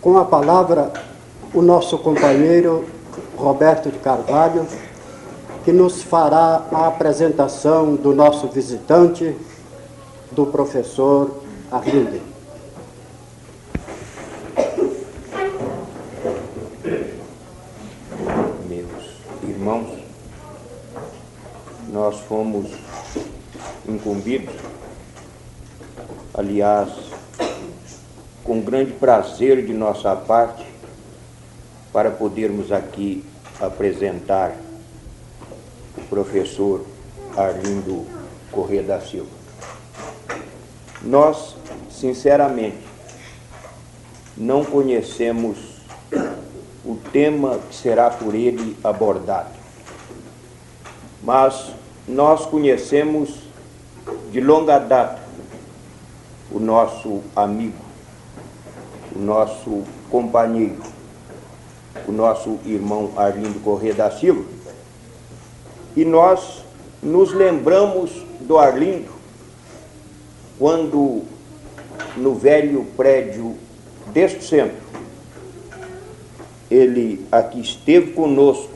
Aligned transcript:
Com 0.00 0.16
a 0.16 0.24
palavra, 0.24 0.90
o 1.52 1.60
nosso 1.60 1.98
companheiro 1.98 2.86
Roberto 3.36 3.90
de 3.90 3.98
Carvalho, 3.98 4.66
que 5.62 5.72
nos 5.72 6.02
fará 6.02 6.64
a 6.72 6.86
apresentação 6.86 7.96
do 7.96 8.14
nosso 8.14 8.48
visitante, 8.48 9.36
do 10.32 10.46
professor 10.46 11.42
Arlindo. 11.70 12.18
Meus 18.66 18.88
irmãos, 19.42 19.98
nós 21.92 22.18
fomos 22.20 22.70
incumbidos, 23.86 24.54
aliás, 26.32 27.09
com 28.44 28.60
grande 28.60 28.92
prazer 28.92 29.64
de 29.64 29.72
nossa 29.72 30.14
parte, 30.16 30.64
para 31.92 32.10
podermos 32.10 32.70
aqui 32.70 33.24
apresentar 33.60 34.54
o 35.96 36.02
professor 36.08 36.84
Arlindo 37.36 38.06
Corrêa 38.50 38.82
da 38.82 39.00
Silva. 39.00 39.30
Nós, 41.02 41.56
sinceramente, 41.90 42.78
não 44.36 44.64
conhecemos 44.64 45.58
o 46.84 46.96
tema 47.12 47.58
que 47.68 47.74
será 47.74 48.10
por 48.10 48.34
ele 48.34 48.76
abordado, 48.82 49.50
mas 51.22 51.72
nós 52.08 52.46
conhecemos 52.46 53.34
de 54.30 54.40
longa 54.40 54.78
data 54.78 55.20
o 56.50 56.58
nosso 56.58 57.22
amigo, 57.36 57.89
o 59.14 59.18
nosso 59.18 59.82
companheiro, 60.10 60.82
o 62.06 62.12
nosso 62.12 62.58
irmão 62.64 63.12
Arlindo 63.16 63.60
Corrêa 63.60 63.94
da 63.94 64.10
Silva, 64.10 64.44
e 65.96 66.04
nós 66.04 66.64
nos 67.02 67.32
lembramos 67.32 68.10
do 68.40 68.58
Arlindo 68.58 69.10
quando 70.58 71.22
no 72.16 72.34
velho 72.34 72.84
prédio 72.96 73.56
deste 74.12 74.44
centro 74.44 74.90
ele 76.70 77.26
aqui 77.32 77.60
esteve 77.60 78.12
conosco, 78.12 78.70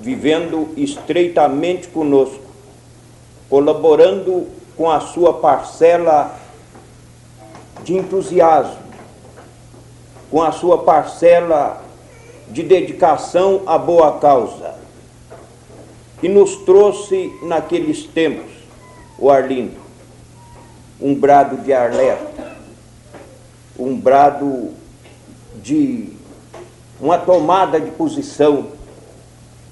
vivendo 0.00 0.70
estreitamente 0.76 1.86
conosco, 1.88 2.42
colaborando 3.48 4.48
com 4.76 4.90
a 4.90 5.00
sua 5.00 5.34
parcela 5.34 6.36
de 7.84 7.94
entusiasmo, 7.94 8.87
com 10.30 10.42
a 10.42 10.52
sua 10.52 10.78
parcela 10.78 11.82
de 12.48 12.62
dedicação 12.62 13.62
à 13.66 13.76
boa 13.78 14.18
causa, 14.18 14.74
que 16.20 16.28
nos 16.28 16.56
trouxe 16.56 17.32
naqueles 17.42 18.04
tempos, 18.04 18.50
o 19.18 19.30
Arlindo, 19.30 19.76
um 21.00 21.14
brado 21.14 21.56
de 21.58 21.72
alerta, 21.72 22.56
um 23.78 23.96
brado 23.96 24.72
de 25.62 26.12
uma 27.00 27.18
tomada 27.18 27.80
de 27.80 27.90
posição 27.90 28.68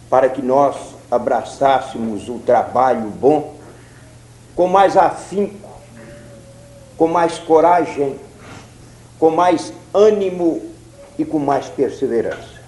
para 0.09 0.29
que 0.29 0.41
nós 0.41 0.77
abraçássemos 1.11 2.29
o 2.29 2.39
trabalho 2.39 3.09
bom 3.11 3.57
com 4.55 4.67
mais 4.67 4.97
afinco, 4.97 5.69
com 6.97 7.07
mais 7.07 7.39
coragem, 7.39 8.19
com 9.19 9.31
mais 9.31 9.73
ânimo 9.97 10.61
e 11.19 11.25
com 11.25 11.39
mais 11.39 11.67
perseverança. 11.69 12.61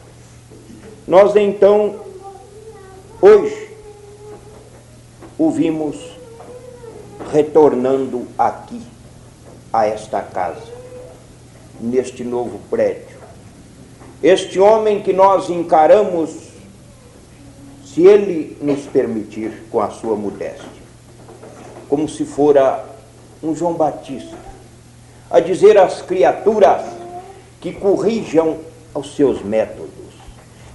Nós 1.06 1.36
então, 1.36 2.00
hoje, 3.20 3.68
o 5.36 5.50
vimos 5.50 5.96
retornando 7.30 8.26
aqui, 8.38 8.80
a 9.70 9.86
esta 9.86 10.22
casa, 10.22 10.62
neste 11.78 12.24
novo 12.24 12.58
prédio. 12.70 13.18
Este 14.22 14.58
homem 14.58 15.02
que 15.02 15.12
nós 15.12 15.50
encaramos, 15.50 16.30
se 17.84 18.02
ele 18.02 18.56
nos 18.62 18.86
permitir, 18.86 19.64
com 19.70 19.80
a 19.82 19.90
sua 19.90 20.16
modéstia, 20.16 20.64
como 21.86 22.08
se 22.08 22.24
fora 22.24 22.84
um 23.42 23.54
João 23.54 23.74
Batista, 23.74 24.36
a 25.30 25.38
dizer 25.38 25.76
às 25.76 26.00
criaturas 26.00 26.97
que 27.60 27.72
corrijam 27.72 28.58
os 28.94 29.14
seus 29.14 29.42
métodos 29.42 29.98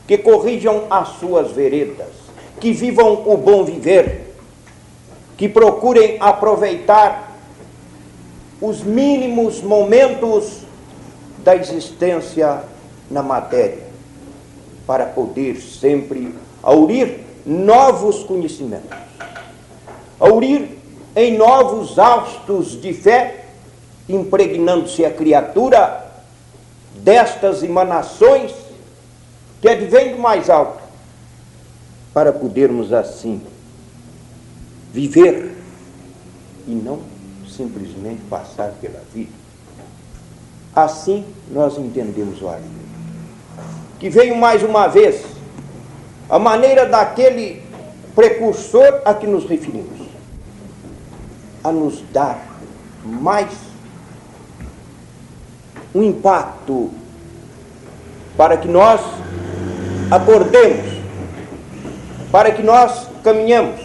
que 0.08 0.18
corrijam 0.18 0.84
as 0.90 1.10
suas 1.20 1.52
veredas, 1.52 2.10
que 2.60 2.72
vivam 2.72 3.24
o 3.26 3.38
bom 3.38 3.64
viver, 3.64 4.36
que 5.38 5.48
procurem 5.48 6.18
aproveitar 6.20 7.32
os 8.62 8.84
mínimos 8.84 9.62
momentos 9.62 10.60
da 11.44 11.56
existência 11.56 12.64
na 13.10 13.24
matéria, 13.24 13.84
para 14.86 15.06
poder 15.06 15.56
sempre 15.58 16.34
aurir 16.62 17.22
novos 17.46 18.24
conhecimentos, 18.24 18.98
aurir 20.20 20.78
em 21.16 21.38
novos 21.38 21.98
austos 22.00 22.80
de 22.80 22.94
fé, 22.94 23.46
impregnando-se 24.08 25.06
a 25.06 25.12
criatura 25.12 26.12
destas 27.03 27.62
emanações 27.62 28.53
que 29.62 29.68
advém 29.68 30.16
do 30.16 30.19
mais 30.19 30.50
alto, 30.50 30.81
para 32.14 32.31
podermos 32.31 32.94
assim 32.94 33.41
viver 34.94 35.56
e 36.68 36.72
não 36.72 37.00
simplesmente 37.50 38.22
passar 38.30 38.72
pela 38.81 39.02
vida. 39.14 39.31
Assim 40.75 41.25
nós 41.52 41.78
entendemos 41.78 42.41
o 42.41 42.47
Arlindo, 42.47 42.69
que 44.00 44.09
veio 44.09 44.35
mais 44.35 44.64
uma 44.64 44.88
vez 44.88 45.24
a 46.30 46.40
maneira 46.40 46.85
daquele 46.85 47.62
precursor 48.16 49.02
a 49.06 49.14
que 49.14 49.28
nos 49.28 49.46
referimos, 49.46 50.08
a 51.64 51.72
nos 51.72 52.02
dar 52.12 52.40
mais 53.03 53.50
um 55.94 56.02
impacto 56.02 56.90
para 58.36 58.58
que 58.58 58.68
nós 58.68 59.00
acordemos, 60.09 60.92
para 62.31 62.52
que 62.52 62.64
nós 62.64 63.08
caminhamos, 63.24 63.80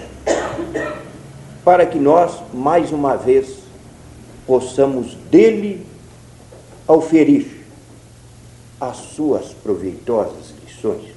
para 1.64 1.84
que 1.84 1.98
nós, 1.98 2.42
mais 2.52 2.92
uma 2.92 3.16
vez, 3.16 3.58
possamos 4.46 5.14
dele 5.30 5.86
auferir 6.86 7.64
as 8.80 8.96
suas 8.96 9.52
proveitosas 9.52 10.54
lições. 10.64 11.12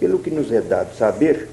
Pelo 0.00 0.18
que 0.20 0.30
nos 0.30 0.50
é 0.50 0.60
dado 0.60 0.96
saber, 0.96 1.50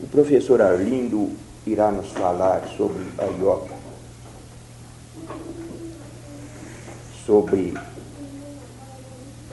o 0.00 0.06
professor 0.06 0.60
Arlindo 0.60 1.30
irá 1.66 1.90
nos 1.90 2.08
falar 2.12 2.62
sobre 2.76 3.02
a 3.18 3.24
yoga, 3.24 3.74
sobre 7.26 7.74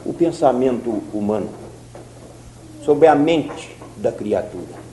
o 0.06 0.14
pensamento 0.14 0.90
humano, 1.14 1.50
sobre 2.84 3.08
a 3.08 3.16
mente 3.16 3.76
da 3.98 4.12
criatura. 4.12 4.90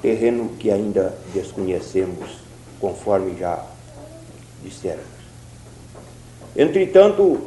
Terreno 0.00 0.50
que 0.58 0.70
ainda 0.70 1.14
desconhecemos, 1.32 2.38
conforme 2.80 3.36
já 3.38 3.64
dissemos. 4.62 5.04
Entretanto, 6.56 7.40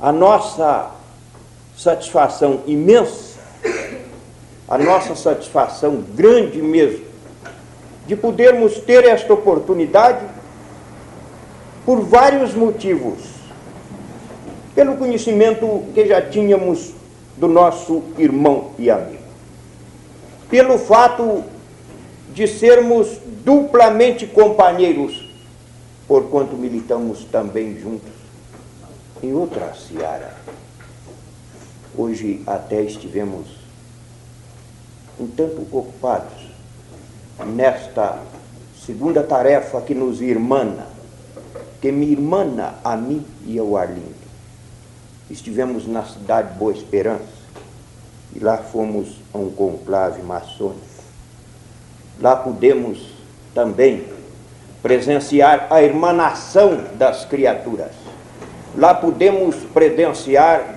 a 0.00 0.12
nossa 0.12 0.90
satisfação 1.76 2.62
imensa, 2.66 3.36
a 4.68 4.76
nossa 4.76 5.14
satisfação 5.14 6.02
grande 6.14 6.60
mesmo, 6.60 7.04
de 8.06 8.16
podermos 8.16 8.78
ter 8.78 9.04
esta 9.04 9.32
oportunidade 9.32 10.35
por 11.86 12.00
vários 12.00 12.52
motivos. 12.52 13.20
Pelo 14.74 14.96
conhecimento 14.96 15.84
que 15.94 16.04
já 16.04 16.20
tínhamos 16.20 16.92
do 17.36 17.48
nosso 17.48 18.02
irmão 18.18 18.72
e 18.78 18.90
amigo, 18.90 19.22
pelo 20.50 20.78
fato 20.78 21.44
de 22.34 22.46
sermos 22.46 23.18
duplamente 23.44 24.26
companheiros, 24.26 25.30
porquanto 26.06 26.56
militamos 26.56 27.24
também 27.24 27.78
juntos 27.78 28.12
em 29.22 29.32
outra 29.32 29.72
seara. 29.74 30.34
Hoje 31.96 32.42
até 32.46 32.82
estivemos 32.82 33.46
um 35.18 35.26
tanto 35.26 35.62
ocupados 35.72 36.50
nesta 37.46 38.18
segunda 38.84 39.22
tarefa 39.22 39.80
que 39.80 39.94
nos 39.94 40.20
irmana, 40.20 40.95
que 41.80 41.92
me 41.92 42.06
irmana 42.06 42.74
a 42.82 42.96
mim 42.96 43.24
e 43.44 43.58
ao 43.58 43.76
Arlindo. 43.76 44.26
Estivemos 45.30 45.86
na 45.86 46.04
cidade 46.04 46.56
Boa 46.58 46.72
Esperança 46.72 47.24
e 48.34 48.38
lá 48.38 48.58
fomos 48.58 49.16
a 49.32 49.38
um 49.38 49.50
conclave 49.50 50.22
maçônico. 50.22 50.80
Lá 52.20 52.36
pudemos 52.36 53.10
também 53.54 54.04
presenciar 54.82 55.66
a 55.70 55.82
irmanação 55.82 56.84
das 56.94 57.24
criaturas. 57.24 57.92
Lá 58.76 58.94
pudemos 58.94 59.56
presenciar 59.72 60.76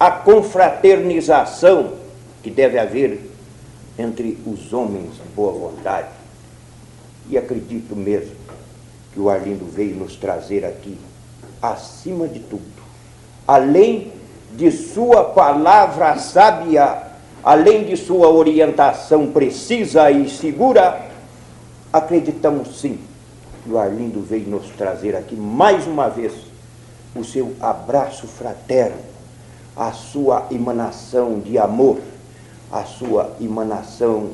a 0.00 0.10
confraternização 0.10 1.92
que 2.42 2.50
deve 2.50 2.78
haver 2.78 3.30
entre 3.98 4.38
os 4.44 4.72
homens 4.72 5.12
de 5.14 5.28
boa 5.34 5.52
vontade. 5.52 6.08
E 7.30 7.38
acredito 7.38 7.94
mesmo 7.94 8.41
que 9.12 9.20
o 9.20 9.28
Arlindo 9.28 9.66
veio 9.66 9.94
nos 9.96 10.16
trazer 10.16 10.64
aqui, 10.64 10.98
acima 11.60 12.26
de 12.26 12.40
tudo, 12.40 12.62
além 13.46 14.12
de 14.52 14.70
sua 14.70 15.24
palavra 15.24 16.16
sábia, 16.16 17.02
além 17.44 17.84
de 17.84 17.96
sua 17.96 18.28
orientação 18.28 19.30
precisa 19.30 20.10
e 20.10 20.28
segura, 20.28 21.08
acreditamos 21.92 22.80
sim 22.80 22.98
que 23.62 23.70
o 23.70 23.78
Arlindo 23.78 24.20
veio 24.22 24.48
nos 24.48 24.68
trazer 24.70 25.14
aqui 25.14 25.36
mais 25.36 25.86
uma 25.86 26.08
vez 26.08 26.32
o 27.14 27.22
seu 27.22 27.54
abraço 27.60 28.26
fraterno, 28.26 28.96
a 29.76 29.92
sua 29.92 30.46
emanação 30.50 31.38
de 31.40 31.58
amor, 31.58 31.98
a 32.70 32.84
sua 32.84 33.36
emanação, 33.40 34.30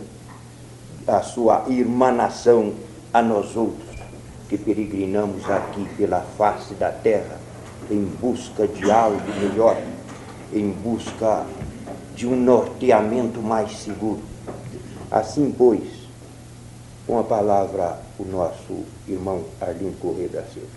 a 1.06 1.20
sua 1.22 1.64
irmanação 1.68 2.72
a 3.12 3.20
nós 3.22 3.56
outros 3.56 3.87
que 4.48 4.56
peregrinamos 4.56 5.48
aqui 5.50 5.86
pela 5.96 6.20
face 6.20 6.74
da 6.74 6.90
terra 6.90 7.38
em 7.90 8.04
busca 8.04 8.66
de 8.66 8.90
algo 8.90 9.20
melhor, 9.40 9.80
em 10.52 10.70
busca 10.70 11.46
de 12.14 12.26
um 12.26 12.36
norteamento 12.36 13.40
mais 13.40 13.78
seguro. 13.78 14.22
Assim, 15.10 15.54
pois, 15.56 15.82
com 17.06 17.18
a 17.18 17.24
palavra, 17.24 18.00
o 18.18 18.24
nosso 18.24 18.84
irmão 19.06 19.44
Arlindo 19.60 19.96
Correia 19.98 20.28
da 20.28 20.42
Silva. 20.42 20.68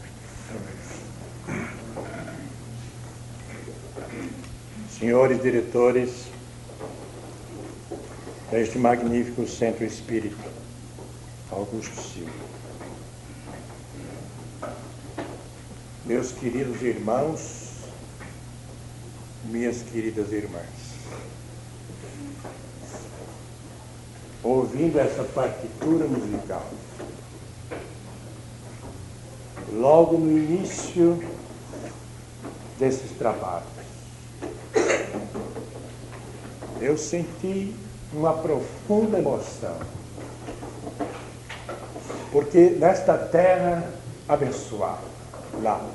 Senhores 5.00 5.42
diretores 5.42 6.26
deste 8.52 8.78
magnífico 8.78 9.48
centro 9.48 9.84
espírita, 9.84 10.36
Augusto 11.50 12.00
Silva. 12.02 12.51
Meus 16.04 16.32
queridos 16.32 16.82
irmãos, 16.82 17.74
minhas 19.46 19.84
queridas 19.84 20.32
irmãs, 20.32 20.66
ouvindo 24.42 25.00
essa 25.00 25.24
partitura 25.24 26.08
musical, 26.08 26.68
logo 29.72 30.18
no 30.18 30.32
início 30.32 31.24
desses 32.80 33.12
trabalhos, 33.12 33.70
eu 36.80 36.98
senti 36.98 37.76
uma 38.12 38.34
profunda 38.34 39.20
emoção, 39.20 39.78
porque 42.32 42.72
nesta 42.72 43.16
terra 43.20 43.88
abençoada, 44.28 45.11
Lavras, 45.60 45.92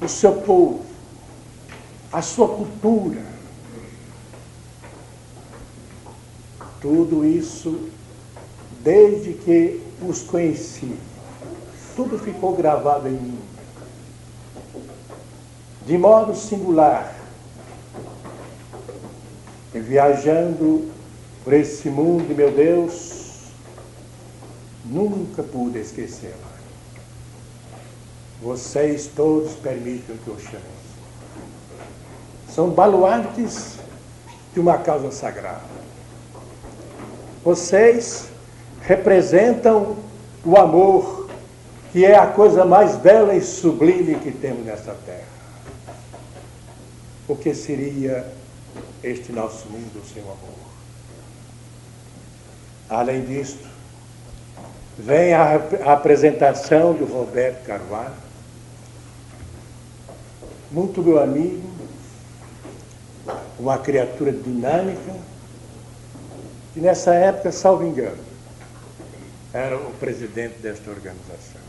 o 0.00 0.08
seu 0.08 0.32
povo, 0.32 0.84
a 2.12 2.22
sua 2.22 2.48
cultura, 2.48 3.24
tudo 6.80 7.24
isso, 7.24 7.88
desde 8.82 9.34
que 9.34 9.82
os 10.08 10.22
conheci, 10.22 10.96
tudo 11.94 12.18
ficou 12.18 12.54
gravado 12.54 13.08
em 13.08 13.12
mim. 13.12 13.38
De 15.86 15.96
modo 15.96 16.34
singular, 16.34 17.14
viajando 19.72 20.90
por 21.44 21.52
esse 21.52 21.88
mundo, 21.88 22.34
meu 22.34 22.50
Deus, 22.50 23.52
nunca 24.84 25.42
pude 25.42 25.78
esquecê-la. 25.78 26.55
Vocês 28.46 29.08
todos 29.08 29.54
permitem 29.56 30.16
que 30.18 30.28
eu 30.28 30.38
chame. 30.38 30.62
São 32.48 32.70
baluartes 32.70 33.74
de 34.54 34.60
uma 34.60 34.78
causa 34.78 35.10
sagrada. 35.10 35.64
Vocês 37.42 38.28
representam 38.82 39.96
o 40.44 40.56
amor, 40.56 41.28
que 41.90 42.04
é 42.04 42.16
a 42.16 42.28
coisa 42.28 42.64
mais 42.64 42.94
bela 42.94 43.34
e 43.34 43.40
sublime 43.40 44.14
que 44.20 44.30
temos 44.30 44.64
nesta 44.64 44.94
terra. 45.04 45.26
O 47.26 47.34
que 47.34 47.52
seria 47.52 48.32
este 49.02 49.32
nosso 49.32 49.68
mundo 49.68 50.00
sem 50.14 50.22
o 50.22 50.26
amor? 50.26 50.66
Além 52.88 53.24
disto, 53.24 53.66
vem 54.96 55.34
a 55.34 55.56
apresentação 55.86 56.94
do 56.94 57.06
Roberto 57.06 57.64
Carvalho, 57.66 58.25
muito 60.70 61.02
meu 61.02 61.22
amigo, 61.22 61.62
uma 63.58 63.78
criatura 63.78 64.32
dinâmica, 64.32 65.14
e 66.74 66.80
nessa 66.80 67.14
época, 67.14 67.50
salvo 67.50 67.84
engano, 67.84 68.18
era 69.52 69.76
o 69.76 69.92
presidente 69.94 70.58
desta 70.58 70.90
organização. 70.90 71.62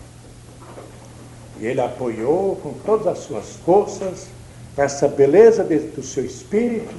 E 1.59 1.65
ele 1.65 1.79
apoiou 1.79 2.57
com 2.57 2.73
todas 2.85 3.07
as 3.07 3.19
suas 3.19 3.55
forças, 3.65 4.27
com 4.75 4.81
essa 4.81 5.07
beleza 5.07 5.63
do 5.63 6.03
seu 6.03 6.25
espírito, 6.25 6.94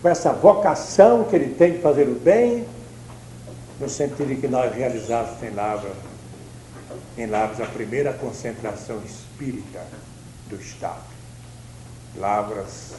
com 0.00 0.08
essa 0.08 0.32
vocação 0.32 1.24
que 1.24 1.36
ele 1.36 1.54
tem 1.54 1.72
de 1.72 1.78
fazer 1.78 2.08
o 2.08 2.14
bem, 2.14 2.64
no 3.78 3.88
sentido 3.88 4.28
de 4.28 4.36
que 4.36 4.48
nós 4.48 4.74
realizássemos 4.74 5.42
em 5.42 5.54
Lavras, 5.54 5.92
em 7.18 7.26
Lavras 7.26 7.60
a 7.60 7.66
primeira 7.66 8.12
concentração 8.14 9.02
espírita 9.04 9.84
do 10.48 10.56
Estado. 10.56 11.15
Lavras 12.18 12.94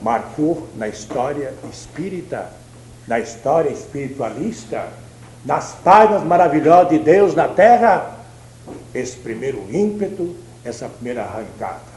marcou 0.00 0.68
na 0.76 0.86
história 0.88 1.54
espírita, 1.70 2.50
na 3.06 3.18
história 3.18 3.70
espiritualista, 3.70 4.88
nas 5.44 5.72
páginas 5.82 6.22
maravilhosas 6.22 6.90
de 6.90 6.98
Deus 6.98 7.34
na 7.34 7.48
terra, 7.48 8.18
esse 8.94 9.16
primeiro 9.16 9.66
ímpeto, 9.70 10.36
essa 10.64 10.88
primeira 10.88 11.22
arrancada. 11.22 11.94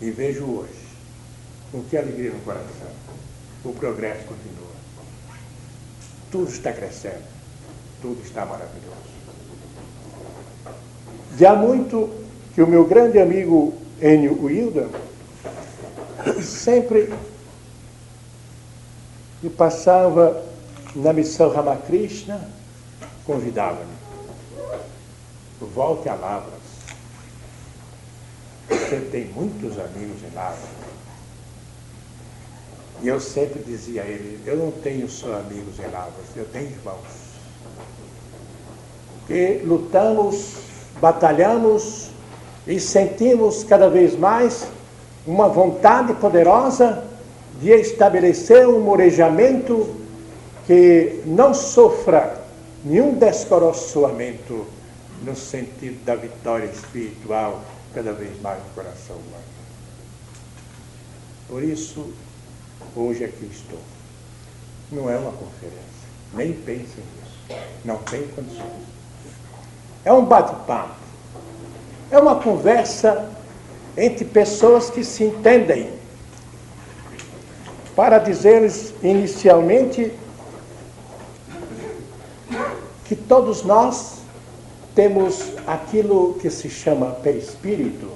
E 0.00 0.10
vejo 0.10 0.44
hoje, 0.44 0.88
com 1.70 1.82
que 1.82 1.96
alegria 1.96 2.30
no 2.30 2.40
coração, 2.40 2.88
o 3.64 3.72
progresso 3.72 4.24
continua. 4.24 4.70
Tudo 6.30 6.50
está 6.50 6.72
crescendo, 6.72 7.24
tudo 8.00 8.22
está 8.24 8.46
maravilhoso. 8.46 9.10
Já 11.36 11.54
muito 11.54 12.10
que 12.54 12.62
o 12.62 12.66
meu 12.66 12.84
grande 12.84 13.18
amigo 13.18 13.74
Enio 14.02 14.42
Wilda 14.42 14.88
sempre 16.42 17.12
me 19.42 19.50
passava 19.50 20.42
na 20.94 21.12
missão 21.12 21.50
Ramakrishna, 21.50 22.48
convidava-me. 23.26 24.00
Volte 25.74 26.08
a 26.08 26.14
Lavras. 26.14 26.60
Você 28.68 29.00
tem 29.12 29.26
muitos 29.26 29.78
amigos 29.78 30.22
em 30.22 30.34
Lavras. 30.34 30.68
E 33.02 33.08
eu 33.08 33.20
sempre 33.20 33.62
dizia 33.62 34.02
a 34.02 34.06
ele, 34.06 34.40
eu 34.46 34.56
não 34.56 34.70
tenho 34.70 35.08
só 35.08 35.34
amigos 35.38 35.78
em 35.78 35.90
Lavras, 35.90 36.26
eu 36.36 36.46
tenho 36.46 36.70
irmãos. 36.70 37.06
Que 39.26 39.62
lutamos, 39.64 40.54
batalhamos 41.00 42.09
e 42.70 42.78
sentimos 42.78 43.64
cada 43.64 43.90
vez 43.90 44.16
mais 44.16 44.68
uma 45.26 45.48
vontade 45.48 46.14
poderosa 46.14 47.02
de 47.60 47.70
estabelecer 47.70 48.68
um 48.68 48.78
morejamento 48.78 49.96
que 50.68 51.20
não 51.26 51.52
sofra 51.52 52.40
nenhum 52.84 53.14
descoroçoamento 53.14 54.64
no 55.24 55.34
sentido 55.34 56.04
da 56.04 56.14
vitória 56.14 56.66
espiritual 56.66 57.60
cada 57.92 58.12
vez 58.12 58.40
mais 58.40 58.58
no 58.62 58.70
coração 58.70 59.16
humano. 59.16 59.50
Por 61.48 61.64
isso, 61.64 62.12
hoje 62.94 63.24
aqui 63.24 63.50
estou. 63.50 63.80
Não 64.92 65.10
é 65.10 65.16
uma 65.16 65.32
conferência, 65.32 65.80
nem 66.34 66.52
pensem 66.52 66.84
nisso. 66.86 67.60
Não 67.84 67.96
tem 67.98 68.28
condições. 68.28 68.62
é 70.04 70.12
um 70.12 70.24
bate-papo, 70.24 70.99
é 72.10 72.18
uma 72.18 72.36
conversa 72.36 73.30
entre 73.96 74.24
pessoas 74.24 74.90
que 74.90 75.04
se 75.04 75.24
entendem. 75.24 75.90
Para 77.94 78.18
dizer-lhes 78.18 78.94
inicialmente 79.02 80.12
que 83.04 83.14
todos 83.14 83.62
nós 83.62 84.20
temos 84.94 85.52
aquilo 85.66 86.34
que 86.34 86.50
se 86.50 86.68
chama 86.68 87.12
perispírito 87.12 88.10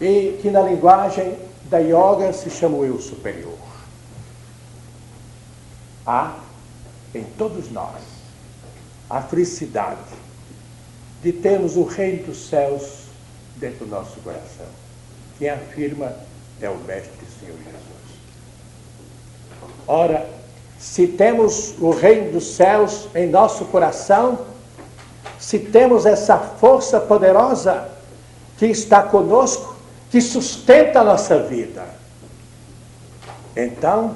e 0.00 0.38
que 0.42 0.50
na 0.50 0.62
linguagem 0.62 1.36
da 1.64 1.78
yoga 1.78 2.32
se 2.32 2.50
chama 2.50 2.78
o 2.78 2.84
eu 2.84 3.00
superior. 3.00 3.58
Há 6.06 6.36
em 7.14 7.22
todos 7.22 7.70
nós 7.70 8.00
a 9.08 9.20
felicidade 9.20 10.00
de 11.22 11.32
termos 11.32 11.76
o 11.76 11.84
reino 11.84 12.24
dos 12.24 12.48
céus 12.48 13.04
dentro 13.56 13.84
do 13.84 13.90
nosso 13.90 14.20
coração. 14.20 14.66
Quem 15.38 15.48
afirma 15.48 16.12
é 16.60 16.68
o 16.68 16.76
Mestre 16.78 17.26
Senhor 17.38 17.56
Jesus. 17.56 17.82
Ora, 19.86 20.28
se 20.78 21.06
temos 21.06 21.74
o 21.78 21.90
reino 21.90 22.32
dos 22.32 22.54
céus 22.54 23.08
em 23.14 23.28
nosso 23.28 23.66
coração, 23.66 24.46
se 25.38 25.58
temos 25.58 26.06
essa 26.06 26.38
força 26.38 27.00
poderosa 27.00 27.88
que 28.58 28.66
está 28.66 29.02
conosco, 29.02 29.76
que 30.10 30.20
sustenta 30.20 31.00
a 31.00 31.04
nossa 31.04 31.38
vida, 31.38 31.84
então, 33.56 34.14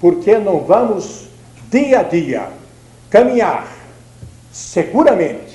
por 0.00 0.20
que 0.20 0.38
não 0.38 0.60
vamos 0.60 1.26
dia 1.70 2.00
a 2.00 2.02
dia 2.02 2.48
caminhar 3.10 3.66
seguramente 4.52 5.47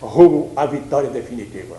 rumo 0.00 0.50
à 0.56 0.66
vitória 0.66 1.10
definitiva? 1.10 1.76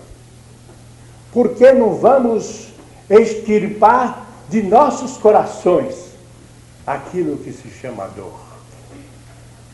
Por 1.32 1.50
que 1.50 1.72
não 1.72 1.96
vamos 1.96 2.70
extirpar 3.10 4.26
de 4.50 4.64
nossos 4.64 5.18
corações 5.18 5.96
aquilo 6.86 7.38
que 7.38 7.52
se 7.52 7.70
chama 7.70 8.08
dor? 8.16 8.40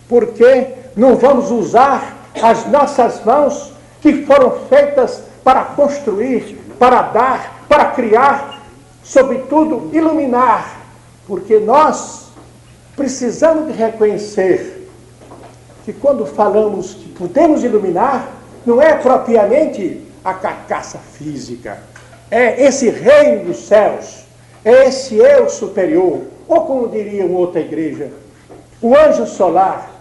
Por 0.07 0.27
que 0.27 0.67
não 0.95 1.15
vamos 1.15 1.49
usar 1.49 2.29
as 2.41 2.67
nossas 2.67 3.23
mãos 3.23 3.71
que 4.01 4.25
foram 4.25 4.51
feitas 4.67 5.23
para 5.43 5.63
construir, 5.63 6.57
para 6.77 7.01
dar, 7.03 7.65
para 7.67 7.91
criar, 7.91 8.61
sobretudo 9.03 9.89
iluminar, 9.93 10.81
porque 11.27 11.59
nós 11.59 12.25
precisamos 12.95 13.67
de 13.67 13.73
reconhecer 13.73 14.89
que 15.85 15.93
quando 15.93 16.25
falamos 16.25 16.95
que 16.95 17.09
podemos 17.09 17.63
iluminar, 17.63 18.27
não 18.65 18.81
é 18.81 18.95
propriamente 18.95 20.01
a 20.23 20.33
carcaça 20.33 20.97
física, 20.97 21.81
é 22.31 22.63
esse 22.63 22.89
reino 22.89 23.45
dos 23.45 23.67
céus, 23.67 24.25
é 24.63 24.87
esse 24.87 25.15
eu 25.15 25.49
superior, 25.49 26.23
ou 26.47 26.65
como 26.65 26.87
diria 26.87 27.25
uma 27.25 27.39
outra 27.39 27.61
igreja, 27.61 28.11
o 28.81 28.95
anjo 28.95 29.27
solar, 29.27 29.91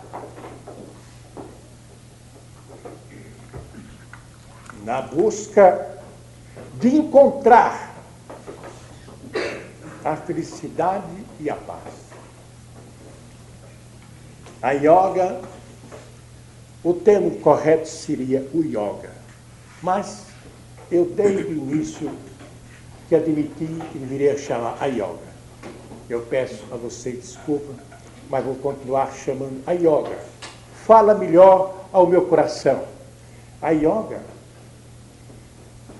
na 4.84 5.00
busca 5.00 5.94
de 6.78 6.96
encontrar 6.96 7.94
a 10.04 10.16
felicidade 10.16 11.04
e 11.40 11.48
a 11.48 11.54
paz. 11.54 12.04
A 14.60 14.72
yoga, 14.72 15.40
o 16.84 16.92
termo 16.92 17.30
correto 17.38 17.88
seria 17.88 18.46
o 18.52 18.62
yoga, 18.62 19.10
mas 19.82 20.26
eu 20.92 21.06
desde 21.06 21.44
o 21.44 21.52
início 21.52 22.10
que 23.08 23.14
admiti 23.14 23.66
que 23.90 23.98
deveria 23.98 24.36
chamar 24.36 24.76
a 24.78 24.84
yoga. 24.84 25.34
Eu 26.10 26.20
peço 26.20 26.62
a 26.70 26.76
vocês 26.76 27.18
desculpa, 27.22 27.72
mas 28.28 28.44
vou 28.44 28.54
continuar 28.56 29.12
chamando 29.14 29.62
a 29.66 29.72
yoga. 29.72 30.18
Fala 30.84 31.14
melhor 31.14 31.86
ao 31.90 32.06
meu 32.06 32.26
coração. 32.26 32.84
A 33.62 33.70
yoga 33.70 34.20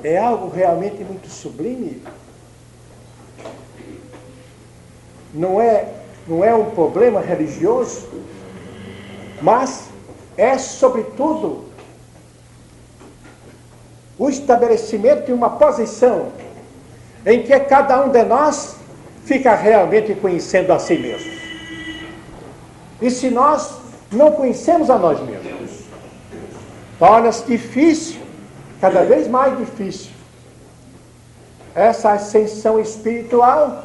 é 0.03 0.19
algo 0.19 0.55
realmente 0.55 1.03
muito 1.03 1.31
sublime. 1.31 2.03
Não 5.33 5.61
é, 5.61 5.95
não 6.29 6.45
é 6.45 6.55
um 6.55 6.71
problema 6.73 7.21
religioso, 7.21 8.07
mas 9.41 9.94
é, 10.37 10.59
sobretudo, 10.59 11.65
o 14.19 14.29
estabelecimento 14.29 15.27
de 15.27 15.33
uma 15.33 15.51
posição 15.51 16.33
em 17.27 17.43
que 17.43 17.59
cada 17.61 18.05
um 18.05 18.11
de 18.11 18.23
nós 18.25 18.77
fica 19.25 19.55
realmente 19.55 20.15
conhecendo 20.15 20.73
a 20.73 20.79
si 20.79 20.99
mesmo. 20.99 21.33
E 23.01 23.11
se 23.11 23.31
nós 23.31 23.79
não 24.13 24.33
conhecemos 24.33 24.91
a 24.91 24.99
nós 24.99 25.21
mesmos, 25.21 25.81
torna-se 26.99 27.45
difícil 27.45 28.21
cada 28.81 29.05
vez 29.05 29.27
mais 29.27 29.57
difícil. 29.59 30.13
Essa 31.75 32.13
ascensão 32.13 32.79
espiritual, 32.79 33.85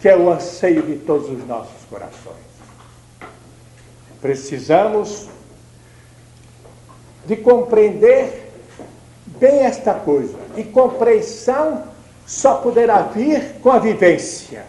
que 0.00 0.08
é 0.08 0.16
o 0.16 0.32
anseio 0.32 0.82
de 0.82 0.96
todos 0.96 1.28
os 1.28 1.46
nossos 1.46 1.84
corações. 1.90 2.46
Precisamos 4.20 5.28
de 7.26 7.36
compreender 7.36 8.52
bem 9.26 9.60
esta 9.60 9.94
coisa. 9.94 10.34
E 10.56 10.64
compreensão 10.64 11.84
só 12.26 12.56
poderá 12.56 13.02
vir 13.02 13.60
com 13.62 13.70
a 13.70 13.78
vivência. 13.78 14.64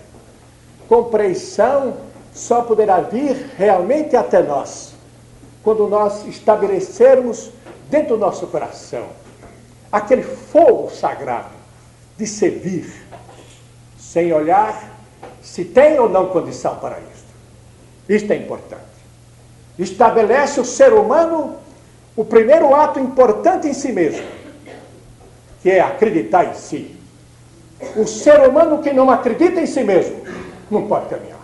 Compreensão 0.88 1.98
só 2.34 2.62
poderá 2.62 3.02
vir 3.02 3.52
realmente 3.58 4.16
até 4.16 4.42
nós, 4.42 4.94
quando 5.64 5.88
nós 5.88 6.26
estabelecermos 6.28 7.52
dentro 7.90 8.16
do 8.16 8.20
nosso 8.20 8.48
coração 8.48 9.08
aquele 9.92 10.24
fogo 10.24 10.90
sagrado 10.90 11.56
de 12.18 12.28
servir, 12.28 12.94
sem 13.98 14.34
olhar 14.34 14.98
se 15.42 15.64
tem 15.64 15.98
ou 16.00 16.10
não 16.10 16.28
condição 16.28 16.76
para 16.76 17.00
isso. 17.00 17.26
Isto 18.10 18.32
é 18.34 18.36
importante. 18.36 18.84
Estabelece 19.80 20.60
o 20.60 20.66
ser 20.66 20.94
humano 20.94 21.56
o 22.18 22.26
primeiro 22.26 22.74
ato 22.74 23.00
importante 23.00 23.68
em 23.68 23.74
si 23.74 23.94
mesmo, 23.94 24.26
que 25.62 25.70
é 25.70 25.80
acreditar 25.80 26.46
em 26.46 26.56
si. 26.56 26.96
O 27.96 28.08
ser 28.08 28.50
humano 28.50 28.82
que 28.82 28.92
não 28.92 29.12
acredita 29.12 29.62
em 29.62 29.68
si 29.68 29.84
mesmo 29.84 30.24
não 30.70 30.88
pode 30.88 31.10
caminhar. 31.10 31.38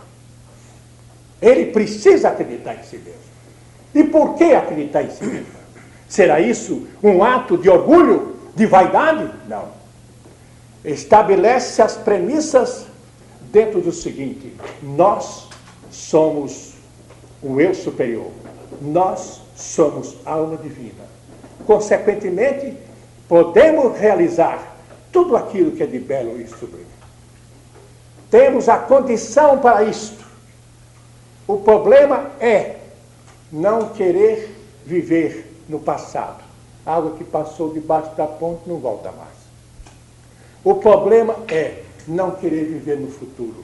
Ele 1.40 1.68
precisa 1.68 2.30
acreditar 2.30 2.74
em 2.74 2.84
si 2.84 2.98
mesmo. 2.98 3.22
E 3.94 4.04
por 4.04 4.34
que 4.34 4.46
acreditar 4.46 5.04
em 5.04 5.12
si 5.12 5.24
mesmo? 5.24 5.54
Será 6.10 6.40
isso 6.40 6.88
um 7.04 7.24
ato 7.24 7.56
de 7.56 7.70
orgulho, 7.70 8.36
de 8.56 8.66
vaidade? 8.66 9.30
Não. 9.48 9.68
Estabelece 10.84 11.84
as 11.84 11.96
premissas 11.96 12.88
dentro 13.52 13.80
do 13.80 13.92
seguinte: 13.92 14.56
nós 14.82 15.48
somos 15.92 16.74
o 17.44 17.62
eu 17.62 17.76
superior, 17.76 18.32
nós 18.82 19.43
somos 19.64 20.16
alma 20.26 20.58
divina. 20.58 21.06
Consequentemente, 21.66 22.78
podemos 23.28 23.98
realizar 23.98 24.76
tudo 25.12 25.38
aquilo 25.38 25.72
que 25.72 25.84
é 25.84 25.86
de 25.86 26.00
belo 26.00 26.40
e 26.40 26.48
sublime. 26.48 26.86
Temos 28.30 28.68
a 28.68 28.78
condição 28.78 29.60
para 29.60 29.84
isto. 29.84 30.24
O 31.48 31.58
problema 31.58 32.32
é 32.40 32.78
não 33.52 33.90
querer 33.90 34.54
viver 34.86 35.52
no 35.70 35.80
passado. 35.80 36.44
Água 36.86 37.12
que 37.12 37.24
passou 37.24 37.74
debaixo 37.74 38.14
da 38.16 38.28
ponte 38.28 38.68
não 38.68 38.80
volta 38.80 39.12
mais. 39.12 39.44
O 40.64 40.76
problema 40.76 41.36
é 41.48 41.84
não 42.08 42.32
querer 42.32 42.66
viver 42.66 43.00
no 43.00 43.10
futuro. 43.10 43.64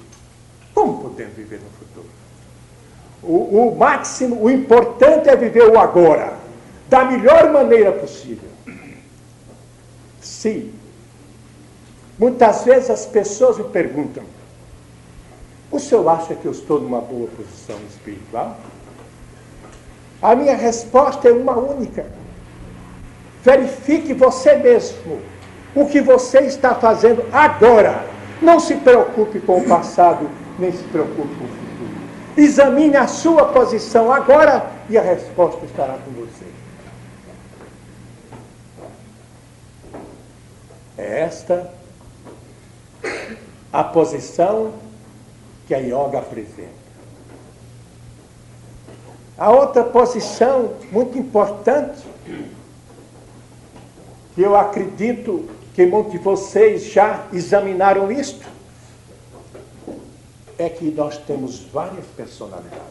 Como 0.73 1.01
podemos 1.01 1.35
viver 1.35 1.59
no 1.59 1.69
futuro? 1.71 2.18
O, 3.21 3.67
o 3.67 3.75
máximo, 3.77 4.43
o 4.43 4.49
importante 4.49 5.29
é 5.29 5.35
viver 5.35 5.69
o 5.69 5.77
agora, 5.77 6.33
da 6.87 7.03
melhor 7.03 7.51
maneira 7.51 7.91
possível. 7.91 8.49
Sim. 10.21 10.71
Muitas 12.17 12.63
vezes 12.63 12.89
as 12.89 13.05
pessoas 13.05 13.57
me 13.57 13.65
perguntam: 13.65 14.23
o 15.71 15.79
senhor 15.79 16.07
acha 16.09 16.35
que 16.35 16.45
eu 16.45 16.51
estou 16.51 16.79
numa 16.79 17.01
boa 17.01 17.27
posição 17.35 17.77
espiritual? 17.89 18.57
A 20.21 20.35
minha 20.35 20.55
resposta 20.55 21.29
é 21.29 21.31
uma 21.31 21.57
única. 21.57 22.05
Verifique 23.43 24.13
você 24.13 24.55
mesmo 24.55 25.21
o 25.73 25.85
que 25.85 26.01
você 26.01 26.39
está 26.39 26.75
fazendo 26.75 27.23
agora. 27.31 28.05
Não 28.41 28.59
se 28.59 28.75
preocupe 28.75 29.39
com 29.39 29.59
o 29.59 29.67
passado, 29.67 30.29
nem 30.57 30.71
se 30.71 30.83
preocupe 30.83 31.35
com 31.35 31.45
o 31.45 31.47
futuro. 31.47 31.68
Examine 32.39 32.95
a 32.95 33.05
sua 33.05 33.47
posição 33.47 34.13
agora 34.13 34.71
e 34.89 34.97
a 34.97 35.01
resposta 35.01 35.65
estará 35.65 35.97
com 35.97 36.11
você. 36.11 36.45
É 40.97 41.19
esta 41.19 41.69
a 43.73 43.83
posição 43.83 44.71
que 45.67 45.75
a 45.75 45.79
yoga 45.79 46.19
apresenta. 46.19 46.69
A 49.37 49.51
outra 49.51 49.83
posição 49.83 50.75
muito 50.93 51.17
importante, 51.17 52.07
que 54.33 54.41
eu 54.41 54.55
acredito 54.55 55.49
que 55.75 55.85
muitos 55.85 56.13
de 56.13 56.17
vocês 56.19 56.85
já 56.85 57.25
examinaram 57.33 58.09
isto, 58.09 58.47
é 60.59 60.69
que 60.69 60.91
nós 60.91 61.17
temos 61.17 61.61
várias 61.71 62.05
personalidades. 62.17 62.83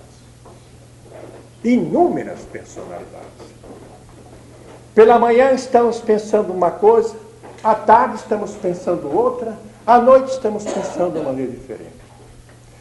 Inúmeras 1.62 2.40
personalidades. 2.50 3.28
Pela 4.94 5.18
manhã 5.18 5.52
estamos 5.52 6.00
pensando 6.00 6.50
uma 6.52 6.70
coisa, 6.70 7.14
à 7.62 7.74
tarde 7.74 8.16
estamos 8.16 8.52
pensando 8.52 9.14
outra, 9.14 9.56
à 9.86 10.00
noite 10.00 10.32
estamos 10.32 10.64
pensando 10.64 11.18
de 11.18 11.24
maneira 11.24 11.52
diferente. 11.52 11.92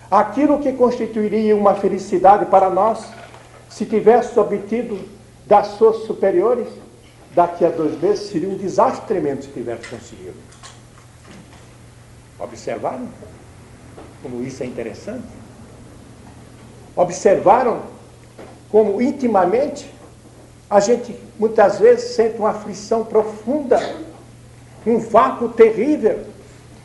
Aquilo 0.10 0.60
que 0.60 0.72
constituiria 0.72 1.53
uma 1.53 1.75
felicidade 1.75 2.46
para 2.46 2.70
nós, 2.70 3.06
se 3.70 3.86
tivéssemos 3.86 4.38
obtido 4.38 4.98
das 5.46 5.67
suas 5.67 6.06
superiores, 6.06 6.67
daqui 7.36 7.65
a 7.65 7.70
dois 7.70 8.00
meses 8.01 8.29
seria 8.29 8.48
um 8.48 8.56
desastre 8.56 9.06
tremendo 9.06 9.44
se 9.44 9.50
tivéssemos 9.50 9.89
conseguido. 9.89 10.38
Observaram 12.39 13.08
como 14.21 14.43
isso 14.43 14.63
é 14.63 14.65
interessante? 14.65 15.27
Observaram 16.95 17.81
como 18.69 19.01
intimamente 19.01 19.89
a 20.69 20.79
gente 20.79 21.15
muitas 21.39 21.79
vezes 21.79 22.15
sente 22.15 22.38
uma 22.38 22.50
aflição 22.50 23.05
profunda, 23.05 23.79
um 24.86 25.00
vácuo 25.00 25.50
terrível, 25.50 26.25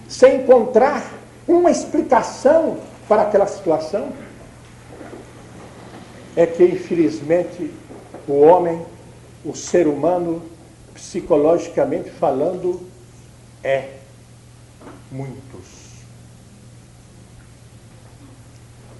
sem 0.08 0.42
encontrar 0.42 1.12
uma 1.48 1.70
explicação 1.70 2.78
para 3.08 3.22
aquela 3.22 3.46
situação? 3.46 4.12
É 6.34 6.46
que, 6.46 6.64
infelizmente, 6.64 7.72
o 8.26 8.40
homem, 8.40 8.84
o 9.44 9.54
ser 9.54 9.86
humano, 9.86 10.42
psicologicamente 10.94 12.10
falando, 12.10 12.80
é 13.62 13.96
muitos. 15.10 15.81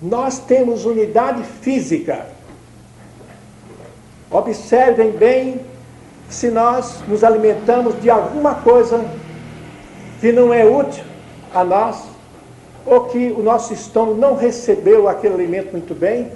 Nós 0.02 0.40
temos 0.40 0.84
unidade 0.84 1.44
física. 1.44 2.26
Observem 4.28 5.12
bem 5.12 5.60
se 6.28 6.50
nós 6.50 7.00
nos 7.06 7.22
alimentamos 7.22 8.00
de 8.02 8.10
alguma 8.10 8.56
coisa 8.56 9.04
que 10.20 10.32
não 10.32 10.52
é 10.52 10.64
útil 10.64 11.04
a 11.54 11.62
nós, 11.62 12.02
ou 12.84 13.04
que 13.04 13.30
o 13.30 13.42
nosso 13.42 13.72
estômago 13.72 14.18
não 14.18 14.34
recebeu 14.34 15.08
aquele 15.08 15.34
alimento 15.34 15.70
muito 15.70 15.94
bem, 15.94 16.32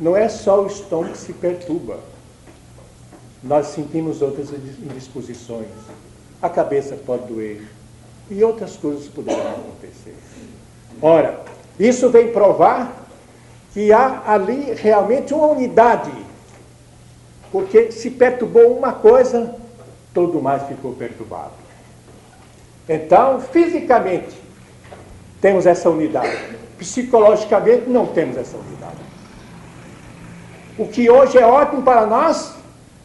não 0.00 0.16
é 0.16 0.28
só 0.28 0.62
o 0.62 0.66
estômago 0.66 1.12
que 1.12 1.18
se 1.18 1.32
perturba. 1.32 1.98
Nós 3.42 3.66
sentimos 3.68 4.20
outras 4.20 4.50
indisposições. 4.50 5.68
A 6.42 6.48
cabeça 6.48 6.96
pode 6.96 7.26
doer. 7.26 7.62
E 8.30 8.42
outras 8.42 8.74
coisas 8.76 9.06
poderão 9.06 9.50
acontecer. 9.50 10.16
Ora, 11.00 11.44
isso 11.78 12.08
vem 12.10 12.32
provar 12.32 13.04
que 13.72 13.92
há 13.92 14.22
ali 14.26 14.72
realmente 14.74 15.34
uma 15.34 15.48
unidade. 15.48 16.12
Porque 17.50 17.90
se 17.90 18.10
perturbou 18.10 18.76
uma 18.76 18.92
coisa, 18.92 19.56
todo 20.12 20.40
mais 20.40 20.62
ficou 20.64 20.92
perturbado. 20.92 21.52
Então, 22.88 23.40
fisicamente, 23.40 24.40
temos 25.40 25.66
essa 25.66 25.90
unidade. 25.90 26.56
Psicologicamente, 26.78 27.88
não 27.88 28.06
temos 28.06 28.36
essa 28.36 28.56
unidade. 28.56 28.98
O 30.78 30.88
que 30.88 31.08
hoje 31.10 31.38
é 31.38 31.46
ótimo 31.46 31.82
para 31.82 32.06
nós, 32.06 32.54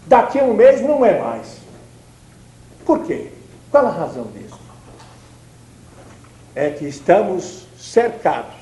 daqui 0.05 0.39
a 0.39 0.43
um 0.43 0.53
mês 0.53 0.81
não 0.81 1.05
é 1.05 1.19
mais. 1.19 1.57
Por 2.85 2.99
quê? 3.05 3.31
Qual 3.71 3.85
a 3.85 3.91
razão 3.91 4.25
disso? 4.35 4.59
É 6.55 6.71
que 6.71 6.85
estamos 6.85 7.67
cercados 7.77 8.58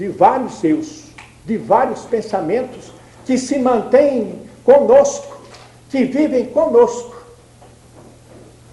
de 0.00 0.08
vários 0.08 0.54
seus, 0.54 1.10
de 1.44 1.58
vários 1.58 2.06
pensamentos 2.06 2.90
que 3.26 3.36
se 3.36 3.58
mantêm 3.58 4.40
conosco, 4.64 5.42
que 5.90 6.04
vivem 6.04 6.46
conosco. 6.46 7.22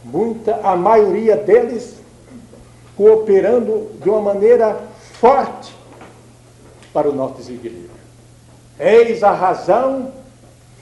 Muita, 0.05 0.55
a 0.63 0.77
maioria 0.77 1.35
deles 1.35 1.97
cooperando 2.95 3.91
de 4.01 4.09
uma 4.09 4.21
maneira 4.21 4.81
forte 5.19 5.75
para 6.93 7.09
o 7.09 7.13
nosso 7.13 7.33
desequilíbrio. 7.33 7.91
Eis 8.79 9.21
a 9.21 9.33
razão, 9.33 10.13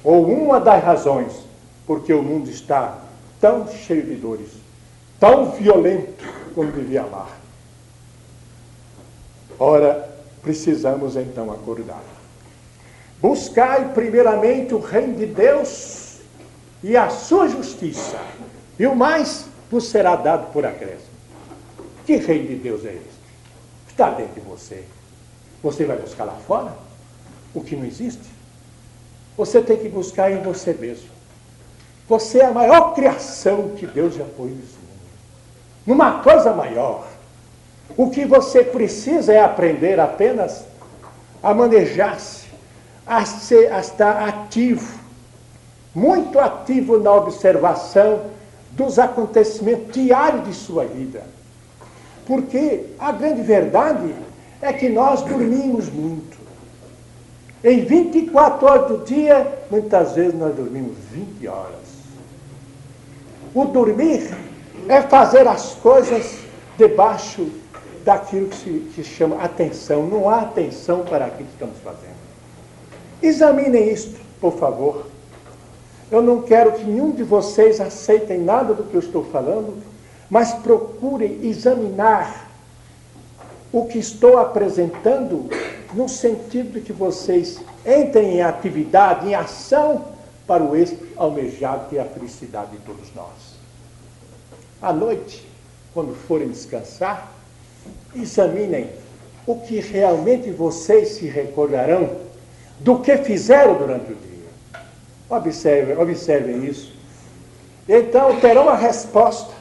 ou 0.03 0.27
uma 0.27 0.60
das 0.60 0.84
razões, 0.84 1.34
porque 1.88 2.13
o 2.13 2.21
mundo 2.21 2.51
está 2.51 2.99
tão 3.41 3.67
cheio 3.67 4.03
de 4.03 4.13
dores, 4.13 4.51
tão 5.19 5.49
violento 5.53 6.23
como 6.53 6.71
devia 6.71 7.01
amar. 7.01 7.36
Ora, 9.58 10.14
precisamos 10.45 11.15
então 11.15 11.51
acordar. 11.51 12.03
Buscai 13.19 13.91
primeiramente 13.93 14.75
o 14.75 14.79
reino 14.79 15.15
de 15.15 15.25
Deus 15.25 16.19
e 16.84 16.95
a 16.95 17.10
sua 17.10 17.47
justiça, 17.47 18.19
e 18.77 18.86
o 18.86 18.95
mais 18.95 19.47
vos 19.71 19.88
será 19.88 20.15
dado 20.15 20.53
por 20.53 20.63
acréscimo. 20.63 21.15
Que 22.05 22.17
reino 22.17 22.47
de 22.49 22.55
Deus 22.58 22.86
é 22.86 22.93
este? 22.93 23.15
Está 23.89 24.12
dentro 24.12 24.36
de 24.36 24.41
você. 24.41 24.84
Você 25.63 25.84
vai 25.84 25.97
buscar 25.97 26.25
lá 26.25 26.36
fora 26.47 26.77
o 27.55 27.62
que 27.62 27.75
não 27.75 27.86
existe? 27.86 28.29
Você 29.36 29.63
tem 29.63 29.77
que 29.77 29.89
buscar 29.89 30.31
em 30.31 30.43
você 30.43 30.73
mesmo. 30.73 31.10
Você 32.08 32.39
é 32.39 32.45
a 32.45 32.51
maior 32.51 32.93
criação 32.93 33.69
que 33.69 33.88
Deus 33.88 34.13
já 34.13 34.23
pôs 34.23 34.51
nesse 34.51 34.75
mundo. 34.75 34.86
Numa 35.88 36.21
coisa 36.21 36.53
maior. 36.53 37.14
O 37.98 38.10
que 38.10 38.26
você 38.26 38.63
precisa 38.63 39.34
é 39.34 39.43
aprender 39.43 40.00
apenas 40.00 40.65
a 41.41 41.54
manejar-se, 41.54 42.45
a, 43.06 43.24
ser, 43.26 43.71
a 43.71 43.80
estar 43.80 44.28
ativo, 44.28 45.00
muito 45.93 46.39
ativo 46.39 47.00
na 47.00 47.13
observação 47.13 48.21
dos 48.71 49.00
acontecimentos 49.00 49.93
diários 49.93 50.45
de 50.45 50.54
sua 50.54 50.86
vida. 50.86 51.24
Porque 52.26 52.88
a 53.00 53.12
grande 53.12 53.43
verdade 53.43 54.13
é 54.62 54.74
que 54.74 54.89
nós 54.89 55.21
dormimos 55.21 55.89
muito. 55.89 56.38
Em 57.63 57.86
24 57.86 58.67
horas 58.67 58.88
do 58.88 59.06
dia, 59.06 59.60
muitas 59.71 60.13
vezes 60.13 60.34
nós 60.38 60.56
dormimos 60.56 60.98
20 61.12 61.48
horas. 61.48 61.86
O 63.54 63.65
dormir 63.65 64.36
é 64.89 65.02
fazer 65.02 65.48
as 65.48 65.76
coisas 65.76 66.39
debaixo 66.78 67.48
daquilo 68.06 68.48
que 68.48 68.56
se, 68.56 68.70
que 68.94 69.04
se 69.04 69.10
chama 69.10 69.44
atenção. 69.44 70.06
Não 70.06 70.30
há 70.30 70.41
atenção 70.41 71.04
para 71.04 71.26
aquilo 71.26 71.50
que 71.50 71.54
estamos 71.54 71.78
fazendo. 71.84 72.15
Examinem 73.22 73.91
isto, 73.91 74.22
por 74.39 74.54
favor. 74.54 75.08
Eu 76.12 76.22
não 76.22 76.44
quero 76.44 76.74
que 76.74 76.84
nenhum 76.84 77.12
de 77.12 77.24
vocês 77.24 77.82
aceitem 77.82 78.39
nada 78.39 78.76
do 78.76 78.84
que 78.84 78.94
eu 78.94 79.00
estou 79.00 79.26
falando, 79.26 79.76
mas 80.30 80.54
procurem 80.54 81.39
examinar 81.44 82.52
o 83.74 83.86
que 83.88 83.98
estou 83.98 84.38
apresentando 84.38 85.50
no 85.94 86.08
sentido 86.08 86.74
de 86.74 86.82
que 86.82 86.94
vocês 86.94 87.60
entrem 87.86 88.36
em 88.36 88.41
atividade, 88.41 89.28
em 89.28 89.34
ação 89.34 90.06
para 90.46 90.63
o 90.63 90.76
êxito 90.76 91.06
almejado 91.18 91.96
é 91.98 92.00
a 92.00 92.06
felicidade 92.06 92.72
de 92.72 92.78
todos 92.80 93.13
nós. 93.15 93.56
À 94.82 94.94
noite, 94.94 95.46
quando 95.94 96.13
forem 96.13 96.50
descansar, 96.50 97.35
examinem 98.15 98.89
o 99.45 99.56
que 99.60 99.80
realmente 99.80 100.50
vocês 100.52 101.10
se 101.10 101.28
recordarão 101.28 102.10
do 102.80 103.00
que 103.00 103.15
fizeram 103.17 103.76
durante 103.76 104.12
o 104.12 104.15
dia. 104.15 104.82
Observem, 105.30 105.98
observem 105.98 106.65
isso. 106.65 106.93
Então 107.88 108.39
terão 108.39 108.67
a 108.69 108.76
resposta 108.76 109.54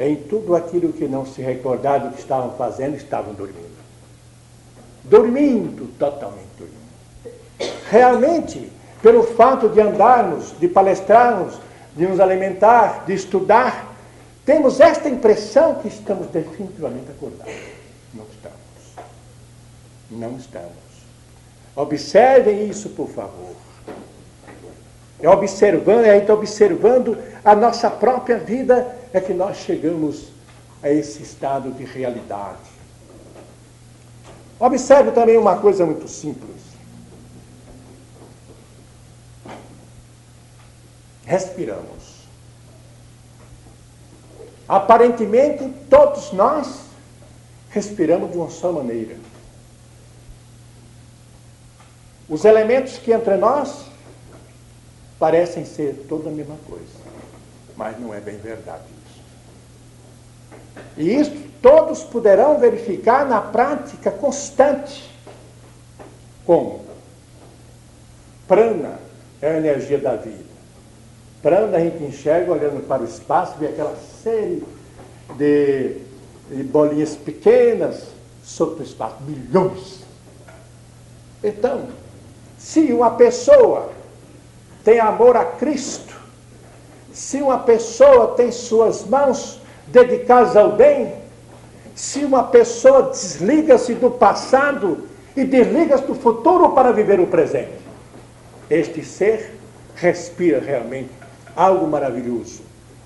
em 0.00 0.16
tudo 0.16 0.54
aquilo 0.54 0.92
que 0.92 1.06
não 1.06 1.26
se 1.26 1.42
recordaram 1.42 2.10
que 2.12 2.20
estavam 2.20 2.52
fazendo, 2.52 2.96
estavam 2.96 3.34
dormindo. 3.34 3.78
Dormindo, 5.04 5.86
totalmente 5.98 6.48
dormindo. 6.56 6.78
Realmente, 7.90 8.70
pelo 9.02 9.24
fato 9.24 9.68
de 9.68 9.80
andarmos, 9.80 10.54
de 10.58 10.68
palestrarmos, 10.68 11.58
de 11.96 12.06
nos 12.06 12.20
alimentar, 12.20 13.04
de 13.06 13.14
estudar, 13.14 13.96
temos 14.48 14.80
esta 14.80 15.10
impressão 15.10 15.74
que 15.74 15.88
estamos 15.88 16.26
definitivamente 16.28 17.10
acordados. 17.10 17.52
Não 18.14 18.24
estamos. 18.24 19.10
Não 20.10 20.36
estamos. 20.38 20.72
Observem 21.76 22.66
isso, 22.66 22.88
por 22.88 23.10
favor. 23.10 23.54
É 25.20 25.28
observando, 25.28 26.06
é 26.06 26.16
então 26.16 26.34
observando 26.34 27.18
a 27.44 27.54
nossa 27.54 27.90
própria 27.90 28.38
vida 28.38 28.96
é 29.12 29.20
que 29.20 29.34
nós 29.34 29.58
chegamos 29.58 30.28
a 30.82 30.88
esse 30.88 31.22
estado 31.22 31.70
de 31.72 31.84
realidade. 31.84 32.70
Observe 34.58 35.10
também 35.10 35.36
uma 35.36 35.58
coisa 35.58 35.84
muito 35.84 36.08
simples. 36.08 36.62
Respiramos. 41.26 42.07
Aparentemente, 44.68 45.72
todos 45.88 46.32
nós 46.32 46.82
respiramos 47.70 48.30
de 48.30 48.36
uma 48.36 48.50
só 48.50 48.70
maneira. 48.70 49.16
Os 52.28 52.44
elementos 52.44 52.98
que 52.98 53.12
entre 53.12 53.36
nós 53.36 53.86
parecem 55.18 55.64
ser 55.64 56.04
toda 56.08 56.28
a 56.28 56.32
mesma 56.32 56.56
coisa, 56.68 56.84
mas 57.76 57.98
não 57.98 58.12
é 58.12 58.20
bem 58.20 58.36
verdade 58.36 58.84
isso. 59.06 59.22
E 60.98 61.14
isso 61.14 61.48
todos 61.62 62.04
poderão 62.04 62.58
verificar 62.58 63.24
na 63.26 63.40
prática 63.40 64.10
constante. 64.10 65.08
Como? 66.44 66.84
Prana 68.46 68.98
é 69.40 69.52
a 69.52 69.56
energia 69.56 69.98
da 69.98 70.16
vida. 70.16 70.47
Prana 71.42 71.76
a 71.76 71.80
gente 71.80 72.02
enxerga 72.02 72.52
olhando 72.52 72.86
para 72.86 73.02
o 73.02 73.04
espaço, 73.04 73.54
vê 73.58 73.66
aquela 73.66 73.96
série 74.22 74.64
de, 75.36 75.96
de 76.50 76.62
bolinhas 76.64 77.14
pequenas 77.14 78.08
sobre 78.42 78.80
o 78.80 78.82
espaço, 78.82 79.16
milhões. 79.26 80.00
Então, 81.42 81.86
se 82.58 82.92
uma 82.92 83.12
pessoa 83.12 83.90
tem 84.82 84.98
amor 84.98 85.36
a 85.36 85.44
Cristo, 85.44 86.16
se 87.12 87.40
uma 87.40 87.58
pessoa 87.58 88.34
tem 88.34 88.50
suas 88.50 89.04
mãos 89.04 89.60
dedicadas 89.86 90.56
ao 90.56 90.72
bem, 90.72 91.14
se 91.94 92.24
uma 92.24 92.44
pessoa 92.44 93.10
desliga-se 93.10 93.94
do 93.94 94.10
passado 94.10 95.06
e 95.36 95.44
desliga-se 95.44 96.04
do 96.04 96.14
futuro 96.16 96.70
para 96.70 96.92
viver 96.92 97.20
o 97.20 97.26
presente, 97.28 97.78
este 98.68 99.04
ser 99.04 99.54
respira 99.94 100.60
realmente 100.60 101.10
algo 101.58 101.88
maravilhoso, 101.88 102.62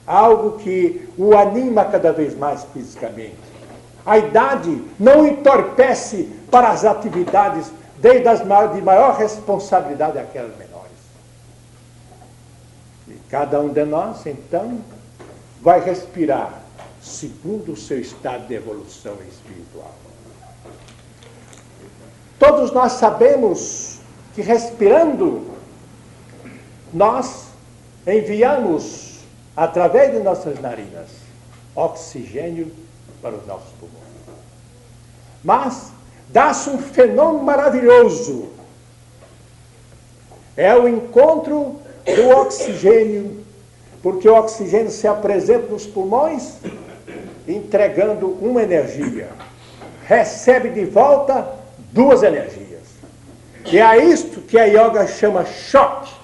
algo 0.06 0.58
que 0.58 1.08
o 1.16 1.34
anima 1.34 1.86
cada 1.86 2.12
vez 2.12 2.36
mais 2.36 2.62
fisicamente. 2.74 3.38
A 4.04 4.18
idade 4.18 4.84
não 5.00 5.26
entorpece 5.26 6.28
para 6.50 6.68
as 6.68 6.84
atividades 6.84 7.72
desde 7.98 8.28
as 8.28 8.40
de 8.74 8.82
maior 8.82 9.16
responsabilidade 9.16 10.18
aquelas 10.18 10.54
menores. 10.58 10.92
E 13.08 13.14
cada 13.30 13.58
um 13.58 13.68
de 13.68 13.84
nós, 13.86 14.26
então, 14.26 14.80
vai 15.62 15.80
respirar 15.80 16.60
segundo 17.00 17.72
o 17.72 17.76
seu 17.76 17.98
estado 17.98 18.46
de 18.48 18.54
evolução 18.54 19.14
espiritual. 19.30 19.94
Todos 22.38 22.70
nós 22.72 22.92
sabemos 22.92 23.98
que 24.34 24.42
respirando, 24.42 25.46
nós 26.92 27.51
enviamos, 28.06 29.20
através 29.56 30.12
de 30.12 30.18
nossas 30.18 30.60
narinas, 30.60 31.08
oxigênio 31.74 32.70
para 33.20 33.34
os 33.34 33.46
nossos 33.46 33.70
pulmões. 33.78 34.02
Mas 35.42 35.92
dá-se 36.28 36.70
um 36.70 36.78
fenômeno 36.78 37.44
maravilhoso. 37.44 38.50
É 40.56 40.74
o 40.74 40.88
encontro 40.88 41.80
do 42.04 42.28
oxigênio, 42.30 43.44
porque 44.02 44.28
o 44.28 44.34
oxigênio 44.34 44.90
se 44.90 45.06
apresenta 45.06 45.68
nos 45.68 45.86
pulmões, 45.86 46.54
entregando 47.46 48.28
uma 48.40 48.62
energia. 48.62 49.28
Recebe 50.04 50.70
de 50.70 50.84
volta 50.84 51.48
duas 51.92 52.22
energias. 52.22 52.62
E 53.66 53.78
é 53.78 54.04
isto 54.04 54.40
que 54.40 54.58
a 54.58 54.64
yoga 54.64 55.06
chama 55.06 55.44
choque. 55.44 56.21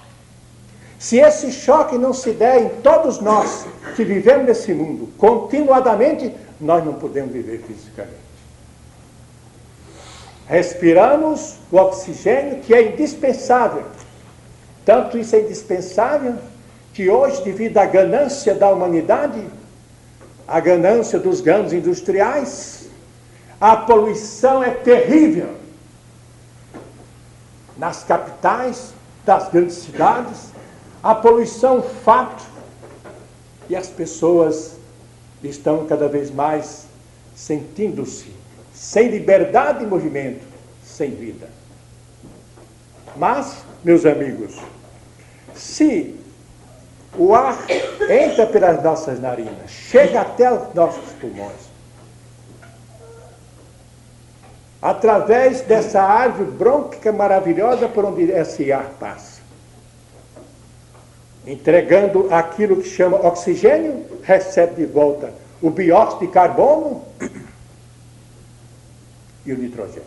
Se 0.99 1.17
esse 1.17 1.49
choque 1.53 1.97
não 1.97 2.13
se 2.13 2.33
der 2.33 2.61
em 2.61 2.69
todos 2.81 3.21
nós 3.21 3.65
que 3.95 4.03
vivemos 4.03 4.45
nesse 4.45 4.73
mundo 4.73 5.07
continuadamente, 5.17 6.35
nós 6.59 6.83
não 6.83 6.93
podemos 6.95 7.31
viver 7.31 7.63
fisicamente. 7.65 8.19
Respiramos 10.45 11.55
o 11.71 11.77
oxigênio 11.77 12.59
que 12.59 12.73
é 12.73 12.91
indispensável. 12.91 13.83
Tanto 14.83 15.17
isso 15.17 15.37
é 15.37 15.41
indispensável 15.41 16.35
que 16.93 17.09
hoje, 17.09 17.43
devido 17.43 17.77
à 17.77 17.85
ganância 17.85 18.53
da 18.53 18.69
humanidade, 18.69 19.41
a 20.45 20.59
ganância 20.59 21.17
dos 21.17 21.39
grandes 21.39 21.71
industriais, 21.71 22.89
a 23.61 23.77
poluição 23.77 24.61
é 24.61 24.71
terrível. 24.71 25.55
Nas 27.77 28.03
capitais 28.03 28.93
das 29.23 29.47
grandes 29.47 29.75
cidades, 29.75 30.58
a 31.01 31.15
poluição 31.15 31.81
fato 31.81 32.43
e 33.69 33.75
as 33.75 33.87
pessoas 33.87 34.75
estão 35.43 35.85
cada 35.85 36.07
vez 36.07 36.31
mais 36.31 36.85
sentindo-se 37.35 38.39
sem 38.73 39.09
liberdade 39.09 39.79
de 39.79 39.85
movimento, 39.85 40.45
sem 40.83 41.11
vida. 41.11 41.49
Mas, 43.15 43.57
meus 43.83 44.05
amigos, 44.05 44.57
se 45.53 46.15
o 47.17 47.35
ar 47.35 47.57
entra 48.09 48.45
pelas 48.45 48.81
nossas 48.81 49.19
narinas, 49.19 49.69
chega 49.69 50.21
até 50.21 50.51
os 50.51 50.73
nossos 50.73 51.11
pulmões, 51.19 51.69
através 54.81 55.61
dessa 55.61 56.01
árvore 56.01 56.51
brônquica 56.51 57.11
maravilhosa 57.11 57.89
por 57.89 58.05
onde 58.05 58.31
esse 58.31 58.71
ar 58.71 58.91
passa. 58.99 59.38
Entregando 61.45 62.33
aquilo 62.33 62.81
que 62.81 62.89
chama 62.89 63.17
oxigênio, 63.25 64.05
recebe 64.21 64.75
de 64.75 64.85
volta 64.85 65.33
o 65.61 65.69
bióxido 65.69 66.25
de 66.25 66.27
carbono 66.27 67.03
e 69.45 69.53
o 69.53 69.57
nitrogênio. 69.57 70.03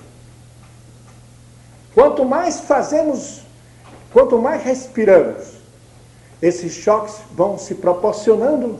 Quanto 1.94 2.24
mais 2.24 2.60
fazemos, 2.60 3.42
quanto 4.12 4.38
mais 4.38 4.62
respiramos, 4.62 5.62
esses 6.40 6.72
choques 6.72 7.16
vão 7.32 7.58
se 7.58 7.74
proporcionando 7.74 8.78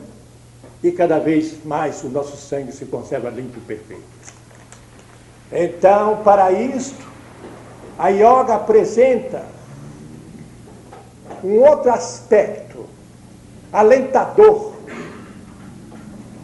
e 0.83 0.91
cada 0.91 1.19
vez 1.19 1.65
mais 1.65 2.03
o 2.03 2.09
nosso 2.09 2.37
sangue 2.37 2.73
se 2.73 2.87
conserva 2.87 3.31
limpo 3.31 3.59
e 3.59 3.61
perfeito. 3.61 4.03
Então, 5.53 6.23
para 6.25 6.51
isto, 6.51 7.07
a 7.99 8.09
yoga 8.09 8.55
apresenta 8.55 9.45
um 11.43 11.59
outro 11.59 11.91
aspecto 11.91 12.87
alentador 13.73 14.73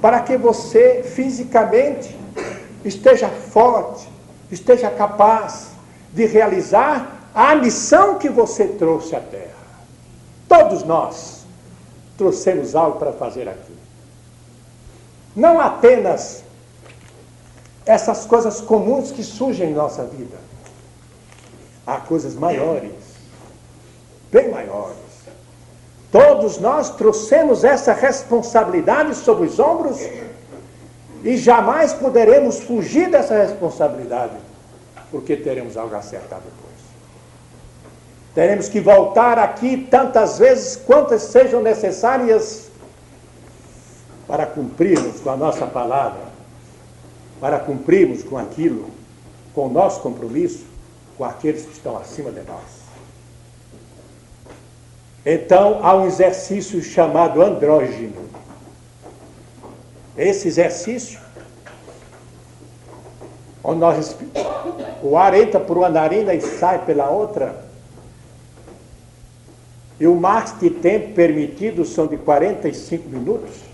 para 0.01 0.21
que 0.21 0.37
você 0.37 1.03
fisicamente 1.03 2.17
esteja 2.85 3.29
forte, 3.29 4.09
esteja 4.51 4.91
capaz 4.91 5.69
de 6.13 6.27
realizar 6.27 7.31
a 7.35 7.55
missão 7.55 8.19
que 8.19 8.29
você 8.29 8.67
trouxe 8.67 9.15
à 9.15 9.21
Terra. 9.21 9.49
Todos 10.49 10.83
nós 10.85 11.45
trouxemos 12.17 12.75
algo 12.75 12.99
para 12.99 13.13
fazer 13.13 13.49
aqui. 13.49 13.77
Não 15.37 15.61
apenas 15.61 16.43
essas 17.87 18.25
coisas 18.25 18.61
comuns 18.61 19.11
que 19.11 19.23
surgem 19.23 19.71
em 19.71 19.75
nossa 19.75 20.05
vida. 20.05 20.37
Há 21.87 21.99
coisas 21.99 22.35
maiores, 22.35 22.93
bem 24.31 24.51
maiores. 24.51 24.97
Todos 26.11 26.59
nós 26.59 26.91
trouxemos 26.97 27.65
essa 27.65 27.93
responsabilidade 27.93 29.15
sobre 29.15 29.47
os 29.47 29.59
ombros 29.59 30.01
e 31.23 31.37
jamais 31.37 31.93
poderemos 31.93 32.61
fugir 32.61 33.11
dessa 33.11 33.37
responsabilidade, 33.37 34.35
porque 35.11 35.37
teremos 35.37 35.77
algo 35.77 35.95
a 35.95 35.99
acertar 35.99 36.41
depois. 36.41 36.69
Teremos 38.35 38.69
que 38.69 38.81
voltar 38.81 39.39
aqui 39.39 39.89
tantas 39.91 40.39
vezes 40.39 40.77
quantas 40.77 41.23
sejam 41.23 41.61
necessárias 41.61 42.71
para 44.27 44.47
cumprirmos 44.47 45.21
com 45.21 45.31
a 45.31 45.37
nossa 45.37 45.67
palavra, 45.67 46.29
para 47.41 47.59
cumprirmos 47.59 48.23
com 48.23 48.39
aquilo, 48.39 48.91
com 49.55 49.67
o 49.67 49.71
nosso 49.71 50.01
compromisso 50.01 50.65
com 51.19 51.25
aqueles 51.25 51.67
que 51.67 51.73
estão 51.73 51.97
acima 51.97 52.31
de 52.31 52.43
nós. 52.43 52.78
Então, 55.31 55.81
há 55.83 55.95
um 55.95 56.07
exercício 56.07 56.83
chamado 56.83 57.43
andrógeno. 57.43 58.15
Esse 60.17 60.49
exercício, 60.49 61.21
onde 63.63 63.79
nós, 63.79 64.17
o 65.03 65.19
ar 65.19 65.35
entra 65.35 65.61
por 65.61 65.77
uma 65.77 65.91
narina 65.91 66.33
e 66.33 66.41
sai 66.41 66.83
pela 66.87 67.11
outra, 67.11 67.63
e 70.01 70.07
o 70.07 70.15
máximo 70.15 70.61
de 70.61 70.71
tempo 70.71 71.13
permitido 71.13 71.85
são 71.85 72.07
de 72.07 72.17
45 72.17 73.11
minutos, 73.11 73.68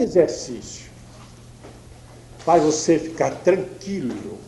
exercício 0.00 0.86
faz 2.46 2.62
você 2.62 2.96
ficar 2.96 3.32
tranquilo, 3.42 4.38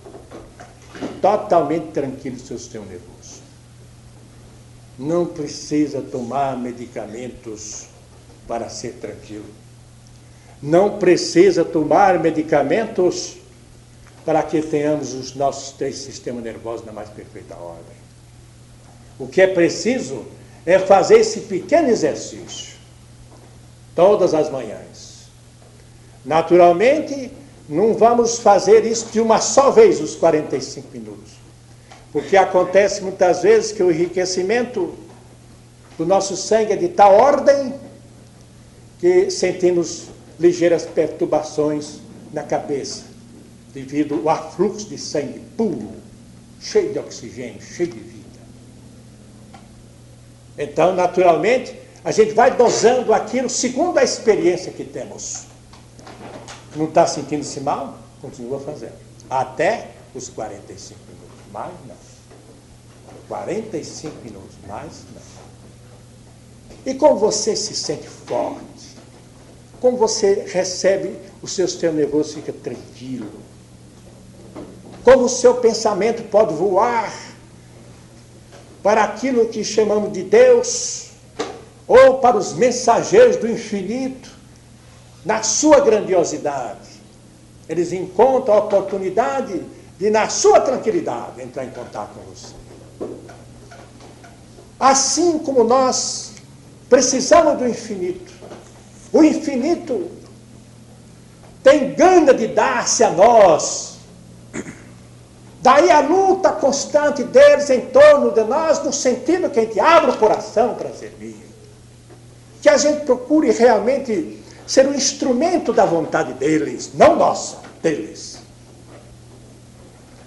totalmente 1.20 1.88
tranquilo 1.88 2.37
no 2.37 2.42
seu 2.42 2.56
sistema 2.56 2.87
nervoso. 2.87 3.42
Não 4.96 5.26
precisa 5.26 6.00
tomar 6.00 6.56
medicamentos 6.56 7.87
para 8.46 8.68
ser 8.68 8.94
tranquilo. 8.94 9.44
Não 10.62 10.98
precisa 10.98 11.64
tomar 11.64 12.20
medicamentos 12.20 13.37
para 14.24 14.42
que 14.42 14.62
tenhamos 14.62 15.12
os 15.14 15.34
nossos 15.34 15.72
três 15.72 15.96
sistemas 15.98 16.44
nervosos 16.44 16.87
na 16.87 16.92
mais 16.92 17.08
perfeita 17.08 17.56
ordem. 17.56 17.96
O 19.18 19.26
que 19.26 19.40
é 19.40 19.46
preciso 19.46 20.24
é 20.64 20.78
fazer 20.78 21.18
esse 21.18 21.40
pequeno 21.42 21.88
exercício 21.88 22.78
todas 23.94 24.34
as 24.34 24.48
manhãs 24.48 25.07
Naturalmente, 26.28 27.32
não 27.66 27.94
vamos 27.94 28.38
fazer 28.38 28.84
isso 28.84 29.06
de 29.10 29.18
uma 29.18 29.40
só 29.40 29.70
vez, 29.70 29.98
os 29.98 30.14
45 30.14 30.88
minutos. 30.92 31.32
Porque 32.12 32.36
acontece 32.36 33.02
muitas 33.02 33.42
vezes 33.42 33.72
que 33.72 33.82
o 33.82 33.90
enriquecimento 33.90 34.94
do 35.96 36.04
nosso 36.04 36.36
sangue 36.36 36.74
é 36.74 36.76
de 36.76 36.88
tal 36.88 37.14
ordem 37.14 37.72
que 38.98 39.30
sentimos 39.30 40.08
ligeiras 40.38 40.84
perturbações 40.84 42.00
na 42.30 42.42
cabeça, 42.42 43.04
devido 43.72 44.16
ao 44.16 44.28
afluxo 44.28 44.86
de 44.86 44.98
sangue 44.98 45.40
puro, 45.56 45.92
cheio 46.60 46.92
de 46.92 46.98
oxigênio, 46.98 47.62
cheio 47.62 47.88
de 47.88 48.00
vida. 48.00 48.38
Então, 50.58 50.94
naturalmente, 50.94 51.74
a 52.04 52.12
gente 52.12 52.32
vai 52.32 52.54
dosando 52.54 53.14
aquilo 53.14 53.48
segundo 53.48 53.96
a 53.96 54.04
experiência 54.04 54.70
que 54.70 54.84
temos. 54.84 55.47
Não 56.76 56.87
está 56.87 57.07
sentindo-se 57.07 57.61
mal? 57.61 57.98
Continua 58.20 58.61
fazendo. 58.61 58.94
Até 59.28 59.92
os 60.14 60.28
45 60.28 60.98
minutos. 61.09 61.52
Mais 61.52 61.72
não. 61.87 61.96
45 63.28 64.14
minutos. 64.24 64.57
Mais 64.66 64.92
não. 65.14 65.38
E 66.87 66.94
como 66.94 67.16
você 67.16 67.54
se 67.57 67.74
sente 67.74 68.07
forte, 68.07 68.96
como 69.81 69.96
você 69.96 70.46
recebe, 70.48 71.16
o 71.42 71.46
seu 71.46 71.68
sistema 71.68 71.94
nervoso 71.94 72.35
fica 72.35 72.52
tranquilo. 72.52 73.31
Como 75.04 75.24
o 75.24 75.28
seu 75.28 75.54
pensamento 75.57 76.22
pode 76.31 76.54
voar 76.54 77.12
para 78.83 79.04
aquilo 79.04 79.48
que 79.48 79.64
chamamos 79.64 80.12
de 80.12 80.22
Deus, 80.22 81.11
ou 81.87 82.18
para 82.18 82.37
os 82.37 82.52
mensageiros 82.52 83.37
do 83.37 83.48
infinito, 83.48 84.38
na 85.24 85.42
sua 85.42 85.81
grandiosidade. 85.81 86.98
Eles 87.68 87.92
encontram 87.92 88.54
a 88.54 88.59
oportunidade 88.59 89.62
de, 89.98 90.11
na 90.11 90.28
sua 90.28 90.61
tranquilidade, 90.61 91.42
entrar 91.42 91.64
em 91.64 91.70
contato 91.70 92.11
com 92.14 92.20
você. 92.31 92.54
Assim 94.78 95.38
como 95.40 95.64
nós 95.64 96.33
precisamos 96.88 97.59
do 97.59 97.68
infinito, 97.68 98.33
o 99.12 99.22
infinito 99.22 100.11
tem 101.62 101.94
gana 101.94 102.33
de 102.33 102.46
dar-se 102.46 103.02
a 103.02 103.11
nós. 103.11 103.98
Daí 105.61 105.90
a 105.90 106.00
luta 106.00 106.52
constante 106.52 107.24
deles 107.24 107.68
em 107.68 107.81
torno 107.81 108.31
de 108.31 108.44
nós, 108.44 108.83
no 108.85 108.92
sentido 108.92 109.50
que 109.50 109.59
a 109.59 109.64
gente 109.64 109.81
abre 109.81 110.12
o 110.12 110.16
coração 110.16 110.74
para 110.74 110.90
servir. 110.90 111.37
Que 112.62 112.68
a 112.68 112.76
gente 112.76 113.04
procure 113.04 113.50
realmente 113.50 114.38
ser 114.68 114.87
um 114.87 114.94
instrumento 114.94 115.72
da 115.72 115.87
vontade 115.87 116.35
deles, 116.35 116.90
não 116.92 117.16
nossa, 117.16 117.59
deles. 117.83 118.38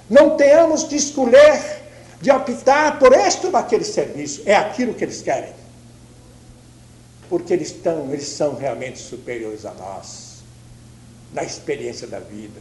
Não 0.09 0.35
tenhamos 0.35 0.89
de 0.89 0.95
escolher, 0.95 1.83
de 2.19 2.31
optar 2.31 2.97
por 2.97 3.13
este 3.13 3.45
ou 3.45 3.55
aquele 3.55 3.85
serviço, 3.85 4.41
é 4.47 4.55
aquilo 4.55 4.95
que 4.95 5.03
eles 5.03 5.21
querem. 5.21 5.53
Porque 7.29 7.53
eles, 7.53 7.69
estão, 7.69 8.11
eles 8.11 8.27
são 8.27 8.55
realmente 8.55 8.97
superiores 8.99 9.63
a 9.63 9.73
nós, 9.75 10.43
na 11.31 11.43
experiência 11.43 12.07
da 12.07 12.19
vida, 12.19 12.59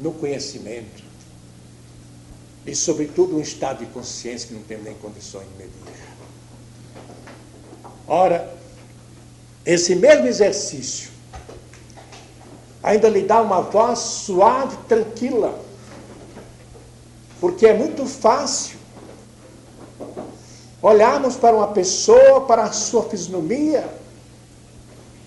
no 0.00 0.12
conhecimento 0.12 1.02
e, 2.64 2.74
sobretudo, 2.74 3.36
um 3.36 3.40
estado 3.40 3.80
de 3.80 3.86
consciência 3.86 4.46
que 4.46 4.54
não 4.54 4.62
temos 4.62 4.84
nem 4.84 4.94
condições 4.94 5.46
de 5.48 5.54
medir. 5.64 5.72
Ora, 8.06 8.57
esse 9.68 9.94
mesmo 9.94 10.26
exercício 10.26 11.10
ainda 12.82 13.06
lhe 13.06 13.20
dá 13.20 13.42
uma 13.42 13.60
voz 13.60 13.98
suave, 13.98 14.78
tranquila, 14.88 15.60
porque 17.38 17.66
é 17.66 17.74
muito 17.74 18.06
fácil 18.06 18.78
olharmos 20.80 21.36
para 21.36 21.54
uma 21.54 21.68
pessoa, 21.68 22.46
para 22.46 22.62
a 22.62 22.72
sua 22.72 23.02
fisionomia 23.10 23.86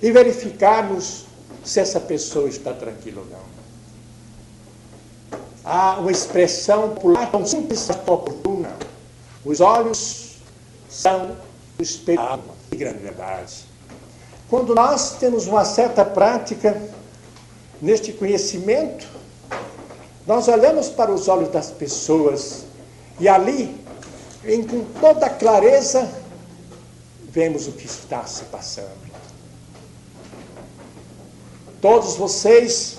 e 0.02 0.12
verificarmos 0.12 1.26
se 1.64 1.80
essa 1.80 2.00
pessoa 2.00 2.50
está 2.50 2.74
tranquila 2.74 3.22
ou 3.22 3.28
não. 3.28 3.52
Há 5.64 6.00
uma 6.00 6.12
expressão 6.12 6.96
popular 6.96 7.30
tão 7.30 7.46
simples 7.46 7.88
e 7.88 7.92
oportuna. 7.92 8.76
Os 9.46 9.62
olhos 9.62 10.38
são 10.90 11.38
o 11.78 11.84
espelho 11.84 12.18
da 12.18 12.30
alma. 12.32 12.56
Que 12.72 12.78
grande 12.78 12.98
verdade. 12.98 13.71
Quando 14.52 14.76
nós 14.76 15.12
temos 15.12 15.48
uma 15.48 15.64
certa 15.64 16.04
prática 16.04 16.78
neste 17.82 18.12
conhecimento, 18.12 19.08
nós 20.28 20.50
olhamos 20.50 20.90
para 20.90 21.10
os 21.10 21.30
olhos 21.30 21.48
das 21.48 21.72
pessoas 21.72 22.66
e 23.18 23.30
ali, 23.30 23.74
em, 24.44 24.62
com 24.62 24.84
toda 25.00 25.30
clareza, 25.30 26.06
vemos 27.30 27.66
o 27.66 27.72
que 27.72 27.86
está 27.86 28.26
se 28.26 28.44
passando. 28.44 29.10
Todos 31.80 32.18
vocês 32.18 32.98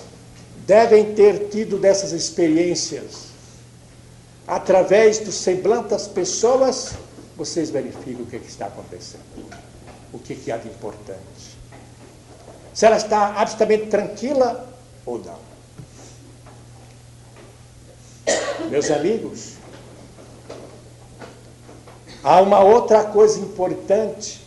devem 0.65 1.13
ter 1.13 1.49
tido 1.49 1.77
dessas 1.77 2.13
experiências. 2.13 3.27
Através 4.47 5.19
do 5.19 5.31
semblante 5.31 5.89
das 5.89 6.07
pessoas, 6.07 6.93
vocês 7.37 7.69
verificam 7.69 8.23
o 8.23 8.25
que, 8.25 8.37
é 8.37 8.39
que 8.39 8.49
está 8.49 8.65
acontecendo 8.65 9.21
o 10.13 10.19
que, 10.19 10.35
que 10.35 10.51
há 10.51 10.57
de 10.57 10.69
importante. 10.69 11.57
Se 12.73 12.85
ela 12.85 12.97
está 12.97 13.39
absolutamente 13.39 13.87
tranquila 13.87 14.69
ou 15.05 15.19
não. 15.19 15.39
Meus 18.69 18.89
amigos, 18.89 19.53
há 22.23 22.41
uma 22.41 22.59
outra 22.59 23.03
coisa 23.03 23.39
importante 23.39 24.41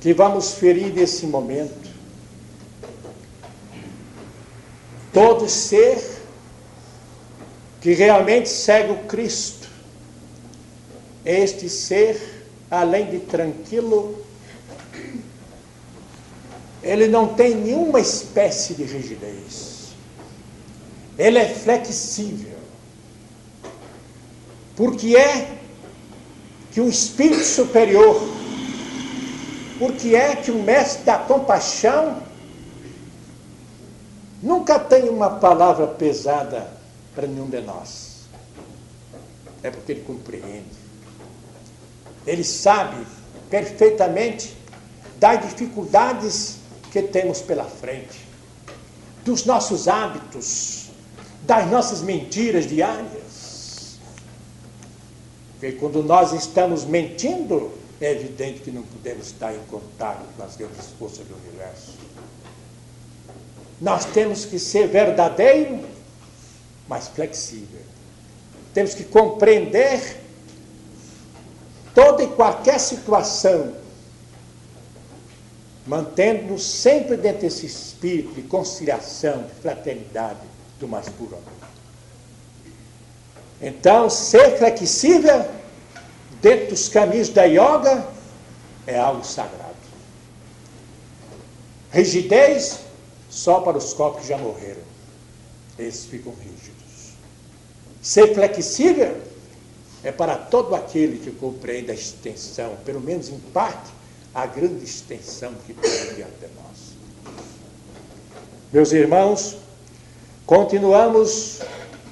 que 0.00 0.12
vamos 0.12 0.52
ferir 0.54 0.92
nesse 0.92 1.26
momento. 1.26 1.88
Todo 5.12 5.48
ser 5.48 6.18
que 7.80 7.94
realmente 7.94 8.48
segue 8.48 8.92
o 8.92 8.98
Cristo, 9.04 9.68
este 11.24 11.68
ser 11.68 12.37
além 12.70 13.10
de 13.10 13.20
tranquilo, 13.20 14.24
ele 16.82 17.08
não 17.08 17.34
tem 17.34 17.54
nenhuma 17.54 18.00
espécie 18.00 18.74
de 18.74 18.84
rigidez. 18.84 19.88
Ele 21.18 21.38
é 21.38 21.48
flexível. 21.48 22.56
Porque 24.76 25.16
é 25.16 25.58
que 26.70 26.80
um 26.80 26.88
espírito 26.88 27.42
superior, 27.42 28.20
porque 29.78 30.14
é 30.14 30.36
que 30.36 30.50
o 30.52 30.62
mestre 30.62 31.04
da 31.04 31.18
compaixão 31.18 32.22
nunca 34.40 34.78
tem 34.78 35.08
uma 35.08 35.30
palavra 35.30 35.88
pesada 35.88 36.70
para 37.14 37.26
nenhum 37.26 37.48
de 37.48 37.60
nós. 37.60 38.28
É 39.64 39.70
porque 39.72 39.90
ele 39.90 40.02
compreende 40.02 40.77
ele 42.28 42.44
sabe 42.44 43.06
perfeitamente 43.48 44.54
das 45.18 45.42
dificuldades 45.42 46.58
que 46.92 47.02
temos 47.02 47.40
pela 47.40 47.64
frente, 47.64 48.20
dos 49.24 49.46
nossos 49.46 49.88
hábitos, 49.88 50.90
das 51.42 51.68
nossas 51.70 52.02
mentiras 52.02 52.66
diárias. 52.66 53.98
Porque 55.52 55.72
quando 55.72 56.02
nós 56.02 56.32
estamos 56.32 56.84
mentindo, 56.84 57.72
é 58.00 58.12
evidente 58.12 58.60
que 58.60 58.70
não 58.70 58.82
podemos 58.82 59.26
estar 59.28 59.52
em 59.54 59.64
contato 59.70 60.24
com 60.36 60.42
as 60.42 60.54
grandes 60.54 60.86
forças 60.98 61.26
do 61.26 61.34
universo. 61.34 61.94
Nós 63.80 64.04
temos 64.04 64.44
que 64.44 64.58
ser 64.58 64.86
verdadeiro, 64.88 65.80
mas 66.86 67.08
flexível. 67.08 67.80
Temos 68.74 68.94
que 68.94 69.04
compreender 69.04 70.27
toda 71.98 72.22
e 72.22 72.28
qualquer 72.28 72.78
situação, 72.78 73.74
mantendo-nos 75.84 76.64
sempre 76.64 77.16
dentro 77.16 77.40
desse 77.40 77.66
espírito 77.66 78.34
de 78.34 78.42
conciliação, 78.42 79.42
de 79.42 79.54
fraternidade, 79.54 80.38
do 80.78 80.86
mais 80.86 81.08
puro 81.08 81.34
amor. 81.34 81.68
Então, 83.60 84.08
ser 84.08 84.58
flexível 84.58 85.44
dentro 86.40 86.68
dos 86.68 86.88
caminhos 86.88 87.30
da 87.30 87.42
yoga 87.42 88.06
é 88.86 88.96
algo 88.96 89.24
sagrado. 89.24 89.74
Rigidez 91.90 92.78
só 93.28 93.60
para 93.60 93.76
os 93.76 93.92
corpos 93.92 94.22
que 94.22 94.28
já 94.28 94.38
morreram. 94.38 94.82
Esses 95.76 96.04
ficam 96.04 96.32
rígidos. 96.32 97.14
Ser 98.00 98.32
flexível 98.34 99.20
é 100.02 100.12
para 100.12 100.36
todo 100.36 100.74
aquele 100.74 101.18
que 101.18 101.30
compreende 101.30 101.90
a 101.90 101.94
extensão, 101.94 102.76
pelo 102.84 103.00
menos 103.00 103.28
em 103.28 103.38
parte, 103.38 103.90
a 104.34 104.46
grande 104.46 104.84
extensão 104.84 105.52
que 105.66 105.74
tem 105.74 106.14
diante 106.14 106.36
de 106.40 106.46
nós. 106.56 107.34
Meus 108.72 108.92
irmãos, 108.92 109.56
continuamos 110.46 111.60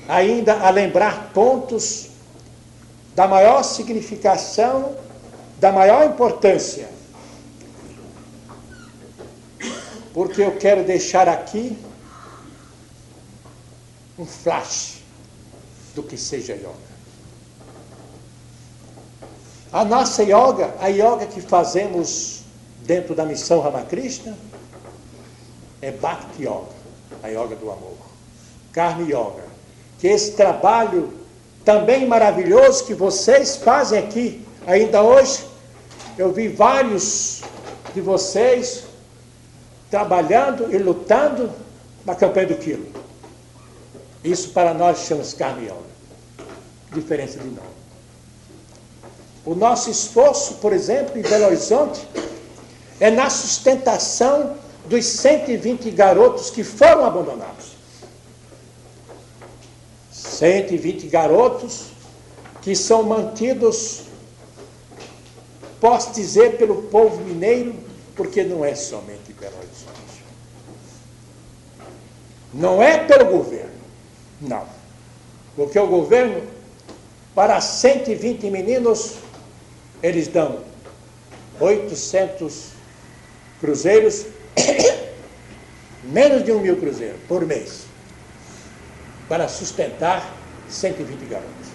ainda 0.09 0.55
a 0.61 0.71
lembrar 0.71 1.31
pontos 1.33 2.09
da 3.15 3.29
maior 3.29 3.63
significação, 3.63 4.97
da 5.59 5.71
maior 5.73 6.07
importância. 6.07 6.89
Porque 10.13 10.43
eu 10.43 10.57
quero 10.57 10.83
deixar 10.83 11.29
aqui 11.29 11.79
um 14.19 14.25
flash 14.25 15.03
do 15.95 16.03
que 16.03 16.17
seja 16.17 16.55
yoga. 16.55 16.86
A 19.73 19.85
nossa 19.85 20.23
yoga, 20.23 20.75
a 20.81 20.89
yoga 20.89 21.27
que 21.27 21.41
fazemos 21.41 22.43
dentro 22.85 23.15
da 23.15 23.25
missão 23.25 23.61
Ramakrishna, 23.61 24.37
é 25.83 25.91
Bhakti 25.91 26.43
Yoga, 26.43 26.73
a 27.23 27.29
yoga 27.29 27.57
do 27.57 27.71
amor. 27.71 27.97
Karma 28.73 29.03
Yoga, 29.05 29.45
que 29.99 30.07
esse 30.07 30.33
trabalho 30.33 31.13
também 31.65 32.07
maravilhoso 32.07 32.85
que 32.85 32.95
vocês 32.95 33.57
fazem 33.57 33.99
aqui. 33.99 34.47
Ainda 34.67 35.03
hoje 35.03 35.45
eu 36.19 36.33
vi 36.33 36.49
vários 36.49 37.43
de 37.95 38.01
vocês 38.01 38.85
trabalhando 39.91 40.73
e 40.73 40.79
lutando 40.79 41.51
na 42.05 42.15
campanha 42.15 42.49
do 42.49 42.57
quilo. 42.57 42.87
Isso 44.23 44.51
para 44.51 44.75
nós 44.75 44.99
chamamos 44.99 45.33
caminhão. 45.33 45.79
Diferença 46.93 47.39
de 47.39 47.47
nome. 47.47 47.76
O 49.47 49.55
nosso 49.55 49.89
esforço, 49.89 50.55
por 50.55 50.73
exemplo, 50.73 51.17
em 51.17 51.23
Belo 51.23 51.47
Horizonte, 51.47 52.07
é 52.99 53.13
na 53.13 53.31
sustentação 53.31 54.57
dos 54.87 55.07
120 55.07 55.89
garotos 55.93 56.51
que 56.51 56.65
foram 56.65 57.05
abandonados. 57.05 57.77
120 60.11 61.07
garotos 61.07 61.87
que 62.61 62.75
são 62.75 63.05
mantidos, 63.05 64.03
posso 65.81 66.13
dizer, 66.13 66.57
pelo 66.57 66.83
povo 66.83 67.23
mineiro, 67.23 67.73
porque 68.17 68.43
não 68.43 68.65
é 68.65 68.75
somente 68.75 69.33
Belo 69.33 69.57
Horizonte. 69.59 70.25
Não 72.53 72.83
é 72.83 72.99
pelo 72.99 73.27
governo, 73.27 73.71
não. 74.41 74.65
Porque 75.55 75.79
o 75.79 75.87
governo, 75.87 76.43
para 77.33 77.61
120 77.61 78.51
meninos, 78.51 79.26
eles 80.03 80.29
dão 80.29 80.61
800 81.61 82.71
cruzeiros, 83.61 84.27
menos 86.05 86.45
de 86.45 86.53
um 86.53 86.61
mil 86.61 86.77
cruzeiros 86.77 87.19
por 87.27 87.45
mês 87.45 87.87
para 89.29 89.49
sustentar 89.49 90.35
120 90.69 91.25
garotos. 91.27 91.67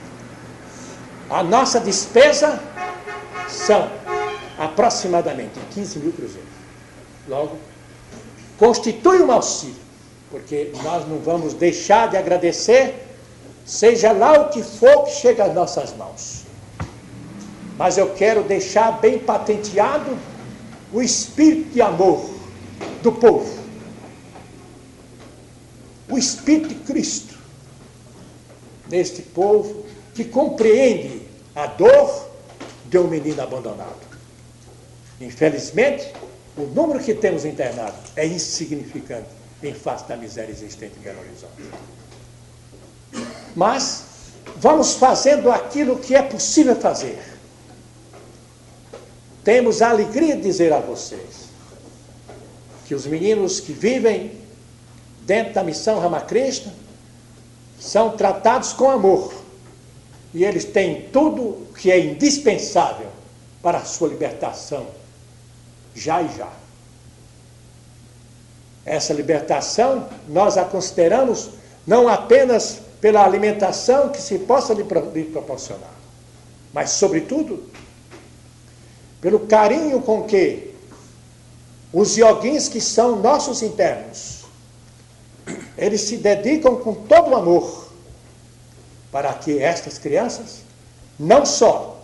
A 1.29 1.43
nossa 1.43 1.79
despesa 1.79 2.61
são 3.47 3.89
aproximadamente 4.57 5.59
15 5.73 5.99
mil 5.99 6.13
cruzeiros. 6.13 6.49
Logo, 7.27 7.57
constitui 8.57 9.21
um 9.21 9.31
auxílio, 9.31 9.75
porque 10.29 10.71
nós 10.83 11.07
não 11.07 11.19
vamos 11.19 11.53
deixar 11.53 12.09
de 12.09 12.17
agradecer, 12.17 13.07
seja 13.65 14.11
lá 14.11 14.33
o 14.41 14.49
que 14.49 14.61
for 14.61 15.03
que 15.05 15.11
chega 15.11 15.45
às 15.45 15.53
nossas 15.53 15.95
mãos. 15.95 16.40
Mas 17.81 17.97
eu 17.97 18.13
quero 18.13 18.43
deixar 18.43 19.01
bem 19.01 19.17
patenteado 19.17 20.15
o 20.93 21.01
espírito 21.01 21.71
de 21.71 21.81
amor 21.81 22.29
do 23.01 23.11
povo, 23.11 23.51
o 26.07 26.15
espírito 26.15 26.67
de 26.67 26.75
Cristo 26.75 27.33
neste 28.87 29.23
povo 29.23 29.83
que 30.13 30.23
compreende 30.23 31.23
a 31.55 31.65
dor 31.65 32.29
de 32.85 32.99
um 32.99 33.07
menino 33.07 33.41
abandonado. 33.41 33.97
Infelizmente, 35.19 36.13
o 36.55 36.67
número 36.67 36.99
que 36.99 37.15
temos 37.15 37.45
internado 37.45 37.97
é 38.15 38.27
insignificante 38.27 39.29
em 39.63 39.73
face 39.73 40.07
da 40.07 40.15
miséria 40.15 40.51
existente 40.51 40.99
em 40.99 41.01
Belo 41.01 41.19
Horizonte. 41.19 41.63
Mas 43.55 44.03
vamos 44.57 44.93
fazendo 44.93 45.49
aquilo 45.49 45.97
que 45.97 46.13
é 46.13 46.21
possível 46.21 46.75
fazer. 46.75 47.40
Temos 49.43 49.81
a 49.81 49.89
alegria 49.89 50.35
de 50.35 50.43
dizer 50.43 50.71
a 50.71 50.79
vocês 50.79 51.49
que 52.85 52.93
os 52.93 53.05
meninos 53.05 53.59
que 53.59 53.73
vivem 53.73 54.37
dentro 55.21 55.53
da 55.53 55.63
missão 55.63 55.99
Ramakrishna 55.99 56.73
são 57.79 58.11
tratados 58.11 58.73
com 58.73 58.89
amor. 58.89 59.33
E 60.33 60.43
eles 60.43 60.65
têm 60.65 61.09
tudo 61.11 61.67
que 61.77 61.91
é 61.91 61.99
indispensável 61.99 63.07
para 63.61 63.79
a 63.79 63.85
sua 63.85 64.09
libertação, 64.09 64.87
já 65.95 66.21
e 66.21 66.37
já. 66.37 66.49
Essa 68.85 69.13
libertação 69.13 70.07
nós 70.27 70.57
a 70.57 70.65
consideramos 70.65 71.49
não 71.85 72.07
apenas 72.07 72.79
pela 72.99 73.23
alimentação 73.23 74.09
que 74.09 74.21
se 74.21 74.39
possa 74.39 74.73
lhe 74.73 74.83
proporcionar, 74.83 75.93
mas, 76.71 76.91
sobretudo, 76.91 77.63
pelo 79.21 79.41
carinho 79.41 80.01
com 80.01 80.23
que 80.23 80.73
os 81.93 82.17
yoguins 82.17 82.67
que 82.67 82.81
são 82.81 83.17
nossos 83.17 83.61
internos 83.61 84.41
eles 85.77 86.01
se 86.01 86.17
dedicam 86.17 86.75
com 86.77 86.93
todo 86.93 87.31
o 87.31 87.35
amor 87.35 87.91
para 89.11 89.33
que 89.33 89.59
estas 89.59 89.97
crianças 89.97 90.61
não 91.19 91.45
só 91.45 91.99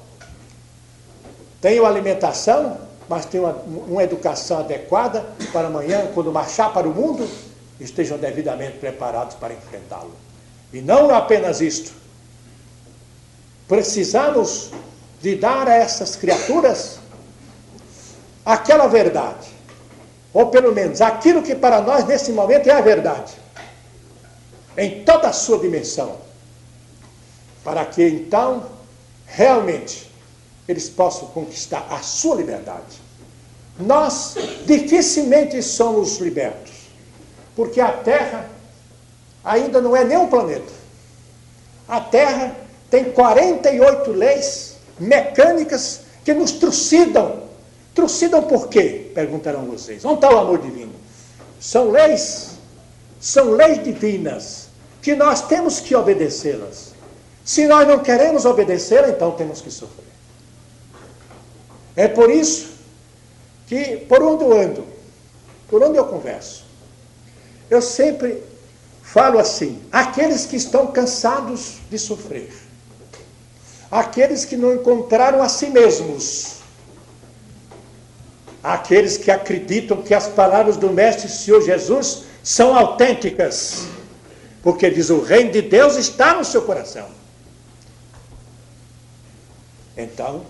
tenham 1.62 1.86
alimentação, 1.86 2.78
mas 3.10 3.26
tenham 3.26 3.46
uma, 3.46 3.84
uma 3.86 4.04
educação 4.04 4.60
adequada 4.60 5.26
para 5.54 5.68
amanhã, 5.68 6.12
quando 6.14 6.32
marchar 6.32 6.74
para 6.74 6.88
o 6.88 6.94
mundo, 6.94 7.28
estejam 7.80 8.18
devidamente 8.18 8.78
preparados 8.78 9.36
para 9.36 9.54
enfrentá-lo. 9.54 10.14
E 10.74 10.82
não 10.82 11.14
apenas 11.14 11.62
isto. 11.62 11.94
Precisamos 13.68 14.72
de 15.22 15.36
dar 15.36 15.68
a 15.68 15.74
essas 15.74 16.16
criaturas 16.16 17.00
aquela 18.48 18.88
verdade, 18.88 19.50
ou 20.34 20.48
pelo 20.48 20.74
menos 20.74 21.02
aquilo 21.02 21.44
que 21.44 21.54
para 21.54 21.82
nós 21.82 22.06
nesse 22.06 22.32
momento 22.32 22.70
é 22.70 22.72
a 22.72 22.80
verdade 22.80 23.34
em 24.78 25.04
toda 25.04 25.28
a 25.28 25.34
sua 25.34 25.60
dimensão, 25.60 26.16
para 27.62 27.84
que 27.84 28.08
então 28.08 28.64
realmente 29.26 30.10
eles 30.66 30.88
possam 30.88 31.28
conquistar 31.30 31.86
a 31.90 32.00
sua 32.00 32.36
liberdade. 32.36 33.02
Nós 33.78 34.36
dificilmente 34.66 35.62
somos 35.62 36.18
libertos, 36.20 36.74
porque 37.54 37.82
a 37.82 37.92
Terra 37.92 38.50
ainda 39.44 39.82
não 39.82 39.94
é 39.96 40.06
nem 40.06 40.18
um 40.18 40.28
planeta. 40.28 40.72
A 41.86 42.00
Terra 42.00 42.56
tem 42.90 43.12
48 43.12 44.12
leis 44.12 44.78
mecânicas 45.00 46.02
que 46.24 46.34
nos 46.34 46.54
trucidam. 46.54 47.47
Trucidam 47.98 48.44
por 48.44 48.68
quê? 48.68 49.10
Perguntarão 49.16 49.66
vocês. 49.66 50.06
Onde 50.06 50.18
está 50.18 50.30
o 50.30 50.38
amor 50.38 50.60
divino? 50.60 50.94
São 51.60 51.90
leis, 51.90 52.52
são 53.20 53.54
leis 53.54 53.84
divinas 53.84 54.68
que 55.02 55.16
nós 55.16 55.42
temos 55.48 55.80
que 55.80 55.96
obedecê-las. 55.96 56.94
Se 57.44 57.66
nós 57.66 57.88
não 57.88 57.98
queremos 57.98 58.46
obedecê-las, 58.46 59.10
então 59.10 59.32
temos 59.32 59.62
que 59.62 59.72
sofrer. 59.72 60.06
É 61.96 62.08
por 62.08 62.30
isso 62.30 62.70
que, 63.66 63.98
por 64.08 64.22
onde 64.22 64.44
eu 64.44 64.56
ando, 64.56 64.86
por 65.68 65.82
onde 65.82 65.98
eu 65.98 66.06
converso, 66.06 66.66
eu 67.68 67.82
sempre 67.82 68.44
falo 69.02 69.40
assim: 69.40 69.82
aqueles 69.92 70.46
que 70.46 70.56
estão 70.56 70.86
cansados 70.86 71.78
de 71.90 71.98
sofrer, 71.98 72.54
aqueles 73.90 74.46
que 74.46 74.56
não 74.56 74.76
encontraram 74.76 75.42
a 75.42 75.50
si 75.50 75.72
mesmos, 75.72 76.57
aqueles 78.74 79.18
que 79.18 79.32
acreditam 79.32 80.02
que 80.02 80.14
as 80.14 80.28
palavras 80.28 80.76
do 80.76 80.90
Mestre 80.90 81.30
Senhor 81.30 81.62
Jesus 81.62 82.24
são 82.44 82.78
autênticas, 82.78 83.88
porque 84.62 84.90
diz: 84.90 85.10
o 85.10 85.22
reino 85.22 85.52
de 85.52 85.62
Deus 85.62 85.96
está 85.96 86.34
no 86.34 86.44
seu 86.44 86.62
coração. 86.64 87.08
Então, 89.96 90.46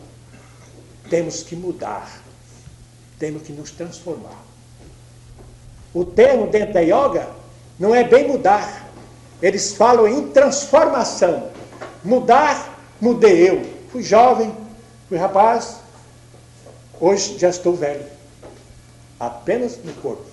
temos 1.10 1.44
que 1.44 1.56
mudar, 1.56 2.22
temos 3.20 3.44
que 3.44 3.54
nos 3.54 3.70
transformar. 3.70 4.44
O 5.94 6.04
termo 6.04 6.48
dentro 6.48 6.74
da 6.74 6.82
yoga 6.82 7.30
não 7.80 7.94
é 7.94 8.04
bem 8.04 8.28
mudar, 8.28 8.90
eles 9.42 9.74
falam 9.74 10.08
em 10.08 10.30
transformação. 10.30 11.52
Mudar, 12.04 12.80
mudei 13.00 13.48
eu. 13.48 13.78
Fui 13.92 14.02
jovem, 14.02 14.54
fui 15.08 15.18
rapaz, 15.18 15.78
hoje 17.00 17.38
já 17.38 17.50
estou 17.50 17.76
velho. 17.76 18.06
Apenas 19.20 19.78
no 19.84 19.94
corpo. 19.94 20.26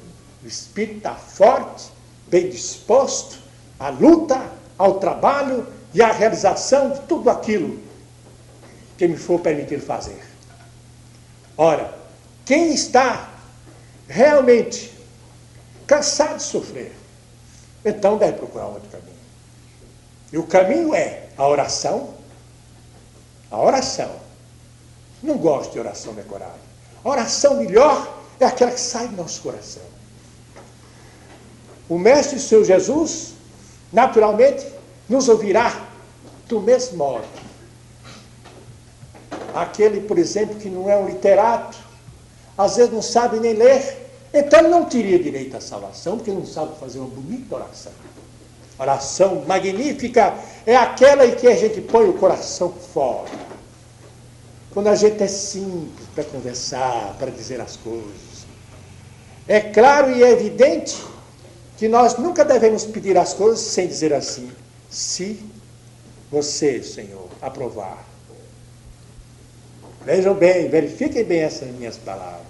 O 0.43 0.47
espírito 0.47 0.99
está 0.99 1.15
forte, 1.15 1.91
bem 2.29 2.51
disposto 2.51 3.39
à 3.79 3.89
luta, 3.89 4.51
ao 4.77 4.99
trabalho 4.99 5.67
e 5.95 6.03
à 6.03 6.13
realização 6.13 6.91
de 6.91 7.01
tudo 7.03 7.31
aquilo 7.31 7.81
que 8.99 9.09
me 9.09 9.17
for 9.17 9.41
permitir 9.41 9.81
fazer. 9.81 10.23
Ora, 11.57 11.95
quem 12.45 12.75
está 12.75 13.33
realmente 14.09 14.93
cansado 15.87 16.37
de 16.37 16.43
sofrer, 16.43 16.93
então 17.85 18.19
deve 18.19 18.39
procurar 18.39 18.67
outro 18.67 18.89
caminho. 18.91 19.15
E 20.33 20.39
o 20.39 20.43
caminho 20.43 20.95
é 20.95 21.29
a 21.37 21.47
oração. 21.47 22.15
A 23.51 23.59
oração. 23.59 24.24
Não 25.25 25.37
gosto 25.39 25.73
de 25.73 25.81
oração 25.81 26.15
decorada. 26.15 26.53
A 27.03 27.09
oração 27.09 27.57
melhor 27.57 28.23
é 28.39 28.45
aquela 28.45 28.71
que 28.71 28.81
sai 28.81 29.09
do 29.09 29.17
nosso 29.17 29.43
coração. 29.43 29.83
O 31.89 31.99
Mestre 31.99 32.39
Seu 32.39 32.65
Jesus, 32.65 33.33
naturalmente, 33.93 34.67
nos 35.09 35.29
ouvirá 35.29 35.89
do 36.47 36.61
mesmo 36.61 36.99
modo 36.99 37.27
aquele, 39.55 40.01
por 40.01 40.19
exemplo, 40.19 40.57
que 40.57 40.69
não 40.69 40.91
é 40.91 40.97
um 40.97 41.07
literato, 41.07 41.79
às 42.59 42.77
vezes 42.77 42.93
não 42.93 43.01
sabe 43.01 43.39
nem 43.39 43.55
ler, 43.55 44.11
então 44.33 44.59
ele 44.59 44.69
não 44.69 44.85
teria 44.85 45.19
direito 45.19 45.57
à 45.57 45.61
salvação, 45.61 46.17
porque 46.17 46.33
não 46.33 46.45
sabe 46.45 46.77
fazer 46.79 46.99
uma 46.99 47.09
bonita 47.09 47.55
oração. 47.55 47.93
Oração 48.77 49.45
magnífica 49.47 50.35
é 50.67 50.75
aquela 50.75 51.25
em 51.25 51.37
que 51.37 51.47
a 51.47 51.55
gente 51.55 51.81
põe 51.81 52.09
o 52.09 52.15
coração 52.15 52.73
fora. 52.93 53.31
Quando 54.75 54.89
a 54.89 54.97
gente 54.97 55.23
é 55.23 55.29
simples 55.29 56.09
para 56.17 56.25
conversar, 56.25 57.15
para 57.17 57.31
dizer 57.31 57.61
as 57.61 57.77
coisas. 57.77 58.45
É 59.47 59.61
claro 59.61 60.11
e 60.11 60.21
evidente 60.21 61.01
que 61.77 61.87
nós 61.87 62.19
nunca 62.19 62.45
devemos 62.45 62.85
pedir 62.85 63.17
as 63.17 63.33
coisas 63.33 63.61
sem 63.61 63.87
dizer 63.87 64.13
assim: 64.13 64.51
se 64.91 65.39
você, 66.29 66.83
Senhor, 66.83 67.29
aprovar. 67.41 68.05
Vejam 70.05 70.35
bem, 70.35 70.69
verifiquem 70.69 71.23
bem 71.25 71.41
essas 71.41 71.69
minhas 71.69 71.97
palavras. 71.97 72.45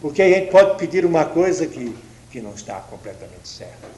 Porque 0.00 0.22
a 0.22 0.28
gente 0.28 0.50
pode 0.50 0.78
pedir 0.78 1.04
uma 1.04 1.26
coisa 1.26 1.66
que, 1.66 1.94
que 2.30 2.40
não 2.40 2.54
está 2.54 2.76
completamente 2.80 3.46
certa. 3.46 3.88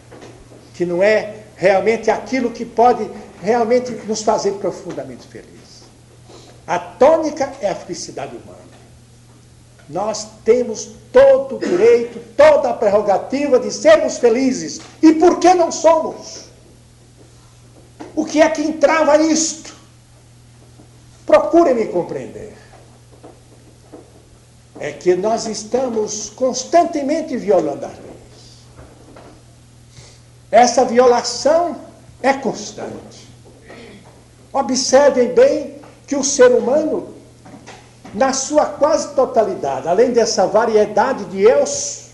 Que 0.74 0.84
não 0.84 1.02
é 1.02 1.44
realmente 1.56 2.10
aquilo 2.10 2.50
que 2.50 2.64
pode 2.64 3.08
realmente 3.40 3.92
nos 4.06 4.22
fazer 4.22 4.52
profundamente 4.54 5.26
felizes. 5.26 5.67
A 6.68 6.78
tônica 6.78 7.52
é 7.60 7.70
a 7.70 7.74
felicidade 7.74 8.36
humana. 8.36 8.58
Nós 9.88 10.28
temos 10.44 10.90
todo 11.10 11.56
o 11.56 11.58
direito, 11.58 12.20
toda 12.36 12.68
a 12.68 12.74
prerrogativa 12.74 13.58
de 13.58 13.72
sermos 13.72 14.18
felizes. 14.18 14.80
E 15.02 15.14
por 15.14 15.40
que 15.40 15.52
não 15.54 15.72
somos? 15.72 16.44
O 18.14 18.24
que 18.24 18.40
é 18.42 18.48
que 18.50 18.62
entrava 18.62 19.16
isto? 19.16 19.74
Procure 21.24 21.72
me 21.72 21.86
compreender 21.86 22.58
é 24.80 24.92
que 24.92 25.14
nós 25.16 25.46
estamos 25.46 26.30
constantemente 26.30 27.36
violando 27.36 27.84
as 27.84 27.92
leis. 27.92 28.08
Essa 30.50 30.84
violação 30.84 31.76
é 32.22 32.32
constante. 32.32 33.28
Observem 34.52 35.34
bem 35.34 35.77
que 36.08 36.16
o 36.16 36.24
ser 36.24 36.50
humano, 36.50 37.14
na 38.12 38.32
sua 38.32 38.66
quase 38.66 39.14
totalidade, 39.14 39.86
além 39.86 40.10
dessa 40.10 40.48
variedade 40.48 41.24
de 41.26 41.42
eus, 41.42 42.08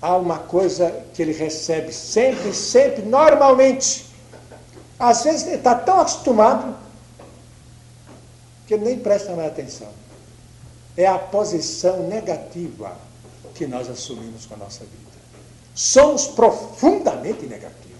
há 0.00 0.16
uma 0.16 0.38
coisa 0.38 1.04
que 1.12 1.20
ele 1.20 1.32
recebe 1.32 1.92
sempre, 1.92 2.54
sempre, 2.54 3.02
normalmente. 3.02 4.06
Às 4.98 5.24
vezes 5.24 5.46
ele 5.46 5.56
está 5.56 5.74
tão 5.74 6.00
acostumado 6.00 6.74
que 8.66 8.72
ele 8.72 8.86
nem 8.86 8.98
presta 8.98 9.36
mais 9.36 9.48
atenção 9.48 10.06
é 10.96 11.06
a 11.06 11.18
posição 11.18 12.08
negativa 12.08 12.96
que 13.54 13.66
nós 13.66 13.88
assumimos 13.88 14.46
com 14.46 14.54
a 14.54 14.58
nossa 14.58 14.84
vida. 14.84 14.96
Somos 15.74 16.26
profundamente 16.26 17.46
negativos. 17.46 17.96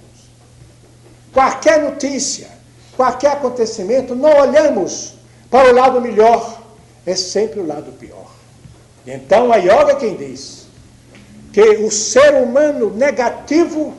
Qualquer 1.33 1.83
notícia, 1.83 2.49
qualquer 2.97 3.33
acontecimento, 3.33 4.15
não 4.15 4.31
olhamos 4.41 5.15
para 5.51 5.71
o 5.71 5.75
lado 5.75 6.01
melhor, 6.01 6.63
é 7.05 7.15
sempre 7.15 7.61
o 7.61 7.67
lado 7.67 7.93
pior. 7.93 8.31
Então 9.07 9.53
a 9.53 9.57
yoga 9.57 9.93
é 9.93 9.95
quem 9.95 10.17
diz 10.17 10.67
que 11.53 11.63
o 11.63 11.91
ser 11.91 12.35
humano 12.43 12.91
negativo 12.91 13.95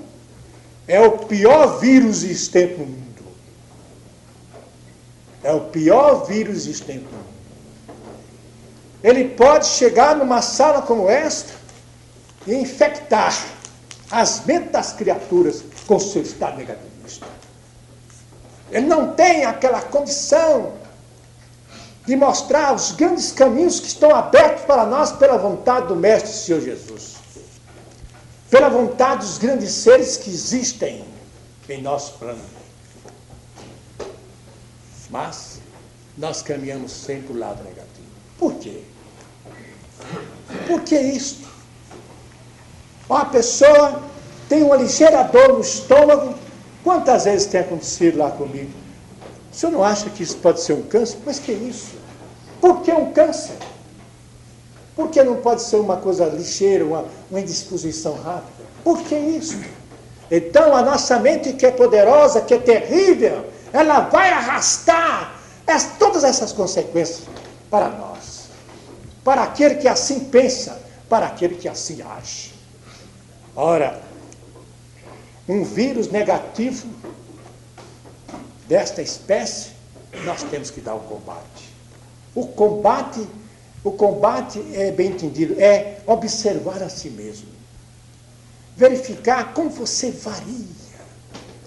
é 0.88 1.00
o 1.00 1.12
pior 1.12 1.80
vírus 1.80 2.24
existente 2.24 2.80
no 2.80 2.86
mundo. 2.86 3.24
É 5.44 5.52
o 5.52 5.62
pior 5.62 6.26
vírus 6.26 6.58
existente 6.58 7.06
no 7.06 7.12
mundo. 7.12 7.28
Ele 9.04 9.30
pode 9.30 9.68
chegar 9.68 10.16
numa 10.16 10.42
sala 10.42 10.82
como 10.82 11.10
esta 11.10 11.54
e 12.46 12.54
infectar 12.54 13.34
as 14.10 14.46
mentes 14.46 14.72
das 14.72 14.94
criaturas 14.94 15.64
com 15.86 16.00
seu 16.00 16.22
estado 16.22 16.58
negativista. 16.58 16.87
Ele 18.72 18.86
não 18.86 19.14
tem 19.14 19.46
aquela 19.46 19.82
condição 19.82 20.74
de 22.06 22.16
mostrar 22.16 22.74
os 22.74 22.92
grandes 22.92 23.32
caminhos 23.32 23.80
que 23.80 23.88
estão 23.88 24.16
abertos 24.16 24.64
para 24.66 24.86
nós 24.86 25.12
pela 25.12 25.38
vontade 25.38 25.88
do 25.88 25.96
Mestre 25.96 26.32
Senhor 26.32 26.62
Jesus. 26.62 27.16
Pela 28.50 28.70
vontade 28.70 29.26
dos 29.26 29.38
grandes 29.38 29.72
seres 29.72 30.16
que 30.16 30.30
existem 30.30 31.04
em 31.68 31.82
nosso 31.82 32.14
plano. 32.14 32.44
Mas 35.10 35.60
nós 36.18 36.42
caminhamos 36.42 36.92
sempre 36.92 37.34
o 37.34 37.38
lado 37.38 37.64
negativo. 37.64 38.08
Por 38.38 38.54
quê? 38.56 38.84
Por 40.66 40.82
que 40.82 40.98
isto? 40.98 41.48
Uma 43.10 43.26
pessoa 43.26 44.02
tem 44.50 44.64
uma 44.64 44.76
ligeira 44.76 45.24
dor 45.24 45.54
no 45.54 45.62
estômago. 45.62 46.37
Quantas 46.88 47.26
vezes 47.26 47.48
tem 47.48 47.60
acontecido 47.60 48.18
lá 48.18 48.32
comigo? 48.32 48.72
O 49.52 49.54
senhor 49.54 49.74
não 49.74 49.84
acha 49.84 50.10
que 50.10 50.24
isso 50.24 50.38
pode 50.38 50.62
ser 50.62 50.72
um 50.72 50.84
câncer? 50.84 51.18
Mas 51.26 51.38
que 51.38 51.52
isso? 51.52 51.96
Por 52.62 52.82
que 52.82 52.94
um 52.94 53.12
câncer? 53.12 53.58
Por 54.96 55.10
que 55.10 55.22
não 55.22 55.36
pode 55.36 55.64
ser 55.64 55.76
uma 55.76 55.98
coisa 55.98 56.24
ligeira, 56.28 56.86
uma, 56.86 57.04
uma 57.30 57.42
indisposição 57.42 58.14
rápida? 58.14 58.64
Por 58.86 59.02
que 59.04 59.16
isso? 59.16 59.60
Então 60.32 60.74
a 60.74 60.82
nossa 60.82 61.20
mente 61.20 61.52
que 61.52 61.66
é 61.66 61.72
poderosa, 61.72 62.40
que 62.40 62.54
é 62.54 62.58
terrível, 62.58 63.48
ela 63.74 64.00
vai 64.00 64.32
arrastar 64.32 65.42
todas 66.00 66.24
essas 66.24 66.54
consequências 66.54 67.24
para 67.70 67.90
nós 67.90 68.48
para 69.26 69.44
aquele 69.44 69.76
que 69.76 69.90
assim 69.90 70.22
pensa, 70.22 70.82
para 71.10 71.26
aquele 71.26 71.56
que 71.56 71.68
assim 71.68 72.02
age. 72.02 72.54
Ora, 73.54 74.07
um 75.48 75.64
vírus 75.64 76.10
negativo 76.10 76.88
desta 78.68 79.02
espécie, 79.02 79.72
nós 80.26 80.44
temos 80.44 80.70
que 80.70 80.82
dar 80.82 80.94
o 80.94 80.98
um 80.98 81.08
combate. 81.08 81.70
O 82.36 82.48
combate, 82.48 83.26
o 83.84 83.92
combate 83.92 84.62
é 84.74 84.92
bem 84.92 85.12
entendido, 85.12 85.60
é 85.60 86.00
observar 86.06 86.84
a 86.84 86.90
si 86.90 87.10
mesmo. 87.10 87.58
verificar 88.76 89.54
como 89.56 89.72
você 89.72 90.12
varia 90.12 90.78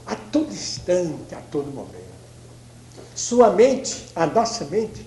a 0.07 0.15
todo 0.15 0.53
instante, 0.53 1.35
a 1.35 1.41
todo 1.51 1.67
momento. 1.73 1.99
Sua 3.17 3.51
mente, 3.51 4.07
a 4.15 4.27
nossa 4.27 4.65
mente, 4.67 5.05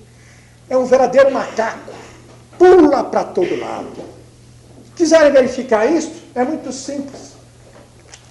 é 0.69 0.78
um 0.78 0.86
verdadeiro 0.86 1.32
macaco, 1.32 1.93
pula 2.57 3.05
para 3.05 3.24
todo 3.24 3.57
lado. 3.57 4.03
Quiserem 4.97 5.32
verificar 5.32 5.86
isso? 5.86 6.11
É 6.36 6.43
muito 6.43 6.74
simples. 6.74 7.32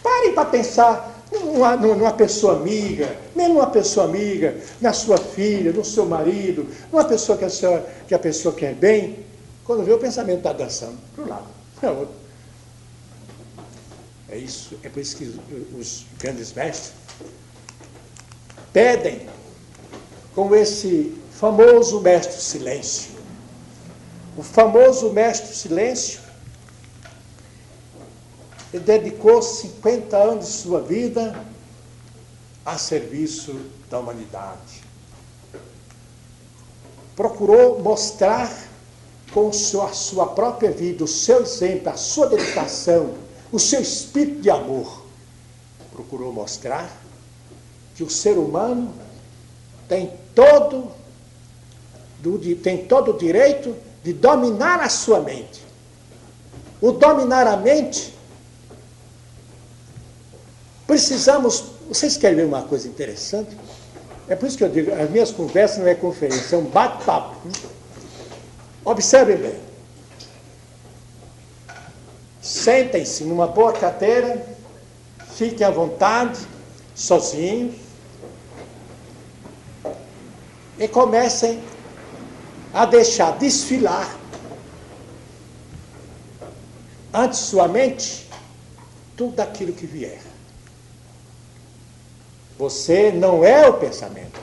Parem 0.03 0.35
para 0.35 0.47
pensar 0.47 1.25
numa, 1.31 1.77
numa, 1.77 2.13
pessoa 2.13 2.57
amiga, 2.57 3.17
nem 3.35 3.49
numa 3.49 3.69
pessoa 3.69 4.07
amiga, 4.07 4.57
na 4.81 4.93
sua 4.93 5.17
filha, 5.17 5.73
no 5.73 5.85
seu 5.85 6.05
marido, 6.05 6.67
numa 6.91 7.05
pessoa 7.05 7.39
que 7.39 7.45
a, 7.45 7.51
senhora, 7.51 7.89
que 8.07 8.15
a 8.15 8.19
pessoa 8.19 8.55
quer 8.55 8.75
bem. 8.75 9.25
Quando 9.65 9.85
vê 9.85 9.93
o 9.93 9.99
pensamento 9.99 10.39
está 10.39 10.53
dançando 10.53 10.99
para 11.15 11.25
o 11.25 11.29
lado, 11.29 11.47
para 11.81 11.91
outro. 11.93 12.15
É 14.29 14.37
isso, 14.37 14.79
é 14.83 14.89
por 14.89 15.01
isso 15.01 15.17
que 15.17 15.39
os 15.79 16.07
grandes 16.19 16.53
mestres 16.53 16.93
pedem 18.73 19.29
com 20.35 20.55
esse 20.55 21.15
famoso 21.39 22.01
mestre 22.01 22.41
silêncio. 22.41 23.11
O 24.37 24.43
famoso 24.43 25.13
mestre 25.13 25.55
silêncio 25.55 26.22
ele 28.73 28.85
dedicou 28.85 29.43
50 29.43 30.17
anos 30.17 30.47
de 30.47 30.53
sua 30.53 30.81
vida 30.81 31.39
a 32.65 32.79
serviço 32.79 33.55
da 33.91 33.99
humanidade. 33.99 34.83
Procurou 37.15 37.81
mostrar 37.81 38.51
com 39.33 39.49
a 39.49 39.93
sua 39.93 40.27
própria 40.29 40.71
vida, 40.71 41.05
o 41.05 41.09
seu 41.09 41.43
exemplo, 41.43 41.91
a 41.91 41.97
sua 41.97 42.29
dedicação, 42.29 43.15
o 43.51 43.59
seu 43.59 43.81
espírito 43.81 44.41
de 44.41 44.51
amor. 44.51 45.03
Procurou 45.93 46.33
mostrar 46.33 46.91
que 47.95 48.03
o 48.03 48.09
ser 48.09 48.39
humano 48.39 48.95
tem 49.87 50.11
todo, 50.35 50.91
tem 52.63 52.87
todo 52.87 53.11
o 53.11 53.19
direito 53.19 53.77
de 54.03 54.15
dominar 54.15 54.81
a 54.81 54.89
sua 54.89 55.21
mente. 55.21 55.63
O 56.81 56.93
dominar 56.93 57.47
a 57.47 57.57
mente 57.57 58.15
Precisamos. 60.93 61.73
Vocês 61.89 62.19
querem 62.19 62.37
ver 62.37 62.45
uma 62.45 62.65
coisa 62.65 62.87
interessante? 62.87 63.57
É 64.29 64.37
por 64.37 64.47
isso 64.47 64.59
que 64.59 64.65
eu 64.65 64.69
digo: 64.69 64.93
as 64.93 65.09
minhas 65.09 65.31
conversas 65.31 65.79
não 65.79 65.87
é 65.87 65.95
conferência, 65.95 66.55
é 66.55 66.59
um 66.59 66.67
bate-papo. 66.67 67.35
Observem 68.85 69.39
bem. 69.39 69.59
Sentem-se 72.43 73.25
numa 73.25 73.47
boa 73.47 73.73
cadeira, 73.73 74.47
fiquem 75.35 75.67
à 75.67 75.71
vontade, 75.71 76.41
sozinhos, 76.95 77.75
e 80.79 80.87
comecem 80.87 81.59
a 82.75 82.85
deixar 82.85 83.39
desfilar 83.39 84.15
ante 87.15 87.39
sua 87.39 87.67
mente 87.67 88.29
tudo 89.17 89.41
aquilo 89.41 89.73
que 89.73 89.87
vier. 89.87 90.32
Você 92.63 93.11
não 93.11 93.45
é 93.45 93.69
o 93.69 93.73
pensamento. 93.73 94.41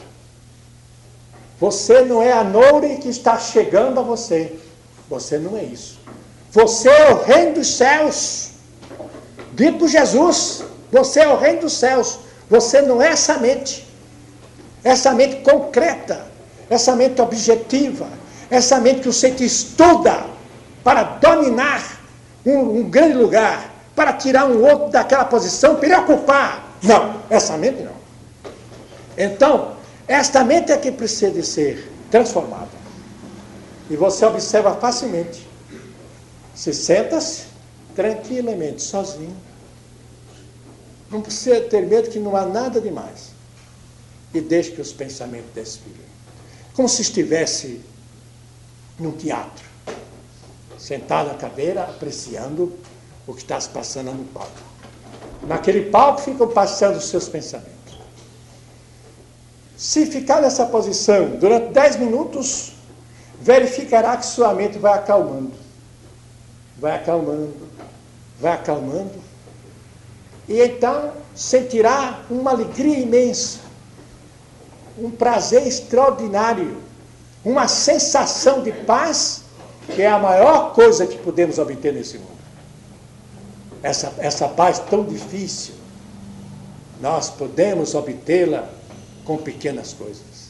Você 1.57 2.01
não 2.01 2.21
é 2.21 2.33
a 2.33 2.43
noure 2.43 2.97
que 2.97 3.07
está 3.07 3.39
chegando 3.39 3.97
a 3.97 4.03
você. 4.03 4.59
Você 5.09 5.37
não 5.37 5.57
é 5.57 5.63
isso. 5.63 5.97
Você 6.51 6.89
é 6.89 7.13
o 7.13 7.23
reino 7.23 7.53
dos 7.53 7.77
céus. 7.77 8.49
Dito 9.53 9.87
Jesus, 9.87 10.65
você 10.91 11.21
é 11.21 11.29
o 11.29 11.37
reino 11.37 11.61
dos 11.61 11.71
céus. 11.71 12.19
Você 12.49 12.81
não 12.81 13.01
é 13.01 13.07
essa 13.07 13.37
mente. 13.37 13.87
Essa 14.83 15.13
mente 15.13 15.37
concreta, 15.37 16.25
essa 16.69 16.97
mente 16.97 17.21
objetiva, 17.21 18.09
essa 18.49 18.81
mente 18.81 18.99
que 18.99 19.07
você 19.07 19.29
estuda 19.29 20.25
para 20.83 21.03
dominar 21.03 22.01
um, 22.45 22.79
um 22.79 22.89
grande 22.89 23.13
lugar, 23.13 23.73
para 23.95 24.11
tirar 24.11 24.45
um 24.45 24.61
outro 24.61 24.89
daquela 24.89 25.23
posição, 25.23 25.77
preocupar. 25.77 26.75
Não, 26.83 27.21
essa 27.29 27.55
mente 27.55 27.81
não. 27.81 27.98
Então, 29.19 29.75
esta 30.07 30.45
mente 30.45 30.71
é 30.71 30.77
que 30.77 30.93
precisa 30.93 31.29
de 31.29 31.45
ser 31.45 31.91
transformada. 32.09 32.69
E 33.89 33.97
você 33.97 34.25
observa 34.25 34.73
facilmente. 34.75 35.45
Se 36.55 36.73
senta-se 36.73 37.43
tranquilamente, 37.93 38.81
sozinho. 38.81 39.35
Não 41.11 41.21
precisa 41.21 41.59
ter 41.59 41.85
medo 41.85 42.09
que 42.09 42.17
não 42.17 42.33
há 42.33 42.45
nada 42.45 42.79
demais. 42.79 43.31
E 44.33 44.39
deixe 44.39 44.71
que 44.71 44.79
os 44.79 44.93
pensamentos 44.93 45.51
desfilem. 45.53 46.07
Como 46.73 46.87
se 46.87 47.01
estivesse 47.01 47.81
num 48.97 49.11
teatro, 49.11 49.65
sentado 50.77 51.27
na 51.27 51.33
cadeira, 51.33 51.83
apreciando 51.83 52.71
o 53.27 53.33
que 53.33 53.41
está 53.41 53.59
se 53.59 53.67
passando 53.67 54.13
no 54.13 54.23
palco. 54.25 54.61
Naquele 55.45 55.89
palco 55.89 56.21
ficam 56.21 56.47
passando 56.47 56.97
os 56.97 57.09
seus 57.09 57.27
pensamentos. 57.27 57.78
Se 59.79 60.05
ficar 60.05 60.41
nessa 60.41 60.65
posição 60.65 61.37
durante 61.37 61.71
10 61.71 61.95
minutos, 61.95 62.73
verificará 63.39 64.17
que 64.17 64.25
sua 64.25 64.53
mente 64.53 64.77
vai 64.77 64.91
acalmando. 64.93 65.53
Vai 66.77 66.97
acalmando, 66.97 67.55
vai 68.41 68.51
acalmando. 68.51 69.13
E 70.49 70.61
então 70.61 71.13
sentirá 71.33 72.25
uma 72.29 72.51
alegria 72.51 72.99
imensa, 72.99 73.59
um 74.97 75.09
prazer 75.09 75.65
extraordinário, 75.65 76.75
uma 77.45 77.69
sensação 77.69 78.61
de 78.61 78.73
paz, 78.73 79.43
que 79.95 80.01
é 80.01 80.09
a 80.09 80.19
maior 80.19 80.73
coisa 80.73 81.07
que 81.07 81.17
podemos 81.17 81.57
obter 81.57 81.93
nesse 81.93 82.17
mundo. 82.17 82.37
Essa, 83.81 84.13
essa 84.17 84.49
paz 84.49 84.77
tão 84.77 85.05
difícil, 85.05 85.73
nós 86.99 87.29
podemos 87.29 87.95
obtê-la 87.95 88.77
com 89.29 89.37
pequenas 89.37 89.93
coisas. 89.93 90.49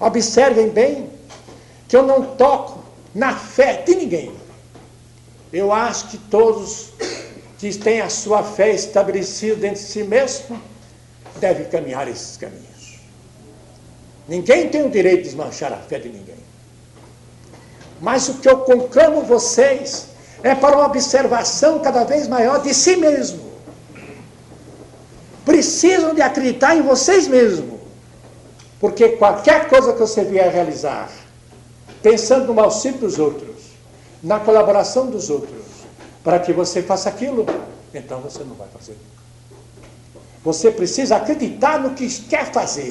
Observem 0.00 0.70
bem 0.70 1.10
que 1.86 1.94
eu 1.94 2.02
não 2.02 2.24
toco 2.36 2.82
na 3.14 3.36
fé 3.36 3.82
de 3.82 3.94
ninguém. 3.94 4.32
Eu 5.52 5.70
acho 5.70 6.08
que 6.08 6.16
todos 6.16 6.88
que 7.58 7.70
têm 7.76 8.00
a 8.00 8.08
sua 8.08 8.42
fé 8.42 8.70
estabelecida 8.70 9.56
dentro 9.56 9.82
de 9.82 9.86
si 9.86 10.04
mesmo 10.04 10.58
devem 11.38 11.68
caminhar 11.68 12.08
esses 12.08 12.38
caminhos. 12.38 12.98
Ninguém 14.26 14.70
tem 14.70 14.86
o 14.86 14.90
direito 14.90 15.18
de 15.18 15.24
desmanchar 15.24 15.70
a 15.70 15.76
fé 15.76 15.98
de 15.98 16.08
ninguém. 16.08 16.42
Mas 18.00 18.26
o 18.26 18.38
que 18.38 18.48
eu 18.48 18.60
conclamo 18.60 19.20
vocês 19.20 20.06
é 20.42 20.54
para 20.54 20.78
uma 20.78 20.86
observação 20.86 21.80
cada 21.80 22.04
vez 22.04 22.26
maior 22.26 22.62
de 22.62 22.72
si 22.72 22.96
mesmo. 22.96 23.52
Precisam 25.44 26.14
de 26.14 26.22
acreditar 26.22 26.74
em 26.74 26.80
vocês 26.80 27.28
mesmos. 27.28 27.81
Porque 28.82 29.10
qualquer 29.10 29.68
coisa 29.68 29.92
que 29.92 30.00
você 30.00 30.24
vier 30.24 30.52
realizar, 30.52 31.08
pensando 32.02 32.52
no 32.52 32.60
auxílio 32.60 32.98
dos 32.98 33.16
outros, 33.16 33.54
na 34.20 34.40
colaboração 34.40 35.06
dos 35.06 35.30
outros, 35.30 35.62
para 36.24 36.40
que 36.40 36.52
você 36.52 36.82
faça 36.82 37.08
aquilo, 37.08 37.46
então 37.94 38.20
você 38.20 38.42
não 38.42 38.56
vai 38.56 38.66
fazer. 38.76 38.96
Você 40.42 40.72
precisa 40.72 41.14
acreditar 41.14 41.78
no 41.78 41.90
que 41.90 42.08
quer 42.22 42.50
fazer. 42.50 42.90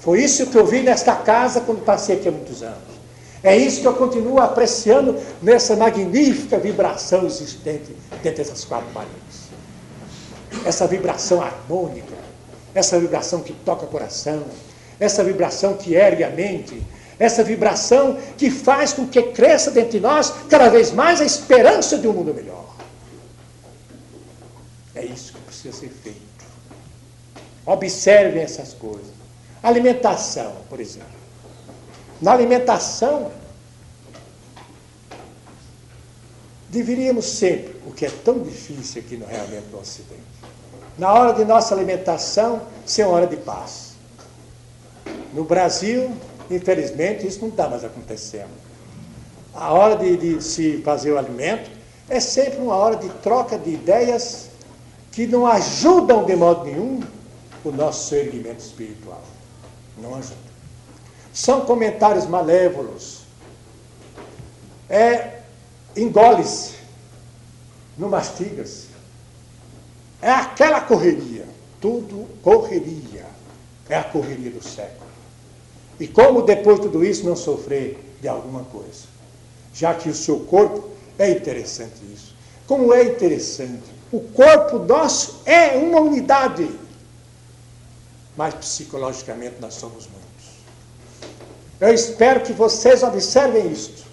Foi 0.00 0.24
isso 0.24 0.46
que 0.46 0.58
eu 0.58 0.66
vi 0.66 0.82
nesta 0.82 1.14
casa 1.14 1.60
quando 1.60 1.84
passei 1.84 2.16
aqui 2.16 2.26
há 2.26 2.32
muitos 2.32 2.60
anos. 2.60 2.98
É 3.44 3.56
isso 3.56 3.80
que 3.80 3.86
eu 3.86 3.94
continuo 3.94 4.40
apreciando 4.40 5.14
nessa 5.40 5.76
magnífica 5.76 6.58
vibração 6.58 7.24
existente 7.24 7.94
dentro 8.24 8.38
dessas 8.38 8.64
quatro 8.64 8.88
paredes. 8.92 9.52
Essa 10.64 10.84
vibração 10.88 11.40
harmônica, 11.40 12.27
essa 12.74 12.98
vibração 12.98 13.40
que 13.42 13.52
toca 13.52 13.84
o 13.84 13.88
coração, 13.88 14.44
essa 14.98 15.22
vibração 15.24 15.76
que 15.76 15.94
ergue 15.94 16.24
a 16.24 16.30
mente, 16.30 16.82
essa 17.18 17.42
vibração 17.42 18.18
que 18.36 18.50
faz 18.50 18.92
com 18.92 19.06
que 19.06 19.20
cresça 19.22 19.70
dentro 19.70 19.92
de 19.92 20.00
nós 20.00 20.32
cada 20.48 20.68
vez 20.68 20.92
mais 20.92 21.20
a 21.20 21.24
esperança 21.24 21.98
de 21.98 22.06
um 22.06 22.12
mundo 22.12 22.32
melhor. 22.32 22.76
É 24.94 25.04
isso 25.04 25.32
que 25.32 25.40
precisa 25.40 25.76
ser 25.76 25.90
feito. 25.90 26.18
Observem 27.66 28.42
essas 28.42 28.72
coisas. 28.72 29.12
Alimentação, 29.62 30.56
por 30.68 30.80
exemplo. 30.80 31.18
Na 32.20 32.32
alimentação, 32.32 33.30
deveríamos 36.68 37.26
sempre, 37.26 37.76
o 37.86 37.92
que 37.92 38.06
é 38.06 38.10
tão 38.10 38.40
difícil 38.40 39.02
aqui 39.02 39.16
no 39.16 39.26
realmente 39.26 39.66
no 39.70 39.78
Ocidente, 39.78 40.22
na 40.98 41.12
hora 41.12 41.32
de 41.32 41.44
nossa 41.44 41.74
alimentação, 41.74 42.62
ser 42.84 43.04
hora 43.04 43.26
de 43.26 43.36
paz. 43.36 43.92
No 45.32 45.44
Brasil, 45.44 46.10
infelizmente, 46.50 47.26
isso 47.26 47.40
não 47.40 47.48
está 47.48 47.68
mais 47.68 47.84
acontecendo. 47.84 48.50
A 49.54 49.72
hora 49.72 49.96
de, 49.96 50.16
de, 50.16 50.42
se 50.42 50.82
fazer 50.82 51.12
o 51.12 51.18
alimento 51.18 51.70
é 52.08 52.18
sempre 52.18 52.58
uma 52.58 52.74
hora 52.74 52.96
de 52.96 53.08
troca 53.20 53.56
de 53.56 53.70
ideias 53.70 54.48
que 55.12 55.26
não 55.26 55.46
ajudam 55.46 56.24
de 56.24 56.34
modo 56.34 56.64
nenhum 56.64 57.00
o 57.64 57.70
nosso 57.70 58.14
erguimento 58.14 58.60
espiritual. 58.60 59.22
Não 59.96 60.14
ajudam. 60.14 60.36
São 61.32 61.60
comentários 61.60 62.26
malévolos. 62.26 63.22
É 64.88 65.40
engole-se, 65.96 66.74
não 67.96 68.08
mastiga-se. 68.08 68.87
É 70.20 70.30
aquela 70.30 70.80
correria, 70.80 71.46
tudo 71.80 72.26
correria. 72.42 73.26
É 73.88 73.96
a 73.96 74.04
correria 74.04 74.50
do 74.50 74.62
século. 74.62 75.08
E 75.98 76.06
como 76.06 76.42
depois 76.42 76.78
de 76.78 76.86
tudo 76.86 77.04
isso 77.04 77.24
não 77.24 77.34
sofrer 77.34 77.98
de 78.20 78.28
alguma 78.28 78.64
coisa? 78.64 79.06
Já 79.72 79.94
que 79.94 80.08
o 80.08 80.14
seu 80.14 80.40
corpo 80.40 80.90
é 81.18 81.30
interessante 81.30 81.94
isso. 82.12 82.34
Como 82.66 82.92
é 82.92 83.04
interessante. 83.04 83.84
O 84.12 84.20
corpo 84.20 84.78
nosso 84.78 85.40
é 85.46 85.76
uma 85.76 86.00
unidade. 86.00 86.68
Mas 88.36 88.54
psicologicamente 88.54 89.56
nós 89.60 89.74
somos 89.74 90.06
muitos. 90.06 90.28
Eu 91.80 91.92
espero 91.94 92.40
que 92.40 92.52
vocês 92.52 93.02
observem 93.02 93.72
isto. 93.72 94.06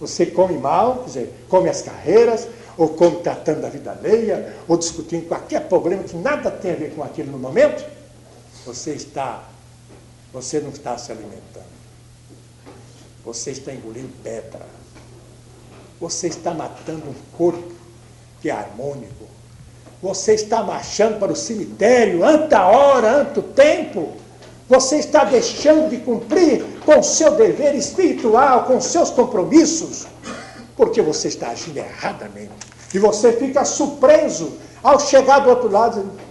Você 0.00 0.26
come 0.26 0.56
mal, 0.56 0.98
quer 0.98 1.04
dizer, 1.04 1.44
come 1.48 1.68
as 1.68 1.82
carreiras, 1.82 2.46
ou 2.78 2.90
come 2.90 3.16
tratando 3.16 3.62
da 3.62 3.68
vida 3.68 3.90
alheia, 3.90 4.54
ou 4.68 4.76
discutindo 4.76 5.26
qualquer 5.26 5.68
problema 5.68 6.04
que 6.04 6.16
nada 6.16 6.48
tem 6.48 6.70
a 6.70 6.76
ver 6.76 6.94
com 6.94 7.02
aquilo 7.02 7.32
no 7.32 7.38
momento, 7.38 7.84
você 8.64 8.92
está, 8.92 9.42
você 10.32 10.60
não 10.60 10.70
está 10.70 10.96
se 10.96 11.10
alimentando. 11.10 11.66
Você 13.24 13.50
está 13.50 13.72
engolindo 13.72 14.12
pedra. 14.22 14.64
Você 16.00 16.28
está 16.28 16.54
matando 16.54 17.10
um 17.10 17.36
corpo 17.36 17.72
que 18.40 18.48
é 18.48 18.52
harmônico. 18.52 19.26
Você 20.00 20.34
está 20.34 20.62
marchando 20.62 21.18
para 21.18 21.32
o 21.32 21.36
cemitério, 21.36 22.24
anta 22.24 22.64
hora, 22.64 23.22
anta 23.22 23.42
tempo. 23.42 24.12
Você 24.68 24.98
está 24.98 25.24
deixando 25.24 25.90
de 25.90 25.96
cumprir 25.96 26.64
com 26.84 27.00
o 27.00 27.02
seu 27.02 27.32
dever 27.32 27.74
espiritual, 27.74 28.64
com 28.64 28.80
seus 28.80 29.10
compromissos, 29.10 30.06
porque 30.78 31.02
você 31.02 31.26
está 31.26 31.48
agindo 31.48 31.76
erradamente. 31.76 32.52
E 32.94 33.00
você 33.00 33.32
fica 33.32 33.64
surpreso 33.64 34.56
ao 34.80 35.00
chegar 35.00 35.40
do 35.40 35.50
outro 35.50 35.68
lado, 35.68 35.96
dizendo, 35.96 36.28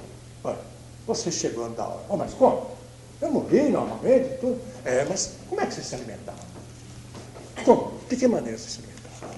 você 1.06 1.30
chegou 1.30 1.66
a 1.66 1.68
andar 1.68 1.86
hora. 1.86 2.06
Oh, 2.08 2.16
mas 2.16 2.34
como? 2.34 2.66
Eu 3.22 3.30
morri 3.30 3.64
normalmente, 3.64 4.38
tudo. 4.40 4.60
É, 4.86 5.06
mas 5.08 5.34
como 5.50 5.60
é 5.60 5.66
que 5.66 5.74
você 5.74 5.84
se 5.84 5.96
alimentava? 5.96 6.38
Como? 7.66 7.92
De 8.10 8.16
que 8.16 8.26
maneira 8.26 8.58
você 8.58 8.70
se 8.70 8.80
alimentava? 8.80 9.36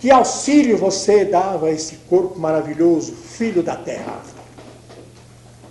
Que 0.00 0.10
auxílio 0.12 0.78
você 0.78 1.24
dava 1.24 1.66
a 1.66 1.70
esse 1.72 1.96
corpo 2.08 2.38
maravilhoso, 2.38 3.12
filho 3.16 3.64
da 3.64 3.74
terra? 3.74 4.22